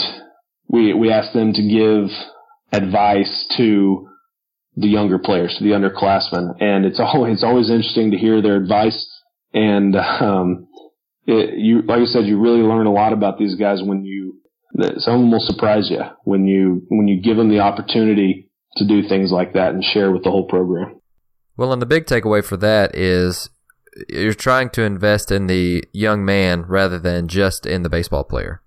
we 0.67 0.93
we 0.93 1.11
asked 1.11 1.33
them 1.33 1.53
to 1.53 1.61
give 1.61 2.09
advice 2.71 3.45
to 3.57 4.09
the 4.75 4.87
younger 4.87 5.19
players, 5.19 5.55
to 5.57 5.63
the 5.63 5.71
underclassmen, 5.71 6.61
and 6.61 6.85
it's 6.85 6.99
always 6.99 7.35
it's 7.35 7.43
always 7.43 7.69
interesting 7.69 8.11
to 8.11 8.17
hear 8.17 8.41
their 8.41 8.57
advice. 8.57 9.07
And 9.53 9.95
um, 9.95 10.67
it, 11.29 11.57
you 11.57 11.81
like 11.83 12.01
I 12.01 12.05
said, 12.05 12.25
you 12.25 12.39
really 12.39 12.61
learn 12.61 12.87
a 12.87 12.91
lot 12.91 13.13
about 13.13 13.37
these 13.37 13.55
guys 13.55 13.81
when 13.83 14.03
you 14.03 14.39
some 14.97 15.13
of 15.13 15.19
them 15.19 15.31
will 15.31 15.45
surprise 15.45 15.89
you 15.89 16.01
when 16.23 16.47
you 16.47 16.83
when 16.89 17.07
you 17.07 17.21
give 17.21 17.37
them 17.37 17.49
the 17.49 17.59
opportunity 17.59 18.49
to 18.77 18.87
do 18.87 19.07
things 19.07 19.31
like 19.31 19.53
that 19.53 19.73
and 19.73 19.83
share 19.83 20.11
with 20.11 20.23
the 20.23 20.31
whole 20.31 20.47
program. 20.47 20.99
Well, 21.57 21.73
and 21.73 21.81
the 21.81 21.85
big 21.85 22.05
takeaway 22.05 22.43
for 22.43 22.57
that 22.57 22.95
is 22.95 23.49
you're 24.07 24.33
trying 24.33 24.69
to 24.71 24.83
invest 24.83 25.31
in 25.31 25.47
the 25.47 25.83
young 25.91 26.23
man 26.23 26.63
rather 26.63 26.99
than 26.99 27.27
just 27.27 27.65
in 27.65 27.83
the 27.83 27.89
baseball 27.89 28.23
player. 28.23 28.61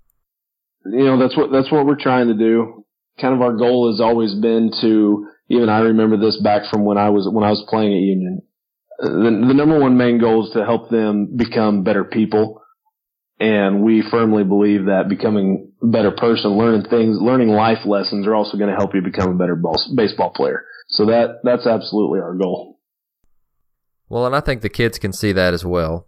You 0.84 1.04
know, 1.04 1.18
that's 1.18 1.36
what 1.36 1.50
that's 1.50 1.70
what 1.70 1.86
we're 1.86 2.00
trying 2.00 2.28
to 2.28 2.34
do. 2.34 2.84
Kind 3.20 3.34
of 3.34 3.40
our 3.40 3.56
goal 3.56 3.90
has 3.90 4.00
always 4.00 4.34
been 4.34 4.70
to 4.80 5.26
even 5.48 5.68
I 5.68 5.80
remember 5.80 6.16
this 6.16 6.40
back 6.42 6.62
from 6.70 6.84
when 6.84 6.98
I 6.98 7.10
was 7.10 7.28
when 7.30 7.44
I 7.44 7.50
was 7.50 7.64
playing 7.68 7.92
at 7.92 8.00
Union. 8.00 8.42
The, 8.98 9.08
the 9.48 9.54
number 9.54 9.78
one 9.78 9.96
main 9.96 10.18
goal 10.18 10.46
is 10.46 10.52
to 10.52 10.64
help 10.64 10.90
them 10.90 11.36
become 11.36 11.82
better 11.82 12.04
people. 12.04 12.62
And 13.40 13.82
we 13.82 14.04
firmly 14.08 14.44
believe 14.44 14.86
that 14.86 15.08
becoming 15.08 15.72
a 15.82 15.86
better 15.86 16.12
person, 16.12 16.56
learning 16.56 16.88
things, 16.88 17.18
learning 17.20 17.48
life 17.48 17.84
lessons 17.84 18.26
are 18.26 18.34
also 18.34 18.56
going 18.56 18.70
to 18.70 18.76
help 18.76 18.94
you 18.94 19.02
become 19.02 19.30
a 19.30 19.34
better 19.34 19.60
baseball 19.96 20.30
player. 20.30 20.64
So 20.88 21.06
that, 21.06 21.40
that's 21.42 21.66
absolutely 21.66 22.20
our 22.20 22.34
goal. 22.34 22.78
Well, 24.08 24.26
and 24.26 24.36
I 24.36 24.40
think 24.40 24.62
the 24.62 24.68
kids 24.68 24.98
can 24.98 25.12
see 25.12 25.32
that 25.32 25.54
as 25.54 25.64
well. 25.64 26.06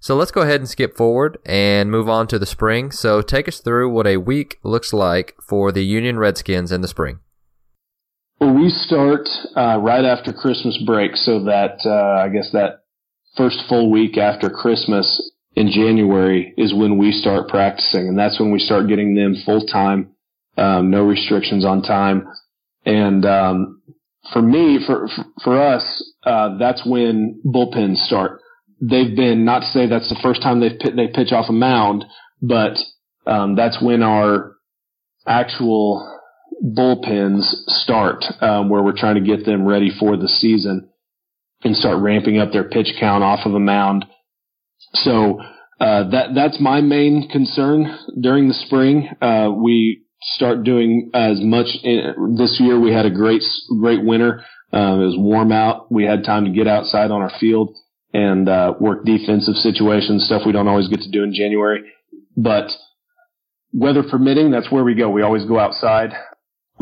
So 0.00 0.16
let's 0.16 0.30
go 0.30 0.40
ahead 0.40 0.60
and 0.60 0.68
skip 0.68 0.96
forward 0.96 1.38
and 1.44 1.90
move 1.90 2.08
on 2.08 2.26
to 2.28 2.38
the 2.38 2.46
spring. 2.46 2.90
So 2.90 3.22
take 3.22 3.46
us 3.46 3.60
through 3.60 3.90
what 3.90 4.06
a 4.06 4.16
week 4.16 4.58
looks 4.64 4.92
like 4.92 5.34
for 5.40 5.70
the 5.70 5.84
Union 5.84 6.18
Redskins 6.18 6.72
in 6.72 6.80
the 6.80 6.88
spring. 6.88 7.20
Well, 8.42 8.54
we 8.54 8.70
start 8.70 9.28
uh, 9.54 9.78
right 9.80 10.04
after 10.04 10.32
Christmas 10.32 10.76
break, 10.84 11.14
so 11.14 11.44
that 11.44 11.78
uh, 11.86 12.24
I 12.24 12.28
guess 12.28 12.50
that 12.52 12.80
first 13.36 13.62
full 13.68 13.88
week 13.88 14.18
after 14.18 14.50
Christmas 14.50 15.30
in 15.54 15.70
January 15.70 16.52
is 16.56 16.74
when 16.74 16.98
we 16.98 17.12
start 17.12 17.46
practicing, 17.48 18.08
and 18.08 18.18
that's 18.18 18.40
when 18.40 18.50
we 18.50 18.58
start 18.58 18.88
getting 18.88 19.14
them 19.14 19.36
full 19.46 19.64
time, 19.64 20.16
um, 20.56 20.90
no 20.90 21.04
restrictions 21.04 21.64
on 21.64 21.82
time, 21.82 22.26
and 22.84 23.24
um, 23.24 23.80
for 24.32 24.42
me, 24.42 24.80
for 24.84 25.06
for 25.44 25.62
us, 25.62 26.12
uh, 26.24 26.58
that's 26.58 26.84
when 26.84 27.40
bullpens 27.46 27.98
start. 27.98 28.40
They've 28.80 29.14
been 29.14 29.44
not 29.44 29.60
to 29.60 29.66
say 29.66 29.86
that's 29.86 30.08
the 30.08 30.18
first 30.20 30.42
time 30.42 30.58
they've 30.58 30.96
they 30.96 31.06
pitch 31.14 31.30
off 31.30 31.48
a 31.48 31.52
mound, 31.52 32.04
but 32.40 32.76
um, 33.24 33.54
that's 33.54 33.80
when 33.80 34.02
our 34.02 34.56
actual 35.28 36.21
bullpens 36.62 37.42
start, 37.66 38.24
um, 38.40 38.68
where 38.68 38.82
we're 38.82 38.96
trying 38.96 39.16
to 39.16 39.20
get 39.20 39.44
them 39.44 39.66
ready 39.66 39.90
for 39.98 40.16
the 40.16 40.28
season 40.28 40.88
and 41.64 41.76
start 41.76 41.98
ramping 42.00 42.38
up 42.38 42.52
their 42.52 42.68
pitch 42.68 42.94
count 42.98 43.24
off 43.24 43.40
of 43.44 43.54
a 43.54 43.60
mound. 43.60 44.04
So 44.94 45.40
uh, 45.80 46.10
that 46.10 46.34
that's 46.34 46.60
my 46.60 46.80
main 46.80 47.28
concern 47.28 47.98
during 48.20 48.48
the 48.48 48.54
spring. 48.54 49.08
Uh, 49.20 49.50
we 49.54 50.04
start 50.20 50.64
doing 50.64 51.10
as 51.14 51.40
much 51.40 51.66
in, 51.82 52.36
this 52.36 52.58
year. 52.60 52.78
We 52.78 52.92
had 52.92 53.06
a 53.06 53.10
great 53.10 53.42
great 53.80 54.04
winter. 54.04 54.44
Um, 54.72 55.02
it 55.02 55.06
was 55.06 55.16
warm 55.18 55.52
out. 55.52 55.90
We 55.90 56.04
had 56.04 56.24
time 56.24 56.44
to 56.44 56.50
get 56.50 56.66
outside 56.66 57.10
on 57.10 57.20
our 57.20 57.32
field 57.38 57.76
and 58.14 58.48
uh, 58.48 58.74
work 58.78 59.04
defensive 59.04 59.54
situations, 59.54 60.26
stuff 60.26 60.42
we 60.46 60.52
don't 60.52 60.68
always 60.68 60.88
get 60.88 61.00
to 61.00 61.10
do 61.10 61.22
in 61.22 61.34
January. 61.34 61.82
But 62.36 62.70
weather 63.72 64.02
permitting, 64.02 64.50
that's 64.50 64.70
where 64.70 64.84
we 64.84 64.94
go. 64.94 65.10
We 65.10 65.22
always 65.22 65.44
go 65.44 65.58
outside. 65.58 66.12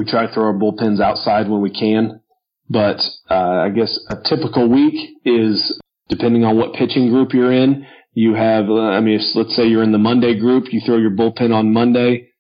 We 0.01 0.07
try 0.07 0.27
to 0.27 0.33
throw 0.33 0.45
our 0.45 0.55
bullpens 0.55 0.99
outside 0.99 1.47
when 1.51 1.61
we 1.61 1.69
can. 1.69 2.23
But 2.71 3.01
uh, 3.29 3.35
I 3.35 3.69
guess 3.69 4.01
a 4.09 4.17
typical 4.27 4.67
week 4.67 4.95
is 5.27 5.79
depending 6.09 6.43
on 6.43 6.57
what 6.57 6.73
pitching 6.73 7.11
group 7.11 7.35
you're 7.35 7.53
in. 7.53 7.87
You 8.15 8.33
have, 8.33 8.71
uh, 8.71 8.81
I 8.81 9.01
mean, 9.01 9.21
if, 9.21 9.37
let's 9.37 9.55
say 9.55 9.67
you're 9.67 9.83
in 9.83 9.93
the 9.93 9.99
Monday 9.99 10.41
group, 10.41 10.73
you 10.73 10.81
throw 10.87 10.97
your 10.97 11.11
bullpen 11.11 11.53
on 11.53 11.75
Monday, 11.75 12.31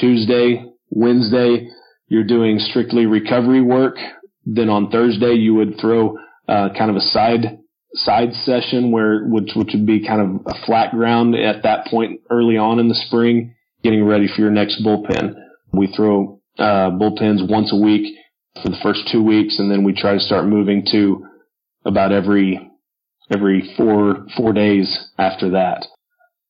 Tuesday, 0.00 0.64
Wednesday, 0.88 1.68
you're 2.08 2.24
doing 2.24 2.58
strictly 2.58 3.04
recovery 3.04 3.60
work. 3.60 3.96
Then 4.46 4.70
on 4.70 4.90
Thursday, 4.90 5.34
you 5.34 5.54
would 5.56 5.78
throw 5.78 6.16
uh, 6.48 6.70
kind 6.70 6.90
of 6.90 6.96
a 6.96 7.00
side 7.00 7.58
side 7.96 8.32
session 8.32 8.90
where 8.92 9.26
which 9.26 9.50
which 9.54 9.72
would 9.74 9.86
be 9.86 10.06
kind 10.06 10.22
of 10.22 10.46
a 10.46 10.66
flat 10.66 10.92
ground 10.92 11.34
at 11.34 11.64
that 11.64 11.86
point 11.86 12.20
early 12.30 12.56
on 12.56 12.78
in 12.78 12.88
the 12.88 12.94
spring, 12.94 13.54
getting 13.82 14.04
ready 14.04 14.26
for 14.26 14.40
your 14.40 14.50
next 14.50 14.82
bullpen. 14.82 15.34
We 15.72 15.92
throw 15.94 16.40
uh, 16.58 16.90
bullpens 16.90 17.48
once 17.48 17.72
a 17.72 17.76
week 17.76 18.16
for 18.62 18.68
the 18.68 18.78
first 18.82 19.08
two 19.10 19.22
weeks, 19.22 19.58
and 19.58 19.70
then 19.70 19.84
we 19.84 19.92
try 19.92 20.14
to 20.14 20.20
start 20.20 20.46
moving 20.46 20.86
to 20.92 21.26
about 21.84 22.12
every 22.12 22.70
every 23.32 23.74
four 23.76 24.26
four 24.36 24.52
days 24.52 25.08
after 25.18 25.50
that. 25.50 25.86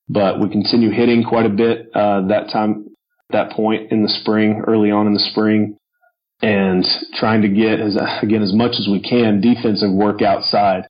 But 0.08 0.40
we 0.40 0.50
continue 0.50 0.90
hitting 0.90 1.24
quite 1.24 1.46
a 1.46 1.50
bit 1.50 1.88
uh, 1.94 2.26
that 2.28 2.50
time 2.52 2.94
that 3.30 3.52
point 3.52 3.90
in 3.90 4.02
the 4.02 4.08
spring, 4.08 4.62
early 4.66 4.90
on 4.90 5.06
in 5.06 5.14
the 5.14 5.28
spring, 5.30 5.76
and 6.42 6.84
trying 7.14 7.42
to 7.42 7.48
get 7.48 7.80
as 7.80 7.96
again 8.22 8.42
as 8.42 8.52
much 8.52 8.72
as 8.78 8.86
we 8.90 9.00
can 9.00 9.40
defensive 9.40 9.92
work 9.92 10.20
outside. 10.22 10.86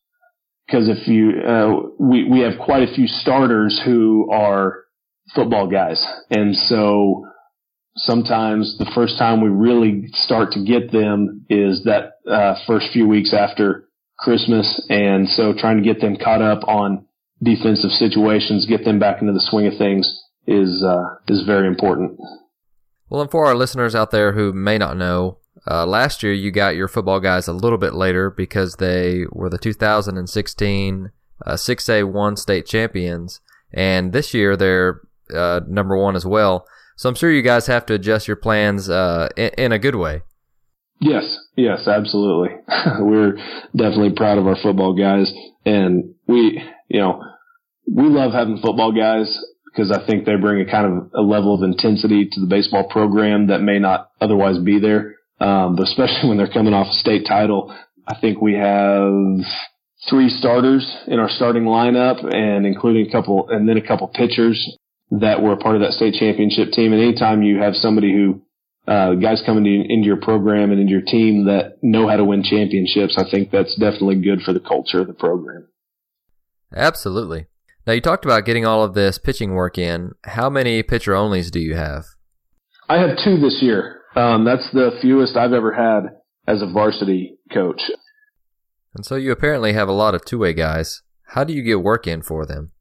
Because 0.66 0.88
if 0.88 1.07
you 1.07 1.40
uh, 1.46 1.90
we 1.98 2.29
we 2.29 2.40
have 2.40 2.59
quite 2.59 2.88
a 2.88 2.92
few 2.94 3.07
starters 3.07 3.81
who 3.85 4.29
are 4.33 4.85
football 5.35 5.68
guys, 5.68 6.05
and 6.31 6.57
so 6.57 7.24
sometimes 7.96 8.76
the 8.78 8.90
first 8.94 9.18
time 9.18 9.40
we 9.40 9.48
really 9.48 10.09
start 10.12 10.52
to 10.52 10.64
get 10.64 10.90
them 10.90 11.44
is 11.48 11.85
that 11.85 12.18
uh, 12.30 12.54
first 12.66 12.88
few 12.92 13.07
weeks 13.07 13.33
after 13.33 13.88
Christmas, 14.18 14.85
and 14.88 15.28
so 15.28 15.52
trying 15.57 15.76
to 15.76 15.83
get 15.83 16.00
them 16.00 16.16
caught 16.16 16.42
up 16.42 16.66
on 16.66 17.07
defensive 17.42 17.90
situations, 17.90 18.66
get 18.66 18.85
them 18.85 18.98
back 18.98 19.20
into 19.20 19.33
the 19.33 19.40
swing 19.40 19.66
of 19.66 19.76
things 19.76 20.22
is 20.46 20.83
uh, 20.85 21.16
is 21.28 21.44
very 21.44 21.66
important. 21.66 22.18
Well, 23.09 23.22
and 23.22 23.30
for 23.30 23.46
our 23.46 23.54
listeners 23.54 23.94
out 23.94 24.11
there 24.11 24.33
who 24.33 24.52
may 24.52 24.78
not 24.78 24.96
know, 24.96 25.38
uh, 25.70 25.87
last 25.87 26.22
year 26.22 26.33
you 26.33 26.50
got 26.50 26.76
your 26.76 26.88
football 26.88 27.20
guys 27.20 27.48
a 27.48 27.52
little 27.52 27.78
bit 27.78 27.94
later 27.94 28.30
because 28.30 28.76
they 28.76 29.24
were 29.30 29.48
the 29.48 29.59
2016 29.59 31.11
uh, 31.46 31.52
6A1 31.52 32.38
state 32.38 32.66
champions, 32.66 33.40
and 33.72 34.12
this 34.12 34.35
year 34.35 34.57
they're 34.57 35.00
uh, 35.35 35.61
number 35.66 35.96
one 35.96 36.16
as 36.16 36.26
well. 36.26 36.66
So 36.96 37.09
I'm 37.09 37.14
sure 37.14 37.30
you 37.30 37.42
guys 37.42 37.66
have 37.66 37.87
to 37.87 37.94
adjust 37.94 38.28
your 38.28 38.37
plans 38.37 38.88
uh, 38.88 39.28
in, 39.37 39.50
in 39.59 39.72
a 39.72 39.78
good 39.78 39.96
way. 39.96 40.22
Yes, 41.00 41.38
yes, 41.57 41.87
absolutely. 41.88 42.57
We're 43.00 43.37
definitely 43.76 44.14
proud 44.16 44.38
of 44.38 44.46
our 44.46 44.57
football 44.57 44.94
guys, 44.94 45.33
and 45.66 46.14
we, 46.26 46.62
you 46.88 47.00
know, 47.00 47.22
we 47.92 48.04
love 48.04 48.33
having 48.33 48.59
football 48.59 48.92
guys 48.92 49.38
because 49.64 49.90
I 49.90 50.07
think 50.07 50.24
they 50.24 50.37
bring 50.37 50.66
a 50.66 50.70
kind 50.70 50.87
of 50.87 51.11
a 51.14 51.20
level 51.20 51.54
of 51.54 51.62
intensity 51.62 52.28
to 52.30 52.40
the 52.40 52.46
baseball 52.46 52.88
program 52.88 53.48
that 53.48 53.61
may 53.61 53.78
not 53.78 54.11
otherwise 54.20 54.59
be 54.59 54.78
there. 54.78 55.16
Um, 55.40 55.76
but 55.76 55.88
especially 55.88 56.28
when 56.28 56.38
they're 56.38 56.52
coming 56.52 56.74
off 56.74 56.87
a 56.87 56.98
state 56.98 57.26
title, 57.26 57.74
I 58.07 58.18
think 58.20 58.40
we 58.40 58.54
have 58.54 59.12
three 60.09 60.28
starters 60.28 60.87
in 61.07 61.18
our 61.18 61.28
starting 61.28 61.64
lineup 61.64 62.22
and 62.24 62.66
including 62.66 63.09
a 63.09 63.12
couple, 63.12 63.48
and 63.48 63.68
then 63.68 63.76
a 63.76 63.87
couple 63.87 64.09
pitchers 64.09 64.78
that 65.20 65.42
were 65.42 65.53
a 65.53 65.57
part 65.57 65.77
of 65.77 65.83
that 65.83 65.92
state 65.92 66.14
championship 66.14 66.72
team. 66.72 66.92
And 66.92 67.03
anytime 67.03 67.42
you 67.42 67.59
have 67.59 67.74
somebody 67.74 68.12
who, 68.12 68.42
uh, 68.87 69.14
guys 69.14 69.42
coming 69.44 69.64
to, 69.64 69.70
into 69.70 70.07
your 70.07 70.20
program 70.20 70.70
and 70.70 70.81
into 70.81 70.92
your 70.92 71.03
team 71.03 71.46
that 71.46 71.79
know 71.83 72.09
how 72.09 72.16
to 72.16 72.24
win 72.24 72.42
championships, 72.42 73.16
I 73.18 73.29
think 73.31 73.50
that's 73.50 73.74
definitely 73.77 74.16
good 74.16 74.42
for 74.42 74.53
the 74.53 74.61
culture 74.61 75.00
of 75.00 75.07
the 75.07 75.14
program. 75.14 75.68
Absolutely. 76.74 77.46
Now 77.87 77.92
you 77.92 78.00
talked 78.00 78.24
about 78.24 78.44
getting 78.44 78.66
all 78.66 78.83
of 78.83 78.94
this 78.94 79.18
pitching 79.18 79.55
work 79.55 79.79
in. 79.79 80.12
How 80.24 80.48
many 80.48 80.83
pitcher 80.83 81.12
onlys 81.12 81.50
do 81.50 81.61
you 81.61 81.74
have? 81.74 82.05
I 82.88 82.98
have 82.98 83.16
two 83.22 83.38
this 83.38 83.59
year. 83.61 84.03
Um, 84.16 84.44
that's 84.44 84.70
the 84.72 84.98
fewest 85.03 85.37
I've 85.37 85.53
ever 85.53 85.72
had 85.72 86.16
as 86.46 86.62
a 86.62 86.66
varsity 86.66 87.37
coach. 87.53 87.83
And 88.94 89.05
so 89.05 89.16
you 89.16 89.33
apparently 89.33 89.72
have 89.72 89.88
a 89.88 89.92
lot 89.92 90.14
of 90.14 90.24
two 90.24 90.38
way 90.38 90.53
guys. 90.53 91.03
How 91.29 91.44
do 91.44 91.53
you 91.53 91.62
get 91.62 91.83
work 91.83 92.07
in 92.07 92.22
for 92.22 92.46
them? 92.46 92.72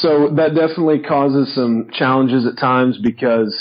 So 0.00 0.34
that 0.36 0.54
definitely 0.54 1.00
causes 1.00 1.54
some 1.54 1.88
challenges 1.92 2.46
at 2.46 2.58
times 2.58 2.98
because, 3.02 3.56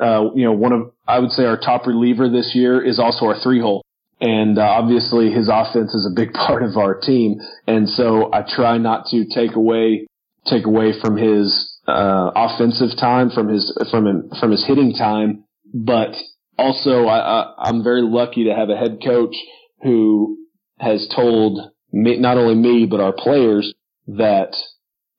uh, 0.00 0.30
you 0.34 0.44
know, 0.44 0.52
one 0.52 0.72
of, 0.72 0.92
I 1.06 1.18
would 1.18 1.30
say 1.30 1.44
our 1.44 1.58
top 1.58 1.86
reliever 1.86 2.28
this 2.28 2.52
year 2.54 2.82
is 2.82 2.98
also 2.98 3.26
our 3.26 3.38
three 3.40 3.60
hole. 3.60 3.84
And 4.20 4.58
uh, 4.58 4.62
obviously 4.62 5.30
his 5.30 5.50
offense 5.52 5.94
is 5.94 6.08
a 6.10 6.14
big 6.14 6.32
part 6.46 6.62
of 6.62 6.76
our 6.76 6.98
team. 6.98 7.40
And 7.66 7.88
so 7.88 8.32
I 8.32 8.42
try 8.42 8.78
not 8.78 9.06
to 9.10 9.26
take 9.26 9.54
away, 9.54 10.06
take 10.46 10.66
away 10.66 10.92
from 11.00 11.16
his, 11.16 11.72
uh, 11.86 12.30
offensive 12.34 12.96
time, 12.98 13.30
from 13.30 13.48
his, 13.48 13.76
from 13.90 14.06
him, 14.06 14.30
from 14.40 14.50
his 14.50 14.64
hitting 14.66 14.94
time. 14.94 15.44
But 15.72 16.16
also 16.58 17.04
I, 17.04 17.18
I, 17.18 17.54
I'm 17.58 17.84
very 17.84 18.02
lucky 18.02 18.44
to 18.44 18.54
have 18.54 18.70
a 18.70 18.76
head 18.76 18.98
coach 19.04 19.36
who 19.82 20.38
has 20.78 21.06
told 21.14 21.70
me, 21.92 22.18
not 22.18 22.38
only 22.38 22.54
me, 22.54 22.86
but 22.86 23.00
our 23.00 23.12
players 23.12 23.72
that 24.06 24.54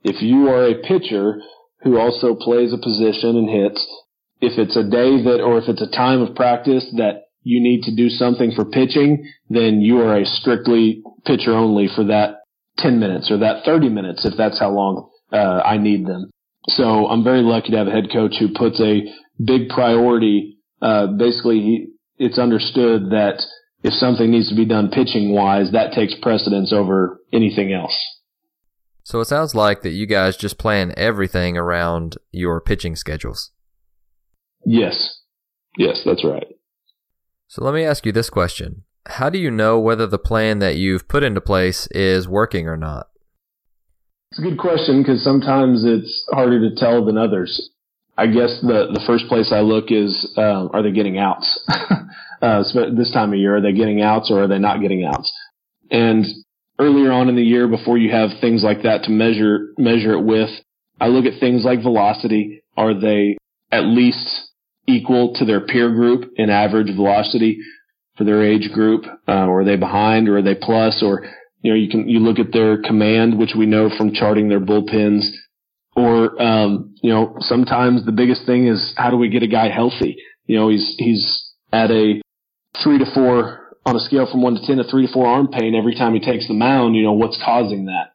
if 0.07 0.21
you 0.21 0.47
are 0.47 0.65
a 0.67 0.81
pitcher 0.81 1.41
who 1.83 1.97
also 1.97 2.33
plays 2.33 2.71
a 2.71 2.77
position 2.77 3.35
and 3.35 3.49
hits, 3.49 3.85
if 4.39 4.57
it's 4.57 4.77
a 4.77 4.83
day 4.83 5.21
that, 5.23 5.41
or 5.43 5.57
if 5.57 5.67
it's 5.67 5.81
a 5.81 5.91
time 5.91 6.21
of 6.21 6.35
practice 6.35 6.85
that 6.95 7.23
you 7.43 7.61
need 7.61 7.83
to 7.83 7.95
do 7.95 8.09
something 8.09 8.51
for 8.55 8.65
pitching, 8.65 9.29
then 9.49 9.81
you 9.81 9.99
are 9.99 10.17
a 10.17 10.25
strictly 10.25 11.01
pitcher 11.25 11.53
only 11.53 11.89
for 11.93 12.05
that 12.05 12.39
10 12.77 12.99
minutes 12.99 13.29
or 13.31 13.39
that 13.39 13.65
30 13.65 13.89
minutes 13.89 14.25
if 14.25 14.37
that's 14.37 14.59
how 14.59 14.69
long 14.69 15.09
uh, 15.33 15.61
I 15.65 15.77
need 15.77 16.05
them. 16.05 16.29
So 16.67 17.07
I'm 17.07 17.23
very 17.23 17.41
lucky 17.41 17.71
to 17.71 17.77
have 17.77 17.87
a 17.87 17.91
head 17.91 18.11
coach 18.11 18.35
who 18.39 18.49
puts 18.53 18.79
a 18.79 19.03
big 19.43 19.69
priority. 19.69 20.57
Uh, 20.81 21.07
basically, 21.07 21.59
he, 21.59 21.87
it's 22.17 22.37
understood 22.37 23.11
that 23.11 23.41
if 23.83 23.93
something 23.93 24.31
needs 24.31 24.49
to 24.49 24.55
be 24.55 24.65
done 24.65 24.89
pitching 24.89 25.33
wise, 25.33 25.71
that 25.71 25.93
takes 25.93 26.13
precedence 26.21 26.71
over 26.73 27.19
anything 27.33 27.73
else. 27.73 27.95
So 29.07 29.21
it 29.21 29.25
sounds 29.27 29.55
like 29.55 29.83
that 29.83 29.91
you 29.91 30.05
guys 30.05 30.35
just 30.35 30.57
plan 30.57 30.93
everything 30.97 31.55
around 31.57 32.17
your 32.33 32.59
pitching 32.59 32.97
schedules. 32.97 33.51
Yes. 34.65 35.21
Yes, 35.77 36.01
that's 36.05 36.25
right. 36.25 36.47
So 37.47 37.63
let 37.63 37.73
me 37.73 37.85
ask 37.85 38.05
you 38.05 38.11
this 38.11 38.29
question. 38.29 38.83
How 39.05 39.29
do 39.29 39.39
you 39.39 39.49
know 39.49 39.79
whether 39.79 40.07
the 40.07 40.19
plan 40.19 40.59
that 40.59 40.75
you've 40.75 41.07
put 41.07 41.23
into 41.23 41.39
place 41.39 41.87
is 41.91 42.27
working 42.27 42.67
or 42.67 42.75
not? 42.75 43.07
It's 44.31 44.39
a 44.39 44.43
good 44.43 44.59
question 44.59 45.03
because 45.03 45.23
sometimes 45.23 45.85
it's 45.85 46.27
harder 46.33 46.59
to 46.69 46.75
tell 46.75 47.05
than 47.05 47.17
others. 47.17 47.69
I 48.17 48.27
guess 48.27 48.59
the, 48.61 48.91
the 48.93 49.03
first 49.07 49.29
place 49.29 49.53
I 49.53 49.61
look 49.61 49.85
is, 49.89 50.33
uh, 50.35 50.67
are 50.73 50.83
they 50.83 50.91
getting 50.91 51.17
outs? 51.17 51.47
uh, 52.41 52.61
this 52.93 53.11
time 53.13 53.31
of 53.31 53.39
year, 53.39 53.55
are 53.55 53.61
they 53.61 53.71
getting 53.71 54.01
outs 54.01 54.29
or 54.29 54.43
are 54.43 54.47
they 54.49 54.59
not 54.59 54.81
getting 54.81 55.05
outs? 55.05 55.31
And 55.89 56.25
earlier 56.79 57.11
on 57.11 57.29
in 57.29 57.35
the 57.35 57.43
year, 57.43 57.67
before 57.67 57.97
you 57.97 58.11
have 58.11 58.29
things 58.41 58.63
like 58.63 58.83
that 58.83 59.03
to 59.03 59.11
measure, 59.11 59.73
measure 59.77 60.13
it 60.13 60.23
with, 60.23 60.49
I 60.99 61.07
look 61.07 61.25
at 61.25 61.39
things 61.39 61.63
like 61.63 61.81
velocity. 61.81 62.63
Are 62.75 62.93
they 62.93 63.37
at 63.71 63.85
least 63.85 64.51
equal 64.87 65.33
to 65.35 65.45
their 65.45 65.61
peer 65.61 65.93
group 65.93 66.31
in 66.35 66.49
average 66.49 66.95
velocity 66.95 67.59
for 68.17 68.23
their 68.23 68.43
age 68.43 68.71
group? 68.73 69.05
Uh, 69.27 69.45
or 69.45 69.61
are 69.61 69.65
they 69.65 69.75
behind 69.75 70.29
or 70.29 70.37
are 70.37 70.41
they 70.41 70.55
plus 70.55 71.03
or, 71.03 71.25
you 71.61 71.71
know, 71.71 71.77
you 71.77 71.89
can, 71.89 72.07
you 72.07 72.19
look 72.19 72.39
at 72.39 72.53
their 72.53 72.81
command, 72.81 73.37
which 73.37 73.53
we 73.57 73.65
know 73.65 73.89
from 73.97 74.13
charting 74.13 74.49
their 74.49 74.59
bullpens 74.59 75.23
or, 75.95 76.39
um, 76.41 76.95
you 77.01 77.11
know, 77.11 77.35
sometimes 77.39 78.05
the 78.05 78.11
biggest 78.11 78.45
thing 78.45 78.67
is 78.67 78.93
how 78.97 79.09
do 79.09 79.17
we 79.17 79.29
get 79.29 79.43
a 79.43 79.47
guy 79.47 79.69
healthy? 79.69 80.17
You 80.45 80.57
know, 80.57 80.69
he's, 80.69 80.95
he's 80.99 81.53
at 81.73 81.91
a 81.91 82.21
three 82.83 82.99
to 82.99 83.05
four 83.13 83.66
on 83.87 83.95
a 83.95 83.99
scale 84.01 84.29
from 84.29 84.41
one 84.41 84.55
to 84.55 84.67
ten, 84.67 84.79
a 84.79 84.83
three 84.83 85.07
to 85.07 85.13
four 85.13 85.25
arm 85.25 85.47
pain 85.47 85.73
every 85.73 85.95
time 85.95 86.13
he 86.13 86.19
takes 86.19 86.47
the 86.47 86.53
mound. 86.53 86.95
You 86.95 87.03
know, 87.03 87.13
what's 87.13 87.39
causing 87.43 87.85
that? 87.85 88.11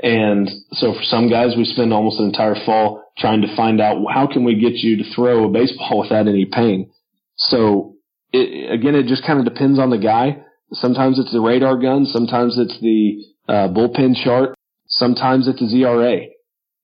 And 0.00 0.48
so 0.72 0.94
for 0.94 1.02
some 1.02 1.28
guys, 1.28 1.54
we 1.56 1.64
spend 1.64 1.92
almost 1.92 2.20
an 2.20 2.26
entire 2.26 2.54
fall 2.64 3.02
trying 3.18 3.42
to 3.42 3.56
find 3.56 3.80
out 3.80 3.96
how 4.12 4.28
can 4.28 4.44
we 4.44 4.54
get 4.54 4.74
you 4.74 4.96
to 4.98 5.14
throw 5.14 5.44
a 5.44 5.50
baseball 5.50 5.98
without 6.02 6.28
any 6.28 6.44
pain. 6.44 6.90
So 7.36 7.96
it, 8.32 8.70
again, 8.70 8.94
it 8.94 9.06
just 9.06 9.26
kind 9.26 9.40
of 9.40 9.44
depends 9.44 9.78
on 9.78 9.90
the 9.90 9.98
guy. 9.98 10.42
Sometimes 10.72 11.18
it's 11.18 11.32
the 11.32 11.40
radar 11.40 11.78
gun. 11.78 12.04
Sometimes 12.04 12.58
it's 12.58 12.78
the 12.80 13.24
uh, 13.48 13.68
bullpen 13.68 14.14
chart. 14.22 14.54
Sometimes 14.86 15.48
it's 15.48 15.60
the 15.60 15.82
ERA. 15.82 16.26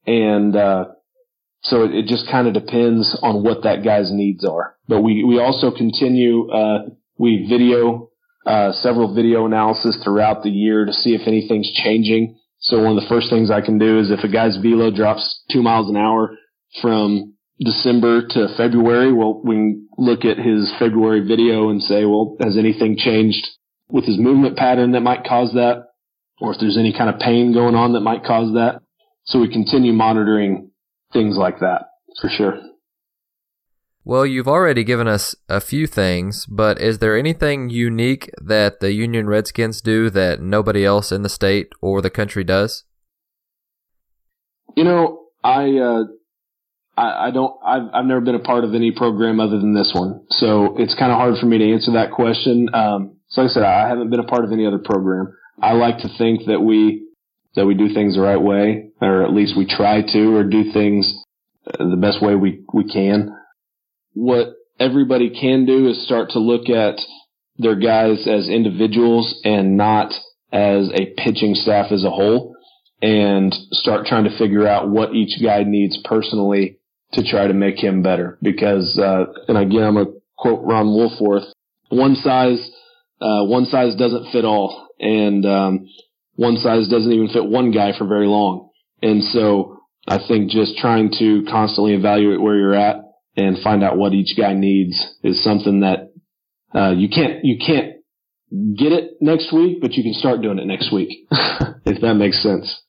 And, 0.06 0.56
uh, 0.56 0.86
so 1.62 1.84
it, 1.84 1.94
it 1.94 2.06
just 2.06 2.28
kind 2.30 2.46
of 2.46 2.54
depends 2.54 3.16
on 3.22 3.42
what 3.42 3.62
that 3.62 3.84
guy's 3.84 4.12
needs 4.12 4.44
are. 4.44 4.76
But 4.88 5.00
we, 5.00 5.24
we 5.24 5.38
also 5.38 5.70
continue, 5.70 6.50
uh, 6.50 6.88
we 7.16 7.46
video, 7.48 8.10
uh, 8.46 8.72
several 8.72 9.14
video 9.14 9.46
analysis 9.46 9.96
throughout 10.02 10.42
the 10.42 10.50
year 10.50 10.84
to 10.84 10.92
see 10.92 11.14
if 11.14 11.26
anything's 11.26 11.70
changing. 11.72 12.38
So 12.58 12.82
one 12.82 12.96
of 12.96 13.02
the 13.02 13.08
first 13.08 13.30
things 13.30 13.50
I 13.50 13.60
can 13.60 13.78
do 13.78 13.98
is 13.98 14.10
if 14.10 14.24
a 14.24 14.28
guy's 14.28 14.56
velo 14.56 14.90
drops 14.90 15.42
two 15.50 15.62
miles 15.62 15.88
an 15.88 15.96
hour 15.96 16.36
from 16.80 17.34
December 17.58 18.26
to 18.28 18.48
February, 18.56 19.12
well, 19.12 19.40
we 19.44 19.54
can 19.54 19.88
look 19.96 20.24
at 20.24 20.38
his 20.38 20.72
February 20.78 21.20
video 21.26 21.70
and 21.70 21.82
say, 21.82 22.04
well, 22.04 22.36
has 22.40 22.56
anything 22.56 22.96
changed 22.96 23.46
with 23.88 24.04
his 24.04 24.18
movement 24.18 24.56
pattern 24.56 24.92
that 24.92 25.00
might 25.00 25.24
cause 25.24 25.52
that? 25.54 25.84
Or 26.40 26.52
if 26.52 26.60
there's 26.60 26.78
any 26.78 26.92
kind 26.92 27.10
of 27.10 27.20
pain 27.20 27.52
going 27.52 27.74
on 27.74 27.92
that 27.92 28.00
might 28.00 28.24
cause 28.24 28.54
that. 28.54 28.80
So 29.24 29.40
we 29.40 29.50
continue 29.52 29.92
monitoring 29.92 30.70
things 31.12 31.36
like 31.36 31.60
that 31.60 31.86
for 32.20 32.28
sure. 32.28 32.60
Well, 34.06 34.26
you've 34.26 34.48
already 34.48 34.84
given 34.84 35.08
us 35.08 35.34
a 35.48 35.62
few 35.62 35.86
things, 35.86 36.44
but 36.44 36.78
is 36.78 36.98
there 36.98 37.16
anything 37.16 37.70
unique 37.70 38.30
that 38.36 38.80
the 38.80 38.92
Union 38.92 39.26
Redskins 39.26 39.80
do 39.80 40.10
that 40.10 40.42
nobody 40.42 40.84
else 40.84 41.10
in 41.10 41.22
the 41.22 41.30
state 41.30 41.68
or 41.80 42.02
the 42.02 42.10
country 42.10 42.44
does? 42.44 42.84
You 44.76 44.84
know, 44.84 45.28
I 45.42 45.78
uh, 45.78 46.04
I, 46.98 47.28
I 47.28 47.30
don't 47.30 47.56
I've 47.64 47.88
I've 47.94 48.04
never 48.04 48.20
been 48.20 48.34
a 48.34 48.40
part 48.40 48.64
of 48.64 48.74
any 48.74 48.92
program 48.92 49.40
other 49.40 49.58
than 49.58 49.72
this 49.72 49.92
one, 49.94 50.26
so 50.28 50.76
it's 50.78 50.94
kind 50.94 51.10
of 51.10 51.16
hard 51.16 51.38
for 51.38 51.46
me 51.46 51.56
to 51.56 51.72
answer 51.72 51.92
that 51.92 52.10
question. 52.10 52.68
Um, 52.74 53.16
so 53.28 53.40
like 53.40 53.52
I 53.52 53.54
said, 53.54 53.62
I 53.62 53.88
haven't 53.88 54.10
been 54.10 54.20
a 54.20 54.24
part 54.24 54.44
of 54.44 54.52
any 54.52 54.66
other 54.66 54.80
program. 54.84 55.34
I 55.62 55.72
like 55.72 55.98
to 55.98 56.08
think 56.18 56.46
that 56.48 56.60
we 56.60 57.06
that 57.56 57.64
we 57.64 57.72
do 57.72 57.94
things 57.94 58.16
the 58.16 58.20
right 58.20 58.40
way, 58.40 58.90
or 59.00 59.24
at 59.24 59.32
least 59.32 59.56
we 59.56 59.64
try 59.64 60.02
to, 60.02 60.36
or 60.36 60.44
do 60.44 60.72
things 60.72 61.10
the 61.78 61.96
best 61.98 62.20
way 62.20 62.34
we 62.34 62.64
we 62.74 62.84
can 62.84 63.34
what 64.14 64.54
everybody 64.80 65.30
can 65.30 65.66
do 65.66 65.88
is 65.88 66.04
start 66.04 66.30
to 66.30 66.38
look 66.38 66.68
at 66.68 66.96
their 67.58 67.76
guys 67.76 68.26
as 68.26 68.48
individuals 68.48 69.40
and 69.44 69.76
not 69.76 70.12
as 70.52 70.90
a 70.94 71.12
pitching 71.16 71.54
staff 71.54 71.92
as 71.92 72.04
a 72.04 72.10
whole 72.10 72.56
and 73.02 73.54
start 73.72 74.06
trying 74.06 74.24
to 74.24 74.38
figure 74.38 74.66
out 74.66 74.88
what 74.88 75.14
each 75.14 75.42
guy 75.42 75.62
needs 75.64 75.98
personally 76.04 76.78
to 77.12 77.22
try 77.22 77.46
to 77.46 77.54
make 77.54 77.82
him 77.82 78.02
better. 78.02 78.38
Because, 78.40 78.98
uh, 78.98 79.26
and 79.48 79.58
again, 79.58 79.82
I'm 79.82 79.94
going 79.94 80.06
to 80.06 80.12
quote 80.36 80.64
Ron 80.64 80.86
Wolforth, 80.86 81.46
one 81.90 82.16
size, 82.16 82.70
uh, 83.20 83.44
one 83.44 83.66
size 83.66 83.94
doesn't 83.96 84.32
fit 84.32 84.44
all. 84.44 84.88
And, 84.98 85.44
um, 85.44 85.88
one 86.36 86.56
size 86.56 86.88
doesn't 86.88 87.12
even 87.12 87.28
fit 87.28 87.44
one 87.44 87.70
guy 87.70 87.96
for 87.96 88.06
very 88.06 88.26
long. 88.26 88.70
And 89.02 89.22
so 89.22 89.78
I 90.08 90.18
think 90.26 90.50
just 90.50 90.78
trying 90.78 91.10
to 91.18 91.44
constantly 91.48 91.94
evaluate 91.94 92.40
where 92.40 92.56
you're 92.56 92.74
at 92.74 93.03
and 93.36 93.58
find 93.62 93.82
out 93.82 93.96
what 93.96 94.12
each 94.12 94.36
guy 94.36 94.54
needs 94.54 95.14
is 95.22 95.42
something 95.42 95.80
that 95.80 96.12
uh, 96.74 96.90
you 96.90 97.08
can't 97.08 97.44
you 97.44 97.58
can't 97.58 97.96
get 98.76 98.92
it 98.92 99.16
next 99.20 99.52
week, 99.52 99.80
but 99.80 99.92
you 99.92 100.02
can 100.02 100.14
start 100.14 100.42
doing 100.42 100.58
it 100.58 100.66
next 100.66 100.92
week 100.92 101.26
if 101.84 102.00
that 102.00 102.14
makes 102.14 102.42
sense. 102.42 102.82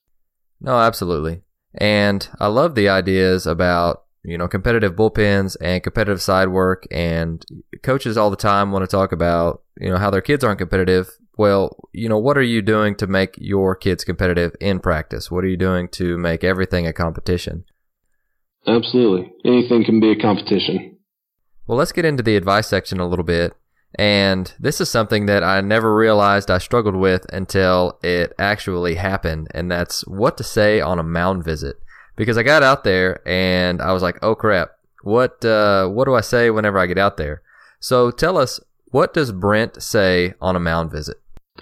No, 0.60 0.78
absolutely. 0.78 1.42
And 1.74 2.26
I 2.40 2.46
love 2.46 2.74
the 2.74 2.88
ideas 2.88 3.46
about 3.46 4.04
you 4.26 4.36
know 4.36 4.48
competitive 4.48 4.94
bullpens 4.94 5.56
and 5.60 5.82
competitive 5.82 6.20
side 6.20 6.48
work 6.48 6.84
and 6.90 7.44
coaches 7.82 8.16
all 8.16 8.30
the 8.30 8.36
time 8.36 8.72
want 8.72 8.82
to 8.82 8.90
talk 8.90 9.12
about 9.12 9.62
you 9.78 9.88
know 9.88 9.98
how 9.98 10.10
their 10.10 10.20
kids 10.20 10.42
aren't 10.42 10.58
competitive 10.58 11.08
well 11.38 11.76
you 11.92 12.08
know 12.08 12.18
what 12.18 12.36
are 12.36 12.42
you 12.42 12.60
doing 12.60 12.96
to 12.96 13.06
make 13.06 13.36
your 13.38 13.76
kids 13.76 14.02
competitive 14.02 14.52
in 14.60 14.80
practice 14.80 15.30
what 15.30 15.44
are 15.44 15.48
you 15.48 15.56
doing 15.56 15.86
to 15.86 16.18
make 16.18 16.42
everything 16.42 16.88
a 16.88 16.92
competition 16.92 17.64
Absolutely. 18.66 19.32
Anything 19.44 19.84
can 19.84 20.00
be 20.00 20.10
a 20.10 20.16
competition. 20.16 20.98
Well, 21.66 21.78
let's 21.78 21.92
get 21.92 22.04
into 22.04 22.22
the 22.22 22.36
advice 22.36 22.68
section 22.68 23.00
a 23.00 23.06
little 23.06 23.24
bit. 23.24 23.54
And 23.98 24.52
this 24.58 24.80
is 24.80 24.90
something 24.90 25.26
that 25.26 25.42
I 25.42 25.60
never 25.62 25.94
realized 25.94 26.50
I 26.50 26.58
struggled 26.58 26.96
with 26.96 27.24
until 27.32 27.98
it 28.02 28.32
actually 28.38 28.96
happened. 28.96 29.48
And 29.52 29.70
that's 29.70 30.06
what 30.06 30.36
to 30.36 30.44
say 30.44 30.80
on 30.80 30.98
a 30.98 31.04
mound 31.04 31.44
visit. 31.44 31.76
Because 32.16 32.36
I 32.36 32.42
got 32.42 32.62
out 32.62 32.84
there 32.84 33.26
and 33.26 33.80
I 33.80 33.92
was 33.92 34.02
like, 34.02 34.18
oh 34.22 34.34
crap, 34.34 34.70
what, 35.02 35.44
uh, 35.44 35.88
what 35.88 36.04
do 36.04 36.14
I 36.14 36.20
say 36.20 36.50
whenever 36.50 36.78
I 36.78 36.86
get 36.86 36.98
out 36.98 37.16
there? 37.16 37.42
So 37.80 38.10
tell 38.10 38.36
us, 38.36 38.60
what 38.86 39.14
does 39.14 39.32
Brent 39.32 39.82
say 39.82 40.34
on 40.40 40.56
a 40.56 40.60
mound 40.60 40.90
visit? 40.90 41.16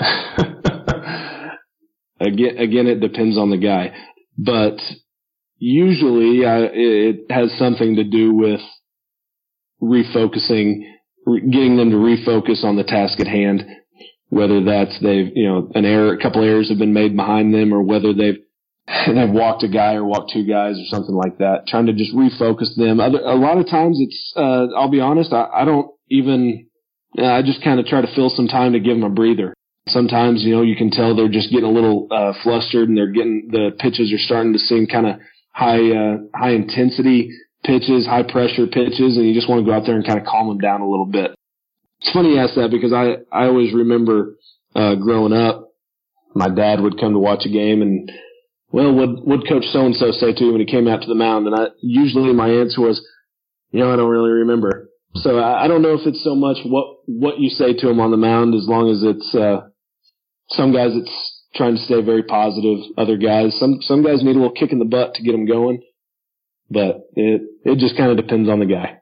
again, 2.20 2.58
again, 2.58 2.86
it 2.86 3.00
depends 3.00 3.36
on 3.38 3.50
the 3.50 3.58
guy. 3.58 3.92
But 4.36 4.80
usually 5.64 6.44
I, 6.44 6.68
it 6.72 7.30
has 7.30 7.50
something 7.58 7.96
to 7.96 8.04
do 8.04 8.34
with 8.34 8.60
refocusing, 9.82 10.82
getting 11.26 11.76
them 11.76 11.90
to 11.90 11.96
refocus 11.96 12.64
on 12.64 12.76
the 12.76 12.84
task 12.84 13.18
at 13.20 13.26
hand. 13.26 13.64
Whether 14.28 14.64
that's 14.64 14.98
they've, 15.00 15.30
you 15.34 15.48
know, 15.48 15.70
an 15.74 15.84
error, 15.84 16.12
a 16.12 16.20
couple 16.20 16.42
errors 16.42 16.68
have 16.68 16.78
been 16.78 16.92
made 16.92 17.16
behind 17.16 17.54
them 17.54 17.72
or 17.72 17.82
whether 17.82 18.12
they've, 18.12 18.38
they've 19.06 19.30
walked 19.30 19.62
a 19.62 19.68
guy 19.68 19.94
or 19.94 20.04
walked 20.04 20.32
two 20.32 20.44
guys 20.44 20.76
or 20.78 20.84
something 20.86 21.14
like 21.14 21.38
that, 21.38 21.66
trying 21.66 21.86
to 21.86 21.94
just 21.94 22.14
refocus 22.14 22.74
them. 22.76 23.00
Other, 23.00 23.20
a 23.20 23.36
lot 23.36 23.58
of 23.58 23.68
times 23.68 23.98
it's, 24.00 24.32
uh, 24.36 24.66
I'll 24.76 24.90
be 24.90 25.00
honest, 25.00 25.32
I, 25.32 25.48
I 25.54 25.64
don't 25.64 25.88
even, 26.10 26.66
I 27.16 27.42
just 27.42 27.62
kind 27.62 27.80
of 27.80 27.86
try 27.86 28.02
to 28.02 28.14
fill 28.14 28.28
some 28.28 28.48
time 28.48 28.72
to 28.72 28.80
give 28.80 28.96
them 28.96 29.04
a 29.04 29.10
breather. 29.10 29.54
Sometimes, 29.86 30.42
you 30.42 30.56
know, 30.56 30.62
you 30.62 30.76
can 30.76 30.90
tell 30.90 31.14
they're 31.14 31.28
just 31.28 31.50
getting 31.50 31.68
a 31.68 31.72
little, 31.72 32.08
uh, 32.10 32.32
flustered 32.42 32.88
and 32.88 32.98
they're 32.98 33.12
getting, 33.12 33.48
the 33.50 33.70
pitches 33.78 34.12
are 34.12 34.18
starting 34.18 34.52
to 34.54 34.58
seem 34.58 34.86
kind 34.86 35.06
of 35.06 35.16
high 35.54 35.90
uh, 35.90 36.16
high 36.34 36.50
intensity 36.50 37.30
pitches, 37.64 38.06
high 38.06 38.24
pressure 38.24 38.66
pitches, 38.66 39.16
and 39.16 39.26
you 39.26 39.32
just 39.32 39.48
want 39.48 39.64
to 39.64 39.70
go 39.70 39.74
out 39.74 39.86
there 39.86 39.94
and 39.94 40.06
kind 40.06 40.18
of 40.18 40.26
calm 40.26 40.48
them 40.48 40.58
down 40.58 40.82
a 40.82 40.88
little 40.88 41.06
bit. 41.06 41.34
It's 42.00 42.12
funny 42.12 42.34
you 42.34 42.40
ask 42.40 42.54
that 42.56 42.70
because 42.70 42.92
I 42.92 43.22
I 43.32 43.46
always 43.46 43.72
remember 43.72 44.36
uh, 44.74 44.96
growing 44.96 45.32
up, 45.32 45.70
my 46.34 46.48
dad 46.48 46.80
would 46.80 47.00
come 47.00 47.12
to 47.12 47.18
watch 47.18 47.46
a 47.46 47.48
game 47.48 47.80
and 47.80 48.10
well, 48.70 48.92
what 48.92 49.24
would 49.24 49.48
Coach 49.48 49.64
so 49.72 49.86
and 49.86 49.94
so 49.94 50.10
say 50.10 50.34
to 50.34 50.44
you 50.44 50.50
when 50.50 50.60
he 50.60 50.66
came 50.66 50.88
out 50.88 51.02
to 51.02 51.06
the 51.06 51.14
mound? 51.14 51.46
And 51.46 51.54
I 51.54 51.68
usually 51.80 52.32
my 52.32 52.48
answer 52.48 52.80
was, 52.80 53.00
you 53.70 53.78
know, 53.78 53.92
I 53.92 53.96
don't 53.96 54.10
really 54.10 54.32
remember. 54.42 54.90
So 55.14 55.38
I, 55.38 55.64
I 55.64 55.68
don't 55.68 55.80
know 55.80 55.94
if 55.94 56.04
it's 56.06 56.24
so 56.24 56.34
much 56.34 56.58
what 56.66 56.96
what 57.06 57.38
you 57.38 57.50
say 57.50 57.72
to 57.72 57.88
him 57.88 58.00
on 58.00 58.10
the 58.10 58.16
mound, 58.16 58.54
as 58.54 58.66
long 58.66 58.90
as 58.90 59.04
it's 59.04 59.32
uh, 59.32 59.68
some 60.48 60.72
guys 60.72 60.90
it's 60.94 61.33
trying 61.54 61.76
to 61.76 61.82
stay 61.82 62.02
very 62.02 62.22
positive. 62.22 62.78
Other 62.96 63.16
guys, 63.16 63.58
some 63.58 63.78
some 63.80 64.02
guys 64.02 64.22
need 64.22 64.36
a 64.36 64.40
little 64.40 64.52
kick 64.52 64.72
in 64.72 64.78
the 64.78 64.84
butt 64.84 65.14
to 65.14 65.22
get 65.22 65.32
them 65.32 65.46
going, 65.46 65.82
but 66.70 67.08
it 67.14 67.42
it 67.64 67.78
just 67.78 67.96
kind 67.96 68.10
of 68.10 68.16
depends 68.16 68.48
on 68.48 68.60
the 68.60 68.66
guy. 68.66 68.98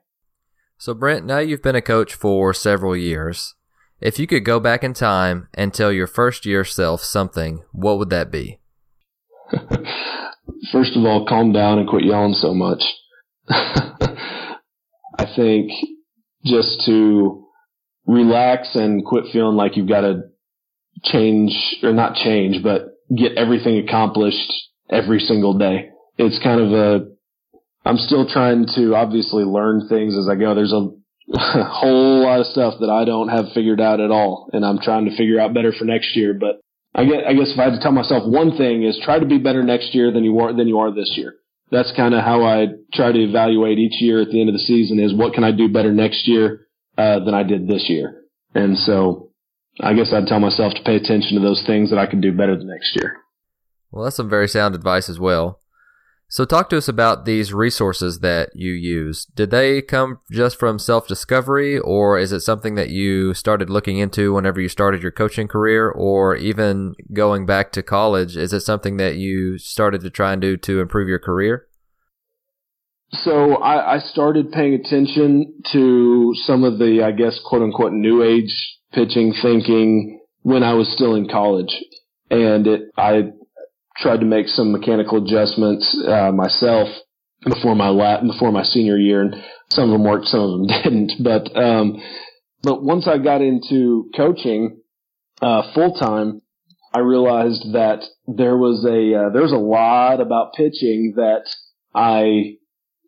So 0.77 0.93
Brent, 0.93 1.25
now 1.25 1.39
you've 1.39 1.63
been 1.63 1.75
a 1.75 1.81
coach 1.81 2.13
for 2.13 2.53
several 2.53 2.95
years. 2.95 3.55
If 4.01 4.19
you 4.19 4.27
could 4.27 4.43
go 4.43 4.59
back 4.59 4.83
in 4.83 4.93
time 4.93 5.47
and 5.53 5.73
tell 5.73 5.91
your 5.91 6.07
first 6.07 6.45
year 6.45 6.65
self 6.65 7.01
something, 7.01 7.63
what 7.71 7.97
would 7.97 8.09
that 8.09 8.31
be? 8.31 8.59
first 10.71 10.95
of 10.95 11.05
all, 11.05 11.25
calm 11.25 11.53
down 11.53 11.79
and 11.79 11.87
quit 11.87 12.03
yelling 12.03 12.33
so 12.33 12.53
much. 12.53 12.83
I 13.49 15.25
think 15.35 15.71
just 16.43 16.83
to 16.85 17.47
relax 18.05 18.75
and 18.75 19.05
quit 19.05 19.25
feeling 19.31 19.55
like 19.55 19.77
you've 19.77 19.87
got 19.87 20.01
to 20.01 20.23
change 21.03 21.53
or 21.83 21.93
not 21.93 22.15
change, 22.15 22.63
but 22.63 22.89
get 23.15 23.37
everything 23.37 23.77
accomplished 23.77 24.51
every 24.89 25.19
single 25.19 25.57
day. 25.57 25.89
It's 26.17 26.41
kind 26.43 26.61
of 26.61 26.71
a, 26.71 27.05
I'm 27.85 27.97
still 27.97 28.27
trying 28.27 28.67
to 28.75 28.95
obviously 28.95 29.43
learn 29.43 29.87
things 29.89 30.15
as 30.17 30.29
I 30.29 30.35
go. 30.35 30.55
There's 30.55 30.73
a, 30.73 30.89
whole 31.33 32.23
lot 32.23 32.41
of 32.41 32.47
stuff 32.47 32.75
that 32.81 32.89
I 32.89 33.05
don't 33.05 33.29
have 33.29 33.45
figured 33.53 33.79
out 33.79 34.01
at 34.01 34.11
all, 34.11 34.49
and 34.51 34.65
I'm 34.65 34.79
trying 34.79 35.05
to 35.05 35.15
figure 35.15 35.39
out 35.39 35.53
better 35.53 35.71
for 35.71 35.85
next 35.85 36.15
year. 36.15 36.33
But 36.33 36.59
I 36.93 37.05
guess, 37.05 37.23
I 37.27 37.33
guess 37.33 37.51
if 37.53 37.59
I 37.59 37.63
had 37.63 37.73
to 37.73 37.79
tell 37.79 37.91
myself 37.93 38.23
one 38.25 38.57
thing 38.57 38.83
is 38.83 38.99
try 39.03 39.19
to 39.19 39.25
be 39.25 39.37
better 39.37 39.63
next 39.63 39.95
year 39.95 40.11
than 40.11 40.23
you 40.23 40.37
are 40.39 40.53
than 40.53 40.67
you 40.67 40.79
are 40.79 40.93
this 40.93 41.13
year. 41.15 41.35
That's 41.71 41.91
kind 41.95 42.13
of 42.13 42.23
how 42.23 42.43
I 42.43 42.67
try 42.93 43.11
to 43.11 43.19
evaluate 43.19 43.79
each 43.79 44.01
year 44.01 44.21
at 44.21 44.29
the 44.29 44.39
end 44.39 44.49
of 44.49 44.53
the 44.53 44.59
season 44.59 44.99
is 44.99 45.13
what 45.13 45.33
can 45.33 45.43
I 45.43 45.51
do 45.51 45.69
better 45.69 45.91
next 45.91 46.27
year 46.27 46.67
uh, 46.97 47.19
than 47.19 47.33
I 47.33 47.43
did 47.43 47.67
this 47.67 47.85
year. 47.87 48.21
And 48.53 48.77
so 48.77 49.31
I 49.79 49.93
guess 49.93 50.13
I'd 50.13 50.27
tell 50.27 50.39
myself 50.39 50.73
to 50.75 50.83
pay 50.83 50.95
attention 50.95 51.35
to 51.35 51.41
those 51.41 51.63
things 51.65 51.89
that 51.89 51.99
I 51.99 52.05
can 52.05 52.21
do 52.21 52.31
better 52.31 52.55
the 52.55 52.65
next 52.65 52.95
year. 52.95 53.17
Well, 53.91 54.03
that's 54.03 54.17
some 54.17 54.29
very 54.29 54.47
sound 54.47 54.75
advice 54.75 55.09
as 55.09 55.19
well. 55.19 55.59
So, 56.29 56.45
talk 56.45 56.69
to 56.71 56.77
us 56.77 56.87
about 56.87 57.25
these 57.25 57.53
resources 57.53 58.21
that 58.21 58.49
you 58.55 58.71
use. 58.71 59.25
Did 59.25 59.51
they 59.51 59.83
come 59.83 60.19
just 60.31 60.57
from 60.57 60.79
self 60.79 61.07
discovery, 61.07 61.77
or 61.77 62.17
is 62.17 62.31
it 62.31 62.39
something 62.39 62.73
that 62.73 62.89
you 62.89 63.35
started 63.35 63.69
looking 63.69 63.99
into 63.99 64.33
whenever 64.33 64.59
you 64.59 64.67
started 64.67 65.03
your 65.03 65.11
coaching 65.11 65.47
career, 65.47 65.91
or 65.91 66.35
even 66.35 66.95
going 67.13 67.45
back 67.45 67.71
to 67.73 67.83
college? 67.83 68.35
Is 68.35 68.51
it 68.51 68.61
something 68.61 68.97
that 68.97 69.17
you 69.17 69.59
started 69.59 70.01
to 70.01 70.09
try 70.09 70.33
and 70.33 70.41
do 70.41 70.57
to 70.57 70.79
improve 70.81 71.07
your 71.07 71.19
career? 71.19 71.67
So, 73.11 73.57
I, 73.57 73.97
I 73.97 73.99
started 73.99 74.51
paying 74.51 74.73
attention 74.73 75.61
to 75.71 76.33
some 76.45 76.63
of 76.63 76.79
the, 76.79 77.03
I 77.05 77.11
guess, 77.11 77.39
quote 77.45 77.61
unquote, 77.61 77.93
new 77.93 78.23
age 78.23 78.79
pitching 78.93 79.33
thinking 79.41 80.21
when 80.41 80.63
I 80.63 80.73
was 80.73 80.91
still 80.93 81.15
in 81.15 81.27
college. 81.27 81.73
And 82.29 82.67
it, 82.67 82.81
I 82.97 83.31
tried 83.97 84.21
to 84.21 84.25
make 84.25 84.47
some 84.47 84.71
mechanical 84.71 85.23
adjustments 85.23 85.97
uh, 86.07 86.31
myself 86.31 86.89
before 87.45 87.75
my 87.75 87.89
la- 87.89 88.21
before 88.21 88.51
my 88.51 88.63
senior 88.63 88.97
year, 88.97 89.21
and 89.21 89.35
some 89.71 89.85
of 89.85 89.91
them 89.91 90.03
worked, 90.03 90.27
some 90.27 90.39
of 90.39 90.51
them 90.51 90.67
didn't. 90.83 91.13
But 91.23 91.55
um, 91.55 92.01
but 92.61 92.83
once 92.83 93.07
I 93.07 93.17
got 93.17 93.41
into 93.41 94.09
coaching, 94.15 94.81
uh, 95.41 95.73
full 95.73 95.93
time, 95.95 96.41
I 96.93 96.99
realized 96.99 97.73
that 97.73 98.03
there 98.27 98.57
was 98.57 98.85
a 98.85 99.25
uh, 99.25 99.29
there 99.31 99.41
was 99.41 99.51
a 99.51 99.57
lot 99.57 100.21
about 100.21 100.53
pitching 100.53 101.13
that 101.17 101.43
I 101.93 102.55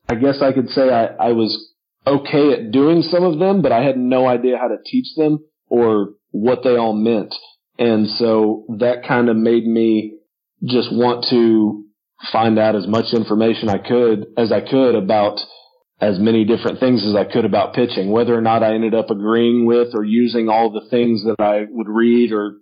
I 0.09 0.15
guess 0.15 0.41
I 0.41 0.51
could 0.51 0.69
say 0.69 0.89
I, 0.91 1.05
I 1.05 1.31
was 1.31 1.73
okay 2.05 2.53
at 2.53 2.71
doing 2.71 3.01
some 3.01 3.23
of 3.23 3.39
them, 3.39 3.61
but 3.61 3.71
I 3.71 3.83
had 3.83 3.97
no 3.97 4.27
idea 4.27 4.57
how 4.57 4.67
to 4.67 4.77
teach 4.85 5.15
them 5.15 5.39
or 5.69 6.13
what 6.31 6.63
they 6.63 6.77
all 6.77 6.93
meant. 6.93 7.33
And 7.77 8.07
so 8.07 8.65
that 8.79 9.07
kind 9.07 9.29
of 9.29 9.35
made 9.35 9.65
me 9.65 10.17
just 10.63 10.91
want 10.91 11.25
to 11.29 11.83
find 12.31 12.57
out 12.57 12.75
as 12.75 12.87
much 12.87 13.13
information 13.13 13.69
I 13.69 13.77
could 13.77 14.27
as 14.37 14.51
I 14.51 14.61
could 14.61 14.95
about 14.95 15.37
as 15.99 16.19
many 16.19 16.43
different 16.43 16.79
things 16.79 17.05
as 17.05 17.15
I 17.15 17.23
could 17.23 17.45
about 17.45 17.73
pitching, 17.73 18.11
whether 18.11 18.35
or 18.35 18.41
not 18.41 18.63
I 18.63 18.73
ended 18.73 18.93
up 18.93 19.09
agreeing 19.09 19.65
with 19.65 19.89
or 19.93 20.03
using 20.03 20.49
all 20.49 20.71
the 20.71 20.87
things 20.89 21.23
that 21.23 21.41
I 21.41 21.65
would 21.69 21.87
read 21.87 22.31
or 22.31 22.55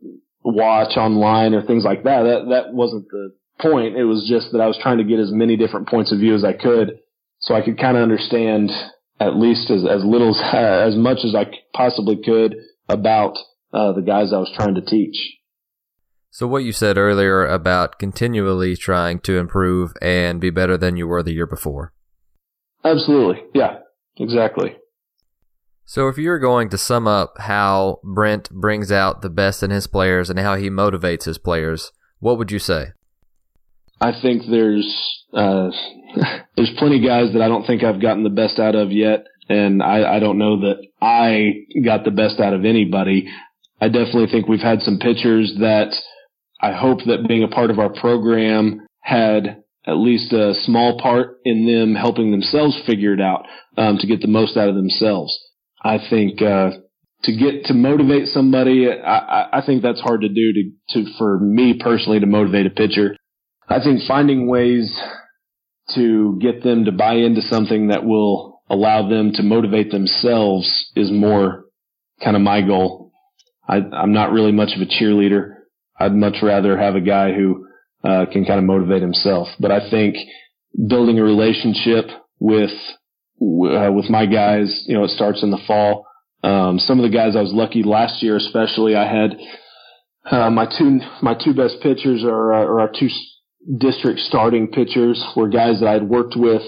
watch 0.43 0.97
online 0.97 1.53
or 1.53 1.65
things 1.65 1.83
like 1.83 2.03
that. 2.03 2.23
That 2.23 2.45
that 2.49 2.73
wasn't 2.73 3.07
the 3.09 3.33
point. 3.59 3.95
It 3.95 4.03
was 4.03 4.27
just 4.27 4.51
that 4.51 4.61
I 4.61 4.67
was 4.67 4.77
trying 4.81 4.97
to 4.99 5.03
get 5.03 5.19
as 5.19 5.31
many 5.31 5.57
different 5.57 5.87
points 5.87 6.11
of 6.11 6.19
view 6.19 6.35
as 6.35 6.43
I 6.43 6.53
could, 6.53 6.99
so 7.39 7.55
I 7.55 7.61
could 7.61 7.79
kind 7.79 7.97
of 7.97 8.03
understand 8.03 8.71
at 9.19 9.35
least 9.35 9.71
as 9.71 9.85
as 9.85 10.03
little 10.03 10.35
as, 10.35 10.41
as 10.93 10.95
much 10.95 11.19
as 11.23 11.35
I 11.35 11.45
possibly 11.73 12.17
could 12.23 12.55
about 12.89 13.38
uh, 13.73 13.93
the 13.93 14.01
guys 14.01 14.34
I 14.34 14.38
was 14.38 14.51
trying 14.55 14.75
to 14.75 14.81
teach. 14.81 15.38
So 16.29 16.47
what 16.47 16.63
you 16.63 16.71
said 16.71 16.97
earlier 16.97 17.45
about 17.45 17.99
continually 17.99 18.75
trying 18.75 19.19
to 19.19 19.38
improve 19.38 19.93
and 20.01 20.41
be 20.41 20.49
better 20.49 20.77
than 20.77 20.97
you 20.97 21.07
were 21.07 21.21
the 21.21 21.34
year 21.34 21.45
before. 21.45 21.93
Absolutely. 22.84 23.43
Yeah. 23.53 23.77
Exactly. 24.17 24.75
So, 25.86 26.07
if 26.07 26.17
you're 26.17 26.39
going 26.39 26.69
to 26.69 26.77
sum 26.77 27.07
up 27.07 27.34
how 27.39 27.99
Brent 28.03 28.49
brings 28.49 28.91
out 28.91 29.21
the 29.21 29.29
best 29.29 29.63
in 29.63 29.69
his 29.69 29.88
players 29.88 30.29
and 30.29 30.39
how 30.39 30.55
he 30.55 30.69
motivates 30.69 31.25
his 31.25 31.38
players, 31.38 31.91
what 32.19 32.38
would 32.38 32.51
you 32.51 32.59
say? 32.59 32.93
I 33.99 34.11
think 34.21 34.43
there's 34.49 34.88
uh, 35.34 35.71
there's 36.55 36.73
plenty 36.77 36.97
of 36.97 37.05
guys 37.05 37.34
that 37.34 37.41
I 37.41 37.49
don't 37.49 37.65
think 37.65 37.84
I've 37.84 38.01
gotten 38.01 38.23
the 38.23 38.29
best 38.29 38.59
out 38.59 38.75
of 38.75 38.91
yet, 38.91 39.25
and 39.49 39.81
I, 39.83 40.15
I 40.15 40.19
don't 40.19 40.37
know 40.37 40.61
that 40.61 40.85
I 41.01 41.65
got 41.83 42.03
the 42.03 42.11
best 42.11 42.39
out 42.39 42.53
of 42.53 42.65
anybody. 42.65 43.27
I 43.81 43.87
definitely 43.87 44.27
think 44.31 44.47
we've 44.47 44.59
had 44.59 44.81
some 44.81 44.99
pitchers 44.99 45.53
that 45.59 45.93
I 46.61 46.71
hope 46.71 46.99
that 47.05 47.27
being 47.27 47.43
a 47.43 47.49
part 47.49 47.69
of 47.69 47.79
our 47.79 47.91
program 47.93 48.87
had 49.01 49.63
at 49.85 49.97
least 49.97 50.31
a 50.31 50.53
small 50.63 50.97
part 50.99 51.39
in 51.43 51.65
them 51.65 51.93
helping 51.93 52.31
themselves 52.31 52.79
figure 52.85 53.13
it 53.13 53.19
out 53.19 53.45
um, 53.77 53.97
to 53.97 54.07
get 54.07 54.21
the 54.21 54.27
most 54.27 54.55
out 54.55 54.69
of 54.69 54.75
themselves. 54.75 55.37
I 55.83 55.97
think 56.09 56.41
uh, 56.41 56.71
to 57.23 57.35
get 57.35 57.65
to 57.65 57.73
motivate 57.73 58.27
somebody, 58.27 58.89
I, 58.89 59.59
I 59.59 59.65
think 59.65 59.81
that's 59.81 59.99
hard 59.99 60.21
to 60.21 60.29
do 60.29 60.53
to, 60.53 60.71
to 60.89 61.17
for 61.17 61.39
me 61.39 61.77
personally 61.77 62.21
to 62.21 62.25
motivate 62.25 62.65
a 62.65 62.69
pitcher. 62.69 63.17
I 63.67 63.83
think 63.83 64.01
finding 64.07 64.47
ways 64.47 64.97
to 65.95 66.39
get 66.41 66.63
them 66.63 66.85
to 66.85 66.91
buy 66.93 67.15
into 67.15 67.41
something 67.41 67.87
that 67.87 68.05
will 68.05 68.52
allow 68.70 69.07
them 69.07 69.32
to 69.34 69.43
motivate 69.43 69.91
themselves 69.91 70.91
is 70.95 71.11
more 71.11 71.66
kind 72.24 72.36
of 72.36 72.41
my 72.41 72.61
goal. 72.61 73.11
I, 73.68 73.78
I'm 73.78 74.14
not 74.14 74.32
really 74.32 74.51
much 74.51 74.76
of 74.76 74.82
a 74.82 74.86
cheerleader. 74.86 75.55
I'd 75.99 76.14
much 76.14 76.38
rather 76.41 76.78
have 76.78 76.95
a 76.95 77.01
guy 77.01 77.34
who 77.34 77.68
uh, 78.03 78.26
can 78.32 78.45
kind 78.45 78.59
of 78.59 78.66
motivate 78.66 79.01
himself. 79.01 79.47
But 79.59 79.72
I 79.72 79.89
think 79.89 80.16
building 80.88 81.20
a 81.20 81.24
relationship 81.24 82.05
with 82.39 82.72
uh, 83.41 83.91
with 83.91 84.09
my 84.09 84.26
guys. 84.26 84.84
You 84.88 84.95
know, 84.95 85.03
it 85.03 85.11
starts 85.11 85.43
in 85.43 85.51
the 85.51 85.61
fall. 85.68 86.05
Um, 86.43 86.80
some 86.80 86.99
of 86.99 87.09
the 87.09 87.16
guys 87.16 87.36
I 87.36 87.41
was 87.41 87.53
lucky 87.53 87.84
last 87.84 88.22
year, 88.22 88.36
especially, 88.36 88.95
I 88.95 89.05
had 89.05 89.38
uh, 90.30 90.49
my 90.49 90.66
two 90.66 90.99
my 91.22 91.36
two 91.36 91.53
best 91.53 91.78
pitchers 91.82 92.24
are, 92.24 92.53
uh, 92.53 92.59
are 92.59 92.80
our 92.82 92.91
two 92.91 93.09
district 93.78 94.20
starting 94.20 94.68
pitchers 94.68 95.24
were 95.36 95.47
guys 95.47 95.80
that 95.80 95.88
I'd 95.88 96.03
worked 96.03 96.36
with 96.36 96.64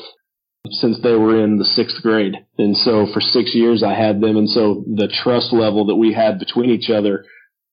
since 0.72 1.00
they 1.02 1.14
were 1.14 1.44
in 1.44 1.58
the 1.58 1.66
sixth 1.66 2.02
grade, 2.02 2.36
and 2.58 2.76
so 2.76 3.08
for 3.14 3.22
six 3.22 3.54
years 3.56 3.84
I 3.84 3.94
had 3.94 4.22
them, 4.22 4.38
and 4.38 4.50
so 4.50 4.84
the 4.88 5.08
trust 5.24 5.54
level 5.54 5.86
that 5.86 5.96
we 5.96 6.14
had 6.14 6.40
between 6.40 6.70
each 6.70 6.90
other 6.90 7.26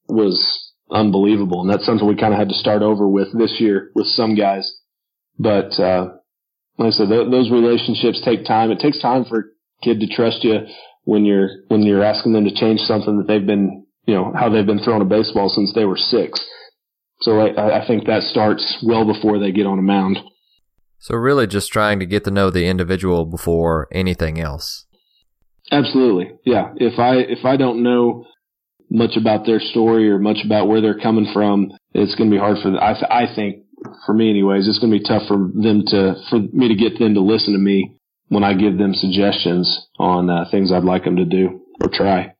was 0.08 0.72
unbelievable, 0.90 1.62
and 1.62 1.70
that's 1.70 1.86
something 1.86 2.06
we 2.06 2.16
kind 2.16 2.32
of 2.32 2.38
had 2.38 2.48
to 2.48 2.54
start 2.54 2.82
over 2.82 3.08
with 3.08 3.36
this 3.36 3.56
year 3.58 3.90
with 3.94 4.06
some 4.06 4.34
guys. 4.34 4.70
But 5.38 5.78
uh, 5.80 6.12
like 6.78 6.88
I 6.88 6.90
said, 6.90 7.08
th- 7.08 7.30
those 7.30 7.50
relationships 7.50 8.20
take 8.24 8.44
time. 8.44 8.70
It 8.70 8.80
takes 8.80 9.00
time 9.00 9.24
for 9.24 9.38
a 9.38 9.84
kid 9.84 10.00
to 10.00 10.06
trust 10.06 10.44
you 10.44 10.60
when 11.04 11.24
you're 11.24 11.48
when 11.68 11.82
you're 11.82 12.04
asking 12.04 12.32
them 12.32 12.44
to 12.44 12.54
change 12.54 12.80
something 12.80 13.18
that 13.18 13.26
they've 13.26 13.46
been, 13.46 13.86
you 14.06 14.14
know, 14.14 14.32
how 14.34 14.48
they've 14.48 14.66
been 14.66 14.82
throwing 14.82 15.02
a 15.02 15.06
baseball 15.06 15.48
since 15.48 15.72
they 15.74 15.84
were 15.84 15.96
six. 15.96 16.40
So 17.20 17.38
I, 17.38 17.80
I 17.80 17.86
think 17.86 18.06
that 18.06 18.22
starts 18.24 18.78
well 18.84 19.04
before 19.04 19.38
they 19.38 19.52
get 19.52 19.66
on 19.66 19.78
a 19.78 19.82
mound. 19.82 20.18
So 21.02 21.16
really, 21.16 21.48
just 21.48 21.72
trying 21.72 21.98
to 21.98 22.06
get 22.06 22.22
to 22.24 22.30
know 22.30 22.48
the 22.48 22.66
individual 22.66 23.26
before 23.26 23.88
anything 23.90 24.38
else. 24.38 24.86
Absolutely, 25.72 26.30
yeah. 26.44 26.72
If 26.76 27.00
I 27.00 27.16
if 27.16 27.44
I 27.44 27.56
don't 27.56 27.82
know 27.82 28.24
much 28.88 29.16
about 29.16 29.44
their 29.44 29.58
story 29.58 30.08
or 30.08 30.20
much 30.20 30.38
about 30.44 30.68
where 30.68 30.80
they're 30.80 31.00
coming 31.00 31.28
from, 31.34 31.72
it's 31.92 32.14
going 32.14 32.30
to 32.30 32.36
be 32.36 32.38
hard 32.38 32.58
for 32.62 32.70
them. 32.70 32.78
I, 32.80 32.92
th- 32.92 33.10
I 33.10 33.34
think 33.34 33.64
for 34.06 34.14
me 34.14 34.30
anyways, 34.30 34.68
it's 34.68 34.78
going 34.78 34.92
to 34.92 34.98
be 35.00 35.04
tough 35.04 35.26
for 35.26 35.38
them 35.38 35.82
to, 35.88 36.14
for 36.30 36.38
me 36.38 36.68
to 36.68 36.76
get 36.76 37.00
them 37.00 37.14
to 37.14 37.20
listen 37.20 37.52
to 37.52 37.58
me 37.58 37.96
when 38.28 38.44
I 38.44 38.54
give 38.54 38.78
them 38.78 38.94
suggestions 38.94 39.88
on 39.98 40.30
uh, 40.30 40.44
things 40.52 40.70
I'd 40.70 40.84
like 40.84 41.02
them 41.02 41.16
to 41.16 41.24
do 41.24 41.62
or 41.80 41.88
try. 41.92 42.34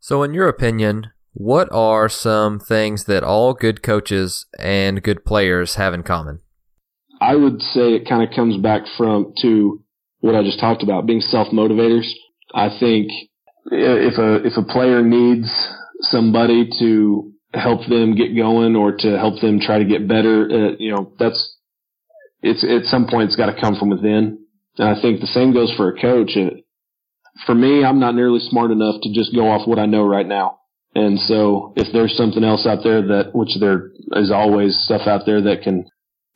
So, 0.00 0.22
in 0.22 0.34
your 0.34 0.48
opinion, 0.48 1.12
what 1.32 1.72
are 1.72 2.10
some 2.10 2.60
things 2.60 3.04
that 3.04 3.24
all 3.24 3.54
good 3.54 3.82
coaches 3.82 4.44
and 4.58 5.02
good 5.02 5.24
players 5.24 5.76
have 5.76 5.94
in 5.94 6.02
common? 6.02 6.40
I 7.20 7.36
would 7.36 7.60
say 7.60 7.94
it 7.94 8.08
kind 8.08 8.22
of 8.26 8.34
comes 8.34 8.56
back 8.56 8.82
from 8.96 9.34
to 9.42 9.82
what 10.20 10.34
I 10.34 10.42
just 10.42 10.60
talked 10.60 10.82
about, 10.82 11.06
being 11.06 11.20
self 11.20 11.48
motivators. 11.48 12.08
I 12.54 12.68
think 12.80 13.10
if 13.70 14.18
a 14.18 14.46
if 14.46 14.56
a 14.56 14.62
player 14.62 15.02
needs 15.02 15.48
somebody 16.02 16.70
to 16.78 17.32
help 17.52 17.86
them 17.88 18.14
get 18.14 18.36
going 18.36 18.76
or 18.76 18.92
to 18.96 19.18
help 19.18 19.40
them 19.40 19.60
try 19.60 19.78
to 19.78 19.84
get 19.84 20.08
better. 20.08 20.44
Uh, 20.44 20.76
you 20.78 20.92
know, 20.92 21.12
that's 21.18 21.56
it's 22.42 22.64
at 22.64 22.90
some 22.90 23.06
point 23.06 23.28
it's 23.28 23.36
got 23.36 23.52
to 23.52 23.60
come 23.60 23.76
from 23.76 23.90
within. 23.90 24.38
And 24.78 24.88
I 24.88 25.00
think 25.00 25.20
the 25.20 25.26
same 25.26 25.52
goes 25.52 25.72
for 25.76 25.88
a 25.88 26.00
coach. 26.00 26.36
Uh, 26.36 26.60
for 27.46 27.54
me, 27.54 27.84
I'm 27.84 28.00
not 28.00 28.14
nearly 28.14 28.40
smart 28.40 28.70
enough 28.70 29.00
to 29.02 29.12
just 29.12 29.34
go 29.34 29.48
off 29.50 29.66
what 29.66 29.78
I 29.78 29.86
know 29.86 30.04
right 30.04 30.26
now. 30.26 30.58
And 30.94 31.18
so 31.20 31.72
if 31.76 31.92
there's 31.92 32.16
something 32.16 32.42
else 32.42 32.66
out 32.66 32.80
there 32.82 33.02
that, 33.08 33.30
which 33.32 33.50
there 33.60 33.90
is 34.12 34.30
always 34.30 34.76
stuff 34.84 35.06
out 35.06 35.22
there 35.24 35.40
that 35.42 35.62
can, 35.62 35.86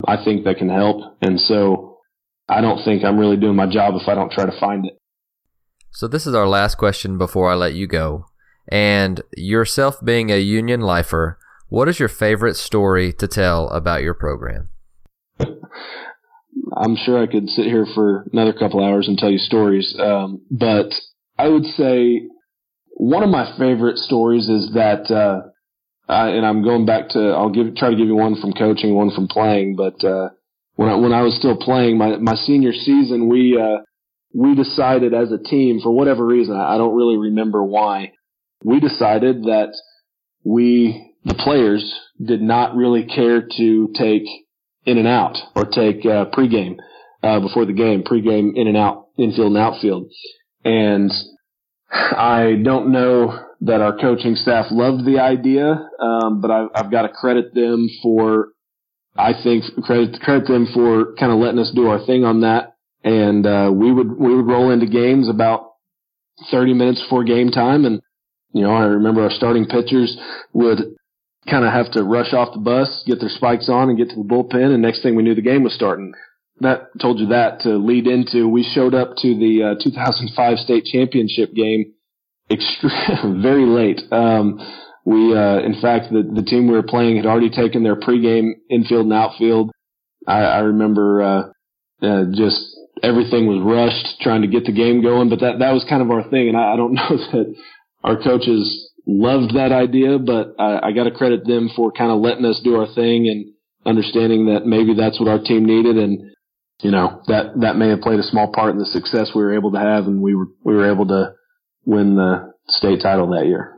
I 0.07 0.23
think 0.23 0.43
that 0.43 0.57
can 0.57 0.69
help. 0.69 1.17
And 1.21 1.39
so 1.39 1.99
I 2.49 2.61
don't 2.61 2.83
think 2.83 3.03
I'm 3.03 3.17
really 3.17 3.37
doing 3.37 3.55
my 3.55 3.69
job 3.69 3.95
if 3.95 4.07
I 4.07 4.15
don't 4.15 4.31
try 4.31 4.45
to 4.45 4.59
find 4.59 4.85
it. 4.85 4.97
So 5.91 6.07
this 6.07 6.27
is 6.27 6.35
our 6.35 6.47
last 6.47 6.75
question 6.75 7.17
before 7.17 7.49
I 7.49 7.55
let 7.55 7.73
you 7.73 7.87
go. 7.87 8.25
And 8.67 9.21
yourself 9.37 10.03
being 10.03 10.31
a 10.31 10.37
union 10.37 10.81
lifer, 10.81 11.39
what 11.69 11.87
is 11.87 11.99
your 11.99 12.09
favorite 12.09 12.55
story 12.55 13.13
to 13.13 13.27
tell 13.27 13.69
about 13.69 14.01
your 14.01 14.13
program? 14.13 14.69
I'm 15.39 16.95
sure 16.95 17.21
I 17.21 17.27
could 17.27 17.47
sit 17.49 17.65
here 17.65 17.85
for 17.93 18.25
another 18.33 18.53
couple 18.53 18.83
hours 18.83 19.07
and 19.07 19.17
tell 19.17 19.31
you 19.31 19.37
stories, 19.37 19.95
um, 19.99 20.41
but 20.49 20.93
I 21.37 21.47
would 21.47 21.65
say 21.65 22.23
one 22.91 23.23
of 23.23 23.29
my 23.29 23.57
favorite 23.57 23.97
stories 23.97 24.49
is 24.49 24.71
that, 24.73 25.11
uh, 25.11 25.49
And 26.07 26.45
I'm 26.45 26.63
going 26.63 26.85
back 26.85 27.09
to 27.09 27.19
I'll 27.19 27.49
give 27.49 27.75
try 27.75 27.89
to 27.89 27.95
give 27.95 28.07
you 28.07 28.15
one 28.15 28.39
from 28.39 28.53
coaching, 28.53 28.93
one 28.93 29.11
from 29.11 29.27
playing, 29.27 29.75
but 29.75 30.03
uh, 30.03 30.29
when 30.75 30.89
I, 30.89 30.95
when 30.95 31.13
I 31.13 31.21
was 31.21 31.35
still 31.35 31.57
playing 31.57 31.97
my 31.97 32.17
my 32.17 32.35
senior 32.35 32.73
season, 32.73 33.29
we 33.29 33.59
uh, 33.59 33.81
we 34.33 34.55
decided 34.55 35.13
as 35.13 35.31
a 35.31 35.37
team 35.37 35.79
for 35.81 35.91
whatever 35.91 36.25
reason 36.25 36.55
I 36.55 36.77
don't 36.77 36.95
really 36.95 37.17
remember 37.17 37.63
why 37.63 38.11
we 38.65 38.79
decided 38.79 39.43
that 39.43 39.73
we, 40.43 41.13
the 41.23 41.35
players, 41.35 41.93
did 42.23 42.41
not 42.41 42.75
really 42.75 43.05
care 43.05 43.47
to 43.57 43.89
take 43.95 44.23
in 44.85 44.97
and 44.97 45.07
out 45.07 45.37
or 45.55 45.65
take 45.65 46.05
uh, 46.05 46.25
pregame 46.33 46.77
uh, 47.23 47.39
before 47.39 47.65
the 47.65 47.73
game, 47.73 48.03
pregame 48.03 48.55
in 48.55 48.67
and 48.67 48.75
out, 48.75 49.07
infield 49.17 49.47
and 49.47 49.57
outfield. 49.57 50.11
And 50.63 51.11
I 51.89 52.55
don't 52.63 52.91
know 52.91 53.39
that 53.61 53.81
our 53.81 53.97
coaching 53.97 54.35
staff 54.35 54.67
loved 54.71 55.05
the 55.05 55.19
idea, 55.19 55.89
um, 55.99 56.41
but 56.41 56.51
I've, 56.51 56.69
I've 56.75 56.91
got 56.91 57.03
to 57.03 57.09
credit 57.09 57.53
them 57.53 57.87
for, 58.03 58.49
I 59.15 59.33
think, 59.41 59.63
credit 59.83 60.19
credit 60.21 60.47
them 60.47 60.67
for 60.73 61.15
kind 61.15 61.31
of 61.31 61.39
letting 61.39 61.59
us 61.59 61.71
do 61.73 61.87
our 61.87 62.05
thing 62.05 62.23
on 62.23 62.41
that. 62.41 62.75
And 63.03 63.45
uh, 63.45 63.71
we 63.73 63.91
would 63.91 64.17
we 64.17 64.35
would 64.35 64.47
roll 64.47 64.71
into 64.71 64.87
games 64.87 65.29
about 65.29 65.73
30 66.51 66.73
minutes 66.73 67.01
before 67.01 67.23
game 67.23 67.49
time, 67.49 67.85
and 67.85 68.01
you 68.51 68.63
know, 68.63 68.71
I 68.71 68.85
remember 68.85 69.21
our 69.21 69.31
starting 69.31 69.65
pitchers 69.65 70.17
would 70.53 70.79
kind 71.49 71.65
of 71.65 71.71
have 71.71 71.91
to 71.91 72.03
rush 72.03 72.33
off 72.33 72.53
the 72.53 72.59
bus, 72.59 73.03
get 73.05 73.19
their 73.19 73.29
spikes 73.29 73.69
on, 73.69 73.89
and 73.89 73.97
get 73.97 74.09
to 74.09 74.15
the 74.15 74.23
bullpen. 74.23 74.73
And 74.73 74.81
next 74.81 75.03
thing 75.03 75.15
we 75.15 75.23
knew, 75.23 75.35
the 75.35 75.41
game 75.41 75.63
was 75.63 75.73
starting. 75.73 76.13
That 76.61 76.87
told 77.01 77.19
you 77.19 77.27
that 77.27 77.61
to 77.61 77.77
lead 77.77 78.07
into. 78.07 78.47
We 78.47 78.63
showed 78.63 78.93
up 78.93 79.17
to 79.17 79.27
the 79.37 79.75
uh, 79.77 79.83
2005 79.83 80.57
state 80.59 80.85
championship 80.85 81.53
game 81.53 81.93
extreme, 82.49 83.41
very 83.41 83.65
late. 83.65 84.01
Um, 84.11 84.59
We, 85.05 85.37
uh, 85.37 85.59
in 85.59 85.79
fact, 85.81 86.11
the, 86.11 86.23
the 86.23 86.41
team 86.41 86.65
we 86.67 86.73
were 86.73 86.81
playing 86.83 87.17
had 87.17 87.27
already 87.27 87.51
taken 87.51 87.83
their 87.83 87.95
pregame 87.95 88.53
infield 88.71 89.05
and 89.05 89.13
outfield. 89.13 89.71
I, 90.25 90.39
I 90.41 90.59
remember, 90.59 91.21
uh, 91.21 91.43
uh, 92.01 92.25
just 92.33 92.59
everything 93.03 93.45
was 93.45 93.61
rushed 93.61 94.19
trying 94.21 94.41
to 94.41 94.47
get 94.47 94.65
the 94.65 94.71
game 94.71 95.03
going, 95.03 95.29
but 95.29 95.41
that, 95.41 95.59
that 95.59 95.73
was 95.73 95.85
kind 95.87 96.01
of 96.01 96.09
our 96.09 96.27
thing. 96.29 96.49
And 96.49 96.57
I, 96.57 96.73
I 96.73 96.75
don't 96.75 96.93
know 96.99 97.09
that 97.09 97.55
our 98.03 98.17
coaches 98.17 98.89
loved 99.05 99.53
that 99.53 99.71
idea, 99.71 100.17
but 100.17 100.55
I, 100.57 100.87
I 100.87 100.91
got 100.91 101.03
to 101.03 101.11
credit 101.11 101.45
them 101.45 101.69
for 101.75 101.91
kind 101.91 102.11
of 102.11 102.19
letting 102.19 102.45
us 102.45 102.59
do 102.63 102.75
our 102.75 102.87
thing 102.95 103.27
and 103.29 103.53
understanding 103.85 104.47
that 104.47 104.65
maybe 104.65 104.95
that's 104.95 105.19
what 105.19 105.29
our 105.29 105.37
team 105.39 105.65
needed. 105.65 105.97
And, 105.97 106.33
you 106.81 106.89
know, 106.89 107.21
that, 107.27 107.59
that 107.61 107.75
may 107.75 107.89
have 107.89 108.01
played 108.01 108.19
a 108.19 108.23
small 108.23 108.51
part 108.51 108.73
in 108.73 108.79
the 108.79 108.87
success 108.87 109.29
we 109.35 109.43
were 109.43 109.53
able 109.53 109.71
to 109.73 109.79
have. 109.79 110.07
And 110.07 110.19
we 110.19 110.33
were, 110.33 110.47
we 110.63 110.73
were 110.73 110.91
able 110.91 111.05
to 111.07 111.33
win 111.85 112.15
the 112.15 112.53
state 112.67 113.01
title 113.01 113.29
that 113.31 113.45
year. 113.45 113.73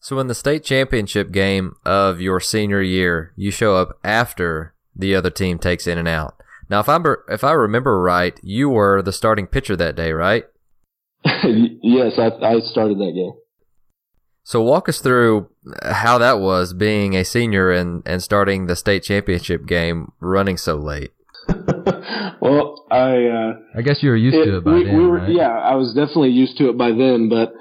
So 0.00 0.18
in 0.18 0.28
the 0.28 0.34
state 0.34 0.64
championship 0.64 1.32
game 1.32 1.74
of 1.84 2.20
your 2.20 2.40
senior 2.40 2.82
year, 2.82 3.32
you 3.36 3.50
show 3.50 3.76
up 3.76 3.98
after 4.04 4.74
the 4.94 5.14
other 5.14 5.30
team 5.30 5.58
takes 5.58 5.86
in 5.86 5.98
and 5.98 6.08
out. 6.08 6.34
Now, 6.70 6.80
if 6.80 6.88
I 6.88 6.98
if 7.28 7.44
I 7.44 7.52
remember 7.52 8.00
right, 8.00 8.38
you 8.42 8.68
were 8.68 9.02
the 9.02 9.12
starting 9.12 9.46
pitcher 9.46 9.76
that 9.76 9.96
day, 9.96 10.12
right? 10.12 10.44
yes, 11.24 12.18
I, 12.18 12.28
I 12.44 12.60
started 12.60 12.98
that 12.98 13.12
game. 13.14 13.32
So 14.42 14.62
walk 14.62 14.88
us 14.88 15.00
through 15.00 15.50
how 15.82 16.16
that 16.18 16.40
was 16.40 16.72
being 16.72 17.14
a 17.14 17.24
senior 17.24 17.70
and, 17.70 18.02
and 18.06 18.22
starting 18.22 18.66
the 18.66 18.76
state 18.76 19.02
championship 19.02 19.66
game 19.66 20.12
running 20.20 20.56
so 20.56 20.76
late. 20.76 21.12
well, 22.40 22.86
I 22.90 23.26
uh, 23.26 23.52
I 23.76 23.82
guess 23.82 24.02
you 24.02 24.10
were 24.10 24.16
used 24.16 24.36
it, 24.36 24.44
to 24.44 24.56
it 24.58 24.64
by 24.64 24.72
we, 24.74 24.84
then. 24.84 24.96
We 24.96 25.06
were, 25.06 25.18
right? 25.18 25.30
Yeah, 25.30 25.50
I 25.50 25.74
was 25.76 25.94
definitely 25.94 26.30
used 26.30 26.58
to 26.58 26.68
it 26.68 26.78
by 26.78 26.90
then, 26.90 27.28
but 27.28 27.52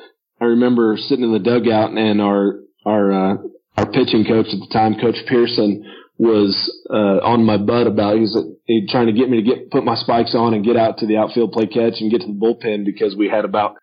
I 0.42 0.46
remember 0.46 0.98
sitting 0.98 1.24
in 1.24 1.34
the 1.34 1.40
dugout 1.40 1.92
and 1.92 2.22
our 2.22 2.60
our 2.86 3.12
uh, 3.12 3.38
our 3.78 3.86
pitching 3.92 4.26
coach 4.26 4.48
at 4.48 4.60
the 4.60 4.70
time, 4.72 5.00
Coach 5.00 5.18
Pearson, 5.28 5.86
was 6.18 6.56
uh, 6.90 7.22
on 7.24 7.46
my 7.46 7.58
butt 7.58 7.88
about 7.88 8.16
he 8.16 8.22
was 8.22 8.38
he 8.66 8.88
trying 8.90 9.08
to 9.08 9.14
get 9.14 9.30
me 9.30 9.42
to 9.42 9.44
get 9.44 9.72
put 9.72 9.86
my 9.86 9.96
spikes 9.96 10.36
on 10.36 10.54
and 10.54 10.66
get 10.66 10.76
out 10.76 10.98
to 11.00 11.08
the 11.08 11.18
outfield 11.18 11.52
play 11.52 11.68
catch 11.68 12.02
and 12.02 12.12
get 12.12 12.22
to 12.22 12.28
the 12.28 12.34
bullpen 12.34 12.86
because 12.86 13.16
we 13.16 13.30
had 13.30 13.46
about 13.46 13.76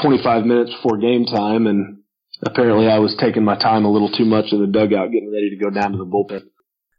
25 0.00 0.44
minutes 0.44 0.72
before 0.72 0.98
game 0.98 1.24
time 1.24 1.66
and 1.66 1.98
apparently 2.42 2.88
I 2.88 2.98
was 2.98 3.16
taking 3.18 3.44
my 3.44 3.56
time 3.56 3.84
a 3.84 3.90
little 3.90 4.10
too 4.10 4.24
much 4.24 4.46
in 4.52 4.60
the 4.60 4.66
dugout 4.66 5.10
getting 5.10 5.32
ready 5.32 5.50
to 5.50 5.56
go 5.56 5.70
down 5.70 5.92
to 5.92 5.98
the 5.98 6.06
bullpen. 6.06 6.42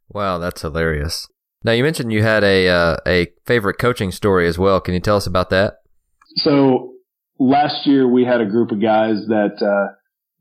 Wow, 0.09 0.37
that's 0.37 0.61
hilarious. 0.61 1.27
Now 1.63 1.71
you 1.71 1.83
mentioned 1.83 2.11
you 2.11 2.23
had 2.23 2.43
a 2.43 2.67
uh, 2.67 2.97
a 3.05 3.27
favorite 3.45 3.77
coaching 3.79 4.11
story 4.11 4.47
as 4.47 4.57
well. 4.57 4.81
Can 4.81 4.93
you 4.93 4.99
tell 4.99 5.17
us 5.17 5.27
about 5.27 5.49
that? 5.51 5.75
So 6.37 6.93
last 7.39 7.85
year 7.85 8.07
we 8.07 8.25
had 8.25 8.41
a 8.41 8.45
group 8.45 8.71
of 8.71 8.81
guys 8.81 9.25
that 9.27 9.61
uh, 9.61 9.93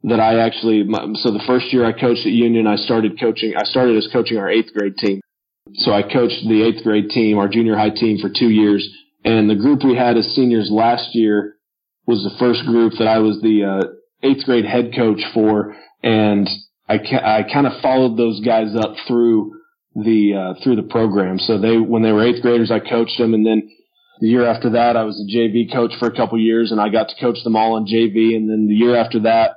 that 0.05 0.21
I 0.21 0.41
actually. 0.41 0.85
So 1.23 1.31
the 1.31 1.43
first 1.47 1.73
year 1.73 1.85
I 1.85 1.93
coached 1.93 2.27
at 2.27 2.33
Union, 2.33 2.67
I 2.67 2.77
started 2.77 3.19
coaching. 3.21 3.55
I 3.57 3.65
started 3.65 3.97
as 3.97 4.09
coaching 4.13 4.39
our 4.39 4.51
eighth 4.51 4.73
grade 4.75 4.97
team. 4.97 5.21
So 5.75 5.93
I 5.93 6.03
coached 6.03 6.43
the 6.49 6.63
eighth 6.63 6.83
grade 6.83 7.11
team, 7.11 7.39
our 7.39 7.49
junior 7.49 7.77
high 7.77 7.91
team, 7.91 8.19
for 8.19 8.29
two 8.29 8.51
years. 8.51 8.89
And 9.25 9.49
the 9.49 9.55
group 9.55 9.85
we 9.85 9.97
had 9.97 10.17
as 10.17 10.35
seniors 10.35 10.71
last 10.71 11.15
year 11.15 11.55
was 12.07 12.25
the 12.25 12.37
first 12.39 12.67
group 12.67 12.95
that 12.99 13.07
I 13.07 13.19
was 13.19 13.41
the 13.41 13.65
uh, 13.65 14.27
eighth 14.27 14.45
grade 14.45 14.65
head 14.65 14.93
coach 14.97 15.21
for, 15.33 15.77
and 16.03 16.49
I 16.89 16.99
ca- 16.99 17.25
I 17.25 17.45
kind 17.45 17.67
of 17.69 17.81
followed 17.81 18.17
those 18.17 18.41
guys 18.41 18.75
up 18.75 18.97
through 19.07 19.53
the 19.95 20.35
uh, 20.35 20.63
through 20.63 20.77
the 20.77 20.83
program. 20.83 21.39
So 21.39 21.59
they 21.59 21.77
when 21.77 22.03
they 22.03 22.13
were 22.13 22.25
eighth 22.25 22.43
graders, 22.43 22.71
I 22.71 22.81
coached 22.81 23.19
them, 23.19 23.35
and 23.35 23.47
then 23.47 23.71
the 24.21 24.29
year 24.29 24.47
after 24.47 24.71
that, 24.71 24.97
I 24.97 25.05
was 25.05 25.21
a 25.21 25.37
JV 25.37 25.73
coach 25.73 25.93
for 25.99 26.07
a 26.07 26.17
couple 26.17 26.39
years, 26.39 26.71
and 26.71 26.81
I 26.81 26.89
got 26.89 27.09
to 27.09 27.21
coach 27.21 27.43
them 27.45 27.57
all 27.57 27.77
in 27.77 27.87
JV. 27.87 28.37
And 28.37 28.49
then 28.49 28.67
the 28.69 28.75
year 28.75 28.97
after 28.97 29.21
that, 29.21 29.57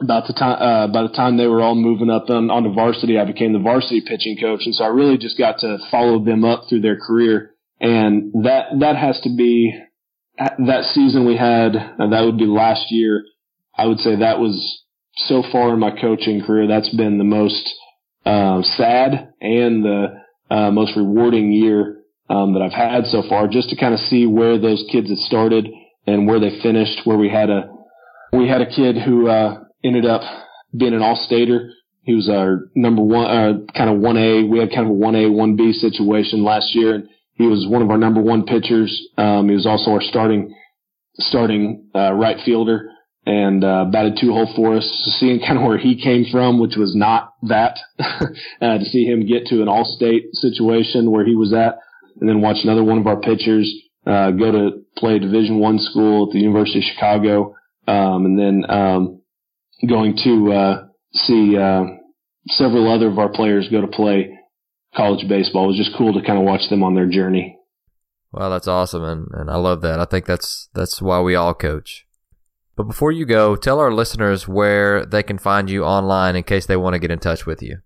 about 0.00 0.26
the 0.26 0.32
time 0.32 0.62
uh, 0.62 0.86
by 0.92 1.02
the 1.02 1.14
time 1.14 1.36
they 1.36 1.46
were 1.46 1.60
all 1.60 1.74
moving 1.74 2.10
up 2.10 2.30
on, 2.30 2.50
onto 2.50 2.72
varsity, 2.72 3.18
I 3.18 3.24
became 3.24 3.52
the 3.52 3.58
varsity 3.58 4.00
pitching 4.00 4.38
coach, 4.40 4.62
and 4.64 4.74
so 4.74 4.84
I 4.84 4.88
really 4.88 5.18
just 5.18 5.36
got 5.36 5.58
to 5.60 5.78
follow 5.90 6.24
them 6.24 6.44
up 6.44 6.64
through 6.68 6.80
their 6.80 6.98
career. 6.98 7.54
And 7.80 8.44
that 8.44 8.66
that 8.80 8.96
has 8.96 9.20
to 9.22 9.30
be 9.34 9.74
that 10.38 10.84
season 10.94 11.26
we 11.26 11.36
had. 11.36 11.76
Uh, 11.76 12.08
that 12.10 12.22
would 12.24 12.38
be 12.38 12.46
last 12.46 12.86
year. 12.90 13.24
I 13.76 13.86
would 13.86 13.98
say 13.98 14.16
that 14.16 14.38
was 14.38 14.84
so 15.16 15.42
far 15.50 15.72
in 15.72 15.78
my 15.78 15.90
coaching 15.90 16.42
career. 16.42 16.66
That's 16.66 16.94
been 16.94 17.18
the 17.18 17.24
most 17.24 17.68
uh, 18.24 18.62
sad 18.62 19.32
and 19.40 19.84
the 19.84 20.06
uh, 20.50 20.70
most 20.70 20.96
rewarding 20.96 21.52
year 21.52 22.02
um, 22.28 22.54
that 22.54 22.62
I've 22.62 22.72
had 22.72 23.06
so 23.06 23.22
far, 23.28 23.48
just 23.48 23.70
to 23.70 23.76
kind 23.76 23.94
of 23.94 24.00
see 24.00 24.26
where 24.26 24.58
those 24.58 24.84
kids 24.90 25.08
had 25.08 25.18
started 25.18 25.68
and 26.06 26.26
where 26.26 26.40
they 26.40 26.60
finished. 26.62 27.00
Where 27.04 27.16
we 27.16 27.28
had 27.28 27.50
a 27.50 27.70
we 28.32 28.48
had 28.48 28.60
a 28.60 28.66
kid 28.66 28.96
who 28.96 29.28
uh, 29.28 29.62
ended 29.82 30.06
up 30.06 30.22
being 30.76 30.94
an 30.94 31.02
all-stater. 31.02 31.70
He 32.02 32.14
was 32.14 32.28
our 32.28 32.68
number 32.74 33.02
one, 33.02 33.26
uh, 33.30 33.52
kind 33.76 33.90
of 33.90 33.98
one 33.98 34.16
A. 34.16 34.42
We 34.44 34.58
had 34.58 34.70
kind 34.70 34.86
of 34.86 34.90
a 34.90 34.94
one 34.94 35.16
A, 35.16 35.30
one 35.30 35.56
B 35.56 35.72
situation 35.72 36.44
last 36.44 36.74
year, 36.74 36.94
and 36.94 37.08
he 37.34 37.46
was 37.46 37.66
one 37.68 37.82
of 37.82 37.90
our 37.90 37.98
number 37.98 38.20
one 38.20 38.44
pitchers. 38.44 39.08
Um, 39.16 39.48
he 39.48 39.54
was 39.54 39.66
also 39.66 39.92
our 39.92 40.00
starting 40.00 40.54
starting 41.18 41.88
uh, 41.94 42.12
right 42.12 42.38
fielder 42.44 42.90
and 43.26 43.62
uh, 43.62 43.84
batted 43.92 44.18
two 44.20 44.32
hole 44.32 44.50
for 44.56 44.76
us. 44.76 45.16
Seeing 45.18 45.40
kind 45.40 45.58
of 45.58 45.64
where 45.64 45.78
he 45.78 46.00
came 46.00 46.24
from, 46.30 46.58
which 46.58 46.76
was 46.76 46.94
not 46.94 47.34
that, 47.42 47.78
uh, 47.98 48.78
to 48.78 48.84
see 48.84 49.04
him 49.04 49.26
get 49.26 49.46
to 49.46 49.62
an 49.62 49.68
all-state 49.68 50.34
situation 50.34 51.10
where 51.10 51.24
he 51.24 51.34
was 51.34 51.52
at 51.52 51.78
and 52.18 52.28
then 52.28 52.40
watch 52.40 52.58
another 52.62 52.84
one 52.84 52.98
of 52.98 53.06
our 53.06 53.20
pitchers 53.20 53.72
uh, 54.06 54.30
go 54.30 54.50
to 54.52 54.82
play 54.96 55.18
Division 55.18 55.58
One 55.58 55.78
school 55.78 56.26
at 56.26 56.32
the 56.32 56.40
University 56.40 56.78
of 56.78 56.84
Chicago, 56.84 57.54
um, 57.86 58.26
and 58.26 58.38
then 58.38 58.70
um, 58.70 59.22
going 59.86 60.16
to 60.24 60.52
uh, 60.52 60.84
see 61.12 61.56
uh, 61.56 61.84
several 62.48 62.92
other 62.92 63.08
of 63.08 63.18
our 63.18 63.28
players 63.28 63.68
go 63.70 63.80
to 63.80 63.86
play 63.86 64.38
college 64.94 65.28
baseball. 65.28 65.64
It 65.64 65.68
was 65.68 65.76
just 65.76 65.96
cool 65.96 66.14
to 66.14 66.26
kind 66.26 66.38
of 66.38 66.44
watch 66.44 66.68
them 66.68 66.82
on 66.82 66.94
their 66.94 67.08
journey. 67.08 67.58
Wow, 68.32 68.48
that's 68.48 68.68
awesome, 68.68 69.04
and, 69.04 69.26
and 69.32 69.50
I 69.50 69.56
love 69.56 69.80
that. 69.82 69.98
I 69.98 70.04
think 70.04 70.26
that's 70.26 70.68
that's 70.74 71.02
why 71.02 71.20
we 71.20 71.34
all 71.34 71.54
coach. 71.54 72.06
But 72.80 72.86
before 72.86 73.12
you 73.12 73.26
go, 73.26 73.56
tell 73.56 73.78
our 73.78 73.92
listeners 73.92 74.48
where 74.48 75.04
they 75.04 75.22
can 75.22 75.36
find 75.36 75.68
you 75.68 75.84
online 75.84 76.34
in 76.34 76.44
case 76.44 76.64
they 76.64 76.78
want 76.78 76.94
to 76.94 76.98
get 76.98 77.10
in 77.10 77.18
touch 77.18 77.44
with 77.44 77.60
you. 77.60 77.80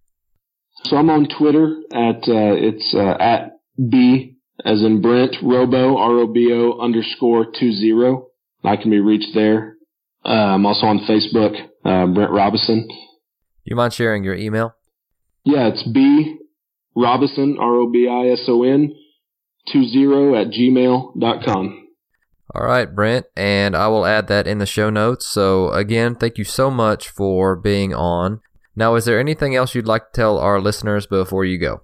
So 0.84 0.96
I'm 0.96 1.10
on 1.10 1.26
Twitter 1.36 1.80
at 1.92 2.18
uh, 2.28 2.54
it's 2.54 2.94
uh, 2.94 3.16
at 3.20 3.58
B 3.76 4.36
as 4.64 4.84
in 4.84 5.02
Brent 5.02 5.34
Robo 5.42 5.96
R 5.96 6.20
O 6.20 6.26
B 6.28 6.52
O 6.52 6.78
underscore 6.78 7.44
two 7.58 7.72
zero. 7.72 8.28
I 8.62 8.76
can 8.76 8.92
be 8.92 9.00
reached 9.00 9.34
there. 9.34 9.74
Uh, 10.24 10.54
I'm 10.54 10.64
also 10.64 10.86
on 10.86 11.00
Facebook, 11.00 11.60
uh, 11.84 12.06
Brent 12.14 12.30
Robison. 12.30 12.86
You 13.64 13.74
mind 13.74 13.94
sharing 13.94 14.22
your 14.22 14.36
email? 14.36 14.76
Yeah, 15.42 15.70
it's 15.72 15.82
B 15.82 16.36
Robison 16.94 17.56
R 17.58 17.74
O 17.74 17.90
B 17.90 18.06
I 18.08 18.30
S 18.30 18.44
O 18.46 18.62
N 18.62 18.94
two 19.72 19.88
zero 19.88 20.40
at 20.40 20.52
gmail 20.52 21.18
dot 21.18 21.44
com. 21.44 21.83
All 22.54 22.64
right, 22.64 22.84
Brent, 22.84 23.26
and 23.36 23.74
I 23.74 23.88
will 23.88 24.06
add 24.06 24.28
that 24.28 24.46
in 24.46 24.58
the 24.58 24.66
show 24.66 24.88
notes. 24.88 25.26
So 25.26 25.70
again, 25.70 26.14
thank 26.14 26.38
you 26.38 26.44
so 26.44 26.70
much 26.70 27.08
for 27.08 27.56
being 27.56 27.92
on. 27.92 28.40
Now, 28.76 28.94
is 28.94 29.06
there 29.06 29.18
anything 29.18 29.56
else 29.56 29.74
you'd 29.74 29.88
like 29.88 30.12
to 30.12 30.12
tell 30.12 30.38
our 30.38 30.60
listeners 30.60 31.06
before 31.06 31.44
you 31.44 31.58
go? 31.58 31.82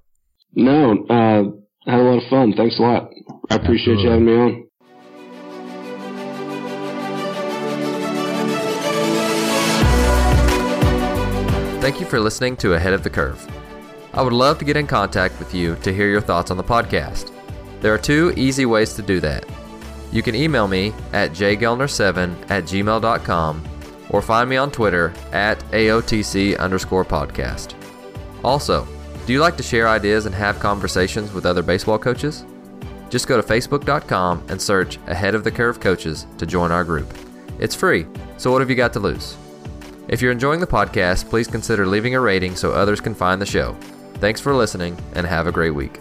No, 0.54 1.04
uh, 1.10 1.42
I 1.86 1.90
had 1.90 2.00
a 2.00 2.02
lot 2.02 2.22
of 2.22 2.28
fun. 2.30 2.52
Thanks 2.56 2.78
a 2.78 2.82
lot. 2.82 3.10
I 3.50 3.56
appreciate 3.56 3.98
Absolutely. 3.98 4.04
you 4.04 4.10
having 4.10 4.26
me 4.26 4.32
on. 4.32 4.66
Thank 11.80 11.98
you 11.98 12.06
for 12.06 12.20
listening 12.20 12.56
to 12.58 12.74
Ahead 12.74 12.92
of 12.92 13.02
the 13.02 13.10
Curve. 13.10 13.44
I 14.12 14.22
would 14.22 14.32
love 14.32 14.58
to 14.58 14.64
get 14.64 14.76
in 14.76 14.86
contact 14.86 15.38
with 15.38 15.52
you 15.54 15.76
to 15.76 15.92
hear 15.92 16.08
your 16.08 16.20
thoughts 16.20 16.50
on 16.50 16.56
the 16.56 16.64
podcast. 16.64 17.32
There 17.80 17.94
are 17.94 17.98
two 17.98 18.32
easy 18.36 18.66
ways 18.66 18.94
to 18.94 19.02
do 19.02 19.18
that. 19.20 19.44
You 20.12 20.22
can 20.22 20.34
email 20.34 20.66
me 20.66 20.92
at 21.12 21.32
jgelner7 21.32 22.50
at 22.50 22.64
gmail.com 22.64 23.64
or 24.10 24.22
find 24.22 24.50
me 24.50 24.56
on 24.56 24.70
Twitter 24.70 25.12
at 25.32 25.58
AOTC 25.70 26.58
underscore 26.58 27.04
podcast. 27.04 27.74
Also, 28.42 28.86
do 29.26 29.32
you 29.32 29.40
like 29.40 29.56
to 29.56 29.62
share 29.62 29.88
ideas 29.88 30.26
and 30.26 30.34
have 30.34 30.58
conversations 30.58 31.32
with 31.32 31.46
other 31.46 31.62
baseball 31.62 31.98
coaches? 31.98 32.44
Just 33.08 33.28
go 33.28 33.40
to 33.40 33.46
facebook.com 33.46 34.44
and 34.48 34.60
search 34.60 34.98
Ahead 35.06 35.34
of 35.34 35.44
the 35.44 35.50
Curve 35.50 35.80
Coaches 35.80 36.26
to 36.38 36.46
join 36.46 36.72
our 36.72 36.84
group. 36.84 37.12
It's 37.58 37.74
free, 37.74 38.06
so 38.38 38.50
what 38.50 38.60
have 38.60 38.70
you 38.70 38.76
got 38.76 38.92
to 38.94 39.00
lose? 39.00 39.36
If 40.08 40.20
you're 40.20 40.32
enjoying 40.32 40.60
the 40.60 40.66
podcast, 40.66 41.28
please 41.28 41.46
consider 41.46 41.86
leaving 41.86 42.14
a 42.14 42.20
rating 42.20 42.56
so 42.56 42.72
others 42.72 43.00
can 43.00 43.14
find 43.14 43.40
the 43.40 43.46
show. 43.46 43.74
Thanks 44.14 44.40
for 44.40 44.54
listening 44.54 44.98
and 45.14 45.26
have 45.26 45.46
a 45.46 45.52
great 45.52 45.70
week. 45.70 46.00